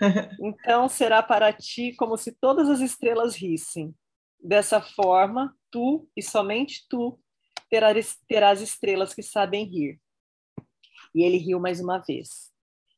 Então 0.40 0.88
será 0.88 1.22
para 1.22 1.52
ti 1.52 1.94
como 1.94 2.16
se 2.16 2.32
todas 2.32 2.70
as 2.70 2.80
estrelas 2.80 3.36
rissem. 3.36 3.94
Dessa 4.42 4.80
forma, 4.80 5.54
tu 5.70 6.08
e 6.16 6.22
somente 6.22 6.86
tu 6.88 7.20
terás, 7.68 8.16
terás 8.26 8.62
estrelas 8.62 9.12
que 9.12 9.22
sabem 9.22 9.66
rir. 9.66 10.00
E 11.14 11.22
ele 11.22 11.36
riu 11.36 11.60
mais 11.60 11.80
uma 11.80 11.98
vez. 11.98 12.50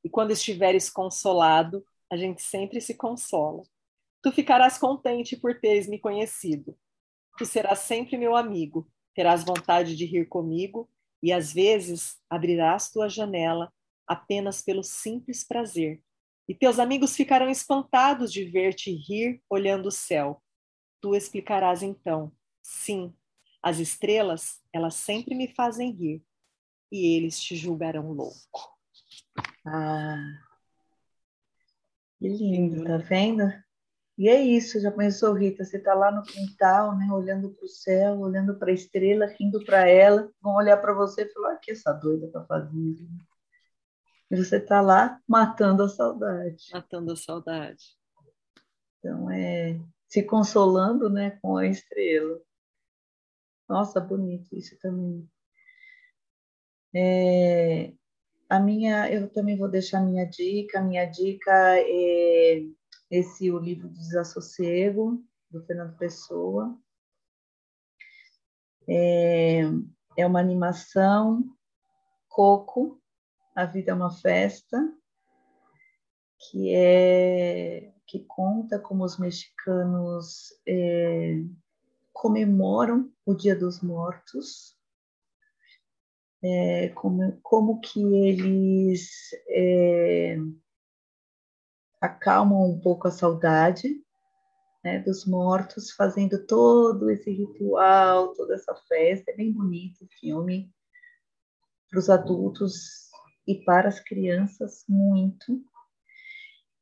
E 0.04 0.08
quando 0.08 0.30
estiveres 0.30 0.88
consolado, 0.88 1.84
a 2.12 2.16
gente 2.18 2.42
sempre 2.42 2.78
se 2.78 2.94
consola. 2.94 3.62
Tu 4.22 4.30
ficarás 4.32 4.76
contente 4.76 5.34
por 5.34 5.58
teres 5.58 5.88
me 5.88 5.98
conhecido. 5.98 6.78
Tu 7.38 7.46
serás 7.46 7.78
sempre 7.78 8.18
meu 8.18 8.36
amigo, 8.36 8.86
terás 9.14 9.42
vontade 9.42 9.96
de 9.96 10.04
rir 10.04 10.26
comigo 10.28 10.90
e 11.22 11.32
às 11.32 11.54
vezes 11.54 12.20
abrirás 12.28 12.90
tua 12.90 13.08
janela 13.08 13.72
apenas 14.06 14.60
pelo 14.60 14.82
simples 14.82 15.42
prazer. 15.42 16.02
E 16.46 16.54
teus 16.54 16.78
amigos 16.78 17.16
ficarão 17.16 17.48
espantados 17.48 18.30
de 18.30 18.44
ver-te 18.44 18.92
rir 18.92 19.42
olhando 19.48 19.86
o 19.86 19.90
céu. 19.90 20.42
Tu 21.00 21.14
explicarás 21.14 21.82
então: 21.82 22.30
sim, 22.62 23.16
as 23.62 23.78
estrelas, 23.78 24.60
elas 24.70 24.96
sempre 24.96 25.34
me 25.34 25.48
fazem 25.54 25.90
rir, 25.90 26.22
e 26.90 27.16
eles 27.16 27.40
te 27.40 27.56
julgarão 27.56 28.12
louco. 28.12 28.76
Ah, 29.66 30.51
que 32.22 32.28
lindo, 32.28 32.84
tá 32.84 32.98
vendo? 32.98 33.42
E 34.16 34.28
é 34.28 34.40
isso, 34.40 34.80
já 34.80 34.92
pensou, 34.92 35.34
Rita? 35.34 35.64
Você 35.64 35.76
tá 35.76 35.92
lá 35.92 36.12
no 36.12 36.22
quintal, 36.22 36.96
né, 36.96 37.08
olhando 37.10 37.50
para 37.50 37.64
o 37.64 37.68
céu, 37.68 38.20
olhando 38.20 38.56
para 38.56 38.70
a 38.70 38.74
estrela, 38.74 39.26
rindo 39.26 39.64
para 39.64 39.88
ela, 39.88 40.30
vão 40.40 40.54
olhar 40.54 40.76
para 40.76 40.92
você 40.92 41.22
e 41.22 41.32
falar: 41.32 41.54
o 41.54 41.58
que 41.58 41.72
essa 41.72 41.92
doida 41.92 42.30
tá 42.30 42.44
fazendo? 42.44 43.08
E 44.30 44.36
você 44.36 44.60
tá 44.60 44.80
lá 44.80 45.20
matando 45.26 45.82
a 45.82 45.88
saudade. 45.88 46.68
Matando 46.72 47.12
a 47.12 47.16
saudade. 47.16 47.84
Então, 48.98 49.28
é 49.28 49.80
se 50.06 50.22
consolando, 50.22 51.10
né, 51.10 51.38
com 51.42 51.56
a 51.56 51.66
estrela. 51.66 52.40
Nossa, 53.68 53.98
bonito 53.98 54.54
isso 54.54 54.78
também. 54.78 55.28
É, 56.94 57.92
a 58.52 58.60
minha, 58.60 59.10
eu 59.10 59.30
também 59.30 59.56
vou 59.56 59.66
deixar 59.66 59.96
a 59.96 60.04
minha 60.04 60.26
dica. 60.26 60.78
A 60.78 60.82
minha 60.82 61.06
dica 61.06 61.50
é 61.78 62.62
esse 63.10 63.50
o 63.50 63.58
livro 63.58 63.88
do 63.88 63.94
Desassossego, 63.94 65.24
do 65.50 65.64
Fernando 65.64 65.96
Pessoa. 65.96 66.78
É, 68.86 69.62
é 70.18 70.26
uma 70.26 70.38
animação, 70.38 71.42
Coco, 72.28 73.00
A 73.56 73.64
Vida 73.64 73.92
é 73.92 73.94
uma 73.94 74.10
Festa, 74.10 74.78
que 76.38 76.74
é 76.74 77.90
que 78.06 78.18
conta 78.18 78.78
como 78.78 79.02
os 79.02 79.18
mexicanos 79.18 80.48
é, 80.68 81.42
comemoram 82.12 83.10
o 83.24 83.32
Dia 83.32 83.56
dos 83.56 83.80
Mortos 83.80 84.76
é, 86.42 86.88
como, 86.90 87.38
como 87.42 87.80
que 87.80 88.00
eles 88.00 89.30
é, 89.48 90.36
acalmam 92.00 92.70
um 92.70 92.80
pouco 92.80 93.06
a 93.06 93.10
saudade 93.12 94.02
né, 94.82 94.98
dos 94.98 95.24
mortos, 95.24 95.92
fazendo 95.92 96.44
todo 96.46 97.08
esse 97.10 97.30
ritual, 97.30 98.34
toda 98.34 98.54
essa 98.54 98.74
festa. 98.88 99.30
É 99.30 99.36
bem 99.36 99.52
bonito 99.52 100.04
o 100.04 100.08
filme. 100.18 100.70
Para 101.88 101.98
os 101.98 102.10
adultos 102.10 103.10
e 103.46 103.62
para 103.64 103.88
as 103.88 104.00
crianças, 104.00 104.84
muito. 104.88 105.62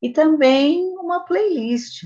E 0.00 0.10
também 0.10 0.96
uma 0.98 1.24
playlist 1.24 2.04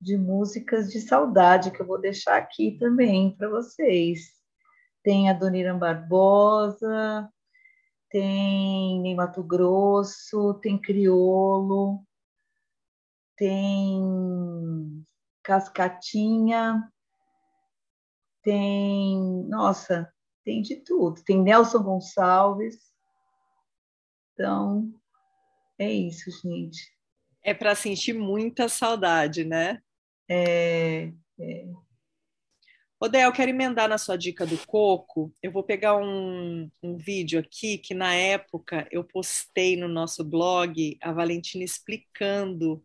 de 0.00 0.16
músicas 0.16 0.90
de 0.90 1.00
saudade 1.00 1.70
que 1.70 1.80
eu 1.82 1.86
vou 1.86 2.00
deixar 2.00 2.38
aqui 2.38 2.78
também 2.78 3.36
para 3.36 3.48
vocês. 3.48 4.39
Tem 5.02 5.30
a 5.30 5.32
Dona 5.32 5.74
Barbosa, 5.74 7.32
tem 8.10 9.06
em 9.06 9.14
Mato 9.14 9.42
Grosso, 9.42 10.54
tem 10.54 10.78
Criolo, 10.78 12.04
tem 13.36 15.06
Cascatinha, 15.42 16.90
tem, 18.42 19.18
nossa, 19.48 20.12
tem 20.44 20.62
de 20.62 20.76
tudo. 20.76 21.22
Tem 21.22 21.40
Nelson 21.40 21.82
Gonçalves. 21.82 22.76
Então, 24.32 24.92
é 25.78 25.90
isso, 25.90 26.30
gente. 26.42 26.92
É 27.42 27.54
para 27.54 27.74
sentir 27.74 28.12
muita 28.12 28.68
saudade, 28.68 29.44
né? 29.44 29.80
É, 30.28 31.12
é. 31.38 31.66
Odé, 33.02 33.24
eu 33.24 33.32
quero 33.32 33.50
emendar 33.50 33.88
na 33.88 33.96
sua 33.96 34.14
dica 34.14 34.44
do 34.44 34.58
coco. 34.66 35.32
Eu 35.42 35.50
vou 35.50 35.62
pegar 35.62 35.96
um, 35.96 36.70
um 36.82 36.98
vídeo 36.98 37.40
aqui 37.40 37.78
que, 37.78 37.94
na 37.94 38.14
época, 38.14 38.86
eu 38.90 39.02
postei 39.02 39.74
no 39.74 39.88
nosso 39.88 40.22
blog 40.22 40.98
a 41.00 41.10
Valentina 41.10 41.64
explicando 41.64 42.84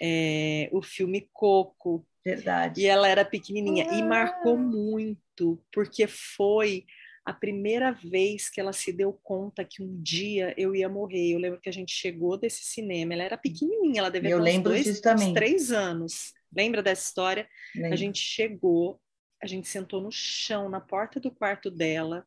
é, 0.00 0.68
o 0.70 0.80
filme 0.80 1.28
Coco. 1.32 2.06
Verdade. 2.24 2.82
E 2.82 2.86
ela 2.86 3.08
era 3.08 3.24
pequenininha. 3.24 3.88
Ah. 3.90 3.98
E 3.98 4.02
marcou 4.04 4.56
muito, 4.56 5.60
porque 5.72 6.06
foi 6.06 6.84
a 7.24 7.32
primeira 7.32 7.90
vez 7.90 8.48
que 8.48 8.60
ela 8.60 8.72
se 8.72 8.92
deu 8.92 9.12
conta 9.24 9.64
que 9.64 9.82
um 9.82 10.00
dia 10.00 10.54
eu 10.56 10.72
ia 10.72 10.88
morrer. 10.88 11.32
Eu 11.32 11.40
lembro 11.40 11.60
que 11.60 11.68
a 11.68 11.72
gente 11.72 11.92
chegou 11.92 12.38
desse 12.38 12.62
cinema. 12.62 13.14
Ela 13.14 13.24
era 13.24 13.36
pequenininha, 13.36 14.02
ela 14.02 14.10
devia 14.10 14.30
eu 14.30 14.44
ter 14.44 14.58
uns 14.58 14.62
dois, 14.62 14.86
uns 15.04 15.32
três 15.32 15.72
anos. 15.72 16.32
Lembra 16.54 16.80
dessa 16.80 17.08
história? 17.08 17.48
Lembro. 17.74 17.92
A 17.92 17.96
gente 17.96 18.20
chegou, 18.20 19.00
a 19.42 19.46
gente 19.46 19.68
sentou 19.68 20.00
no 20.00 20.12
chão, 20.12 20.68
na 20.68 20.80
porta 20.80 21.18
do 21.18 21.30
quarto 21.30 21.70
dela, 21.70 22.26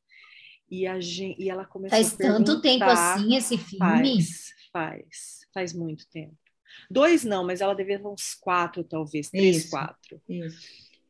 e, 0.70 0.86
a 0.86 1.00
gente, 1.00 1.42
e 1.42 1.50
ela 1.50 1.66
começou 1.66 1.98
faz 1.98 2.14
a 2.14 2.18
Faz 2.18 2.30
tanto 2.30 2.62
tempo 2.62 2.84
assim 2.84 3.36
esse 3.36 3.58
filme? 3.58 3.78
Faz, 3.80 4.54
faz, 4.72 5.40
faz 5.54 5.74
muito 5.74 6.08
tempo. 6.10 6.36
Dois 6.90 7.24
não, 7.24 7.46
mas 7.46 7.62
ela 7.62 7.74
devia 7.74 8.00
ter 8.00 8.08
uns 8.08 8.34
quatro, 8.34 8.84
talvez, 8.84 9.30
três, 9.30 9.58
isso, 9.58 9.70
quatro. 9.70 10.22
Isso. 10.28 10.68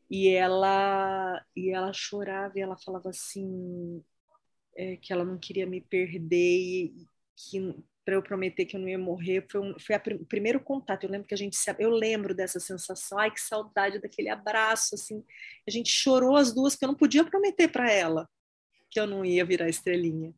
E 0.08 0.28
ela 0.28 1.44
e 1.56 1.70
ela 1.70 1.92
chorava 1.92 2.56
e 2.56 2.60
ela 2.60 2.76
falava 2.76 3.10
assim 3.10 4.00
é, 4.76 4.96
que 4.96 5.12
ela 5.12 5.24
não 5.24 5.36
queria 5.36 5.66
me 5.66 5.80
perder 5.80 6.58
e 6.58 7.06
que 7.34 7.74
para 8.06 8.14
eu 8.14 8.22
prometer 8.22 8.64
que 8.64 8.76
eu 8.76 8.80
não 8.80 8.88
ia 8.88 8.96
morrer 8.98 9.44
foi, 9.50 9.60
um, 9.60 9.74
foi 9.80 9.96
o 9.96 10.24
primeiro 10.24 10.60
contato. 10.60 11.02
Eu 11.02 11.10
lembro 11.10 11.26
que 11.26 11.34
a 11.34 11.36
gente 11.36 11.56
se, 11.56 11.74
eu 11.80 11.90
lembro 11.90 12.32
dessa 12.32 12.60
sensação, 12.60 13.18
ai 13.18 13.32
que 13.32 13.40
saudade 13.40 13.98
daquele 13.98 14.28
abraço 14.28 14.94
assim. 14.94 15.24
A 15.66 15.70
gente 15.72 15.90
chorou 15.90 16.36
as 16.36 16.54
duas 16.54 16.76
que 16.76 16.84
eu 16.84 16.88
não 16.88 16.94
podia 16.94 17.24
prometer 17.24 17.66
para 17.66 17.90
ela 17.90 18.28
que 18.88 19.00
eu 19.00 19.08
não 19.08 19.24
ia 19.24 19.44
virar 19.44 19.68
estrelinha. 19.68 20.32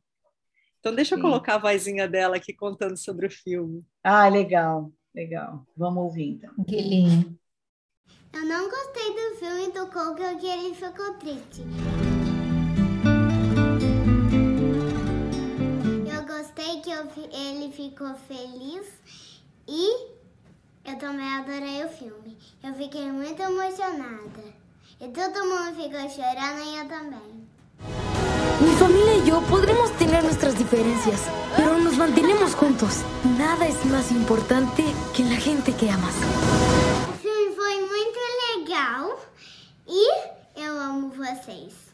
Então 0.81 0.95
deixa 0.95 1.15
Sim. 1.15 1.21
eu 1.21 1.29
colocar 1.29 1.57
a 1.57 1.59
vozinha 1.59 2.09
dela 2.09 2.37
aqui 2.37 2.55
contando 2.55 2.97
sobre 2.97 3.27
o 3.27 3.31
filme. 3.31 3.85
Ah, 4.03 4.29
legal. 4.29 4.91
Legal. 5.15 5.67
Vamos 5.77 6.05
ouvir 6.05 6.31
então. 6.31 6.55
Que 6.65 6.81
lindo. 6.81 7.39
Eu 8.33 8.47
não 8.47 8.71
gostei 8.71 9.13
do 9.13 9.37
filme 9.37 9.73
do 9.73 9.91
Coco 9.91 10.39
que 10.39 10.47
ele 10.47 10.75
ficou 10.75 11.15
triste. 11.19 11.63
Ele 17.17 17.73
ficou 17.73 18.15
feliz 18.27 18.87
e 19.67 20.09
eu 20.85 20.97
também 20.99 21.29
adorei 21.35 21.85
o 21.85 21.89
filme. 21.89 22.37
Eu 22.63 22.75
fiquei 22.75 23.11
muito 23.13 23.41
emocionada. 23.43 24.43
E 25.01 25.09
todo 25.09 25.47
mundo 25.47 25.77
ficou 25.77 26.09
chorando 26.09 26.65
e 26.65 26.77
eu 26.77 26.89
também. 26.89 27.49
Mi 28.61 28.75
familia 28.77 29.17
y 29.19 29.29
yo 29.29 29.41
podremos 29.43 29.93
tener 29.99 30.25
nuestras 30.25 30.59
diferencias, 30.59 31.21
pero 31.57 31.79
nos 31.79 31.97
mantenemos 31.97 32.57
juntos. 32.57 33.03
Nada 33.39 33.67
es 33.69 33.85
más 33.85 34.11
importante 34.11 34.83
que 35.15 35.23
la 35.23 35.37
gente 35.37 35.73
que 35.73 35.89
amas. 35.89 36.15
O 37.09 37.13
filme 37.23 37.55
foi 37.55 37.81
muito 37.81 38.19
legal 38.57 39.21
e 39.87 40.61
eu 40.61 40.81
amo 40.81 41.11
vocês. 41.11 41.88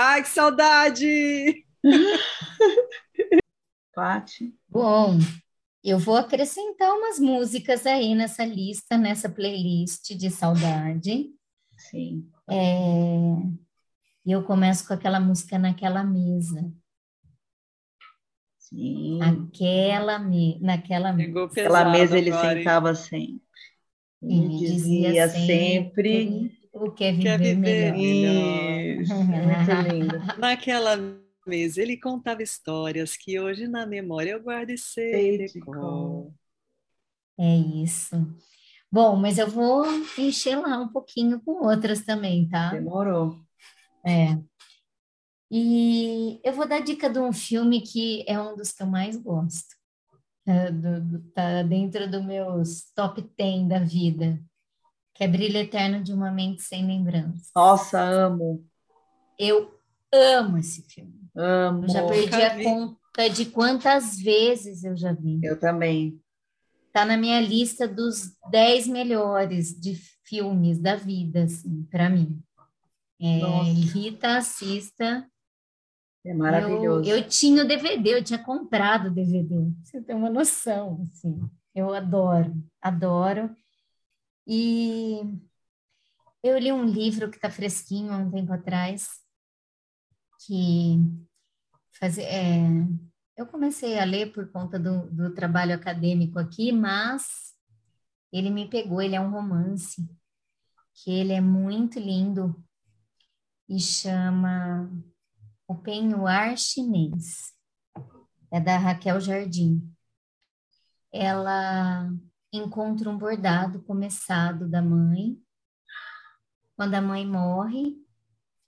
Ai, 0.00 0.22
que 0.22 0.28
saudade! 0.28 1.66
Pati. 3.92 4.54
Bom, 4.68 5.18
eu 5.82 5.98
vou 5.98 6.14
acrescentar 6.14 6.94
umas 6.94 7.18
músicas 7.18 7.84
aí 7.84 8.14
nessa 8.14 8.44
lista, 8.44 8.96
nessa 8.96 9.28
playlist 9.28 10.14
de 10.14 10.30
saudade. 10.30 11.32
Sim. 11.76 12.30
É, 12.48 13.42
e 14.24 14.30
eu 14.30 14.44
começo 14.44 14.86
com 14.86 14.94
aquela 14.94 15.18
música 15.18 15.58
naquela 15.58 16.04
mesa. 16.04 16.72
Sim. 18.56 19.18
Aquela 19.20 20.20
me, 20.20 20.60
naquela 20.60 21.12
mesa. 21.12 21.44
Aquela 21.46 21.90
mesa 21.90 22.16
ele 22.16 22.30
agora, 22.30 22.56
sentava 22.56 22.94
sempre. 22.94 23.42
Ele 24.22 24.58
dizia, 24.58 25.08
dizia 25.08 25.28
sempre, 25.28 26.24
sempre 26.24 26.58
o 26.72 26.92
que 26.92 27.02
é 27.02 27.10
viver, 27.10 27.22
quer 27.24 27.38
viver 27.40 27.92
melhor. 27.92 27.96
melhor. 27.96 28.67
Isso, 29.00 29.14
muito 29.14 29.88
lindo. 29.88 30.18
Naquela 30.38 30.96
mesa 31.46 31.80
ele 31.80 31.96
contava 31.96 32.42
histórias 32.42 33.16
que 33.16 33.40
hoje 33.40 33.66
na 33.66 33.86
memória 33.86 34.32
eu 34.32 34.42
guardo 34.42 34.70
e 34.70 34.78
sei 34.78 35.46
de 35.46 35.60
cor. 35.60 36.32
É 37.38 37.56
isso. 37.56 38.16
Bom, 38.90 39.16
mas 39.16 39.38
eu 39.38 39.48
vou 39.48 39.84
encher 40.16 40.56
lá 40.56 40.78
um 40.78 40.88
pouquinho 40.88 41.40
com 41.40 41.66
outras 41.66 42.04
também, 42.04 42.48
tá? 42.48 42.70
Demorou. 42.70 43.38
É. 44.04 44.38
E 45.50 46.40
eu 46.44 46.52
vou 46.52 46.66
dar 46.68 46.80
dica 46.80 47.08
de 47.08 47.18
um 47.18 47.32
filme 47.32 47.80
que 47.80 48.24
é 48.26 48.40
um 48.40 48.56
dos 48.56 48.72
que 48.72 48.82
eu 48.82 48.86
mais 48.86 49.16
gosto. 49.16 49.76
É, 50.46 50.70
do, 50.70 51.00
do, 51.02 51.20
tá 51.32 51.62
dentro 51.62 52.10
dos 52.10 52.24
meus 52.24 52.90
top 52.94 53.20
10 53.36 53.68
da 53.68 53.78
vida, 53.80 54.42
que 55.14 55.22
é 55.22 55.28
Brilho 55.28 55.58
Eterno 55.58 56.02
de 56.02 56.12
uma 56.12 56.30
Mente 56.30 56.62
Sem 56.62 56.86
Lembrança. 56.86 57.50
Nossa, 57.54 58.00
amo. 58.00 58.66
Eu 59.38 59.72
amo 60.12 60.58
esse 60.58 60.82
filme. 60.82 61.28
Amo. 61.36 61.84
Eu 61.84 61.88
já 61.88 62.06
perdi 62.06 62.42
a 62.42 62.64
conta 62.64 63.30
de 63.30 63.46
quantas 63.46 64.18
vezes 64.18 64.84
eu 64.84 64.96
já 64.96 65.12
vi. 65.12 65.40
Eu 65.42 65.58
também. 65.58 66.20
Tá 66.92 67.04
na 67.04 67.16
minha 67.16 67.40
lista 67.40 67.86
dos 67.86 68.36
10 68.50 68.88
melhores 68.88 69.78
de 69.78 69.94
filmes 70.24 70.78
da 70.78 70.96
vida, 70.96 71.44
assim, 71.44 71.86
para 71.90 72.10
mim. 72.10 72.42
É, 73.20 73.62
Rita, 73.92 74.36
assista. 74.36 75.28
É 76.24 76.34
maravilhoso. 76.34 77.08
Eu, 77.08 77.18
eu, 77.18 77.28
tinha 77.28 77.64
o 77.64 77.66
DVD, 77.68 78.14
eu 78.14 78.24
tinha 78.24 78.42
comprado 78.42 79.06
o 79.06 79.14
DVD. 79.14 79.54
Você 79.82 80.02
tem 80.02 80.16
uma 80.16 80.30
noção, 80.30 81.02
assim. 81.02 81.40
Eu 81.74 81.94
adoro, 81.94 82.54
adoro. 82.80 83.54
E 84.46 85.20
eu 86.42 86.58
li 86.58 86.72
um 86.72 86.84
livro 86.84 87.30
que 87.30 87.36
está 87.36 87.50
fresquinho 87.50 88.12
há 88.12 88.16
um 88.16 88.30
tempo 88.30 88.52
atrás, 88.52 89.08
que 90.48 90.96
fazer, 92.00 92.22
é, 92.22 92.56
eu 93.36 93.46
comecei 93.46 93.98
a 93.98 94.04
ler 94.04 94.32
por 94.32 94.50
conta 94.50 94.78
do, 94.78 95.10
do 95.10 95.34
trabalho 95.34 95.74
acadêmico 95.74 96.38
aqui, 96.38 96.72
mas 96.72 97.54
ele 98.32 98.48
me 98.48 98.66
pegou, 98.66 99.02
ele 99.02 99.14
é 99.14 99.20
um 99.20 99.30
romance, 99.30 100.02
que 100.94 101.10
ele 101.10 101.34
é 101.34 101.40
muito 101.40 102.00
lindo 102.00 102.56
e 103.68 103.78
chama 103.78 104.90
O 105.66 105.76
Penhoar 105.76 106.56
Chinês. 106.56 107.52
É 108.50 108.58
da 108.58 108.78
Raquel 108.78 109.20
Jardim. 109.20 109.94
Ela 111.12 112.10
encontra 112.50 113.10
um 113.10 113.18
bordado 113.18 113.82
começado 113.82 114.66
da 114.66 114.80
mãe. 114.80 115.38
Quando 116.74 116.94
a 116.94 117.02
mãe 117.02 117.26
morre, 117.26 118.07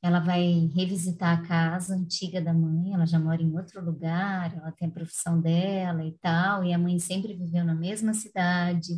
ela 0.03 0.19
vai 0.21 0.71
revisitar 0.75 1.39
a 1.39 1.47
casa 1.47 1.95
antiga 1.95 2.41
da 2.41 2.55
mãe, 2.55 2.95
ela 2.95 3.07
já 3.07 3.19
mora 3.19 3.43
em 3.43 3.55
outro 3.55 3.85
lugar, 3.85 4.57
ela 4.57 4.73
tem 4.73 4.89
a 4.89 4.91
profissão 4.91 5.41
dela 5.41 6.05
e 6.05 6.13
tal, 6.19 6.65
e 6.65 6.73
a 6.73 6.79
mãe 6.79 6.99
sempre 6.99 7.35
viveu 7.35 7.65
na 7.65 7.75
mesma 7.75 8.15
cidade, 8.15 8.95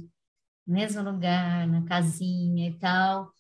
no 0.67 0.75
mesmo 0.75 1.03
lugar, 1.03 1.67
na 1.67 1.83
casinha 1.85 2.69
e 2.69 2.79
tal. 2.79 3.33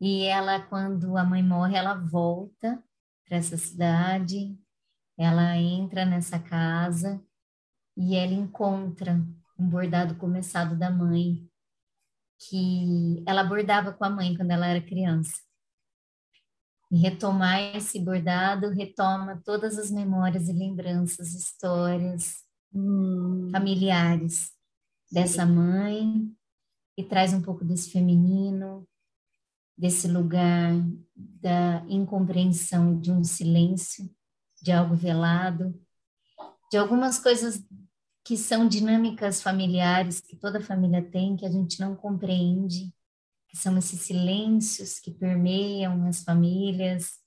E 0.00 0.24
ela, 0.24 0.60
quando 0.60 1.16
a 1.16 1.24
mãe 1.24 1.42
morre, 1.42 1.76
ela 1.76 1.94
volta 1.94 2.82
para 3.26 3.38
essa 3.38 3.56
cidade, 3.56 4.56
ela 5.18 5.56
entra 5.56 6.04
nessa 6.04 6.38
casa 6.38 7.20
e 7.96 8.14
ela 8.14 8.32
encontra 8.32 9.14
um 9.58 9.68
bordado 9.68 10.14
começado 10.16 10.76
da 10.78 10.90
mãe, 10.90 11.48
que 12.38 13.24
ela 13.26 13.42
bordava 13.42 13.92
com 13.92 14.04
a 14.04 14.10
mãe 14.10 14.36
quando 14.36 14.50
ela 14.50 14.66
era 14.66 14.80
criança. 14.80 15.45
E 16.90 16.98
retomar 16.98 17.76
esse 17.76 17.98
bordado 17.98 18.68
retoma 18.70 19.42
todas 19.44 19.78
as 19.78 19.90
memórias 19.90 20.48
e 20.48 20.52
lembranças, 20.52 21.34
histórias 21.34 22.44
hum. 22.72 23.48
familiares 23.50 24.52
dessa 25.10 25.44
mãe 25.44 26.30
e 26.96 27.04
traz 27.04 27.32
um 27.32 27.42
pouco 27.42 27.64
desse 27.64 27.90
feminino, 27.90 28.86
desse 29.76 30.08
lugar 30.08 30.72
da 31.14 31.84
incompreensão 31.88 32.98
de 32.98 33.12
um 33.12 33.22
silêncio, 33.22 34.08
de 34.62 34.72
algo 34.72 34.94
velado, 34.94 35.78
de 36.70 36.78
algumas 36.78 37.18
coisas 37.18 37.62
que 38.24 38.36
são 38.36 38.66
dinâmicas 38.66 39.40
familiares 39.40 40.20
que 40.20 40.36
toda 40.36 40.60
família 40.60 41.02
tem, 41.02 41.36
que 41.36 41.46
a 41.46 41.50
gente 41.50 41.78
não 41.78 41.94
compreende, 41.94 42.92
que 43.48 43.56
são 43.56 43.76
esses 43.78 44.00
silêncios 44.00 44.98
que 44.98 45.10
permeiam 45.10 46.06
as 46.06 46.22
famílias, 46.22 47.24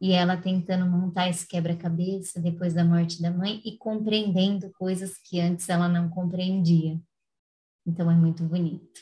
e 0.00 0.12
ela 0.12 0.36
tentando 0.36 0.86
montar 0.86 1.28
esse 1.28 1.46
quebra-cabeça 1.46 2.40
depois 2.40 2.72
da 2.72 2.84
morte 2.84 3.20
da 3.20 3.30
mãe 3.30 3.60
e 3.64 3.76
compreendendo 3.76 4.70
coisas 4.72 5.18
que 5.18 5.40
antes 5.40 5.68
ela 5.68 5.88
não 5.88 6.08
compreendia. 6.08 7.00
Então 7.84 8.10
é 8.10 8.14
muito 8.14 8.44
bonito. 8.44 9.00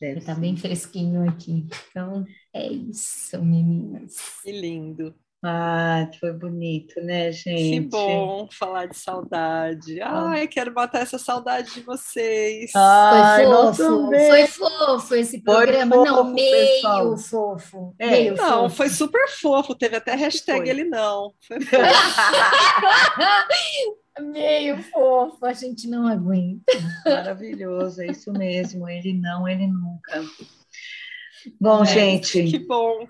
Está 0.00 0.34
bem 0.34 0.56
fresquinho 0.56 1.26
aqui. 1.26 1.66
Então 1.88 2.26
é 2.52 2.66
isso, 2.70 3.42
meninas. 3.42 4.40
Que 4.42 4.52
lindo. 4.52 5.14
Ah, 5.46 6.08
foi 6.18 6.32
bonito, 6.32 6.98
né, 7.02 7.30
gente? 7.30 7.72
Que 7.72 7.80
bom 7.80 8.48
falar 8.50 8.86
de 8.86 8.96
saudade. 8.96 10.00
Ah. 10.00 10.30
Ai, 10.30 10.48
quero 10.48 10.72
matar 10.72 11.02
essa 11.02 11.18
saudade 11.18 11.74
de 11.74 11.82
vocês. 11.82 12.70
Ai, 12.74 13.44
foi 13.44 13.74
fofo, 13.74 14.10
foi 14.10 14.46
fofo 14.46 15.14
esse 15.16 15.42
programa. 15.42 15.96
Fofo, 15.96 16.10
não, 16.10 16.24
meio 16.32 16.50
pessoal. 16.50 17.18
fofo. 17.18 17.94
É, 17.98 18.10
meio 18.10 18.34
não, 18.36 18.62
fofo. 18.62 18.76
foi 18.76 18.88
super 18.88 19.28
fofo. 19.28 19.74
Teve 19.74 19.96
até 19.96 20.14
hashtag 20.14 20.60
foi. 20.60 20.70
ele 20.70 20.84
não. 20.84 21.34
Foi 21.46 21.58
meio 24.24 24.82
fofo, 24.84 25.44
a 25.44 25.52
gente 25.52 25.86
não 25.88 26.06
aguenta. 26.06 26.72
Maravilhoso, 27.04 28.00
é 28.00 28.06
isso 28.06 28.32
mesmo. 28.32 28.88
Ele 28.88 29.12
não, 29.12 29.46
ele 29.46 29.66
nunca. 29.66 30.24
Bom, 31.60 31.82
é, 31.82 31.86
gente. 31.86 32.44
Que 32.44 32.58
bom. 32.60 33.06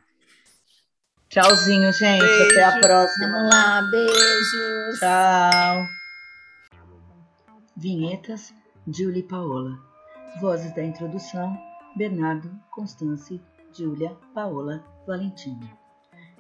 Tchauzinho, 1.29 1.93
gente. 1.93 2.21
Beijo. 2.21 2.53
Até 2.53 2.65
a 2.65 2.81
próxima. 2.81 3.29
Vamos 3.29 3.51
lá, 3.51 3.83
beijos. 3.91 4.99
Tchau. 5.01 5.87
Vinhetas, 7.77 8.55
Julie 8.87 9.23
Paola. 9.23 9.79
Vozes 10.41 10.75
da 10.75 10.83
introdução, 10.83 11.57
Bernardo, 11.97 12.51
Constance, 12.71 13.41
Júlia, 13.73 14.17
Paola, 14.35 14.85
Valentina. 15.07 15.71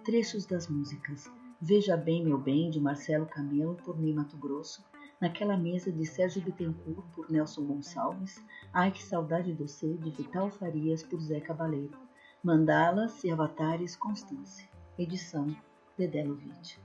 Trechos 0.04 0.46
das 0.46 0.68
músicas. 0.68 1.30
Veja 1.60 1.96
Bem 1.96 2.24
Meu 2.24 2.38
Bem, 2.38 2.70
de 2.70 2.80
Marcelo 2.80 3.26
Camelo, 3.26 3.76
por 3.84 3.98
Ney 3.98 4.12
Mato 4.12 4.36
Grosso. 4.36 4.84
Naquela 5.20 5.56
mesa 5.56 5.90
de 5.90 6.04
Sérgio 6.04 6.42
Bittencourt, 6.42 7.06
por 7.14 7.30
Nelson 7.30 7.64
Gonçalves. 7.64 8.42
Ai 8.72 8.90
Que 8.90 9.02
Saudade 9.02 9.52
do 9.52 9.66
Ser, 9.66 9.96
de 9.96 10.10
Vital 10.10 10.50
Farias, 10.50 11.02
por 11.02 11.20
Zé 11.20 11.40
Cabaleiro. 11.40 11.96
Mandalas 12.42 13.24
e 13.24 13.30
Avatares, 13.30 13.96
Constância. 13.96 14.68
Edição 14.96 15.56
Dedé 15.98 16.22
Lovitch. 16.22 16.83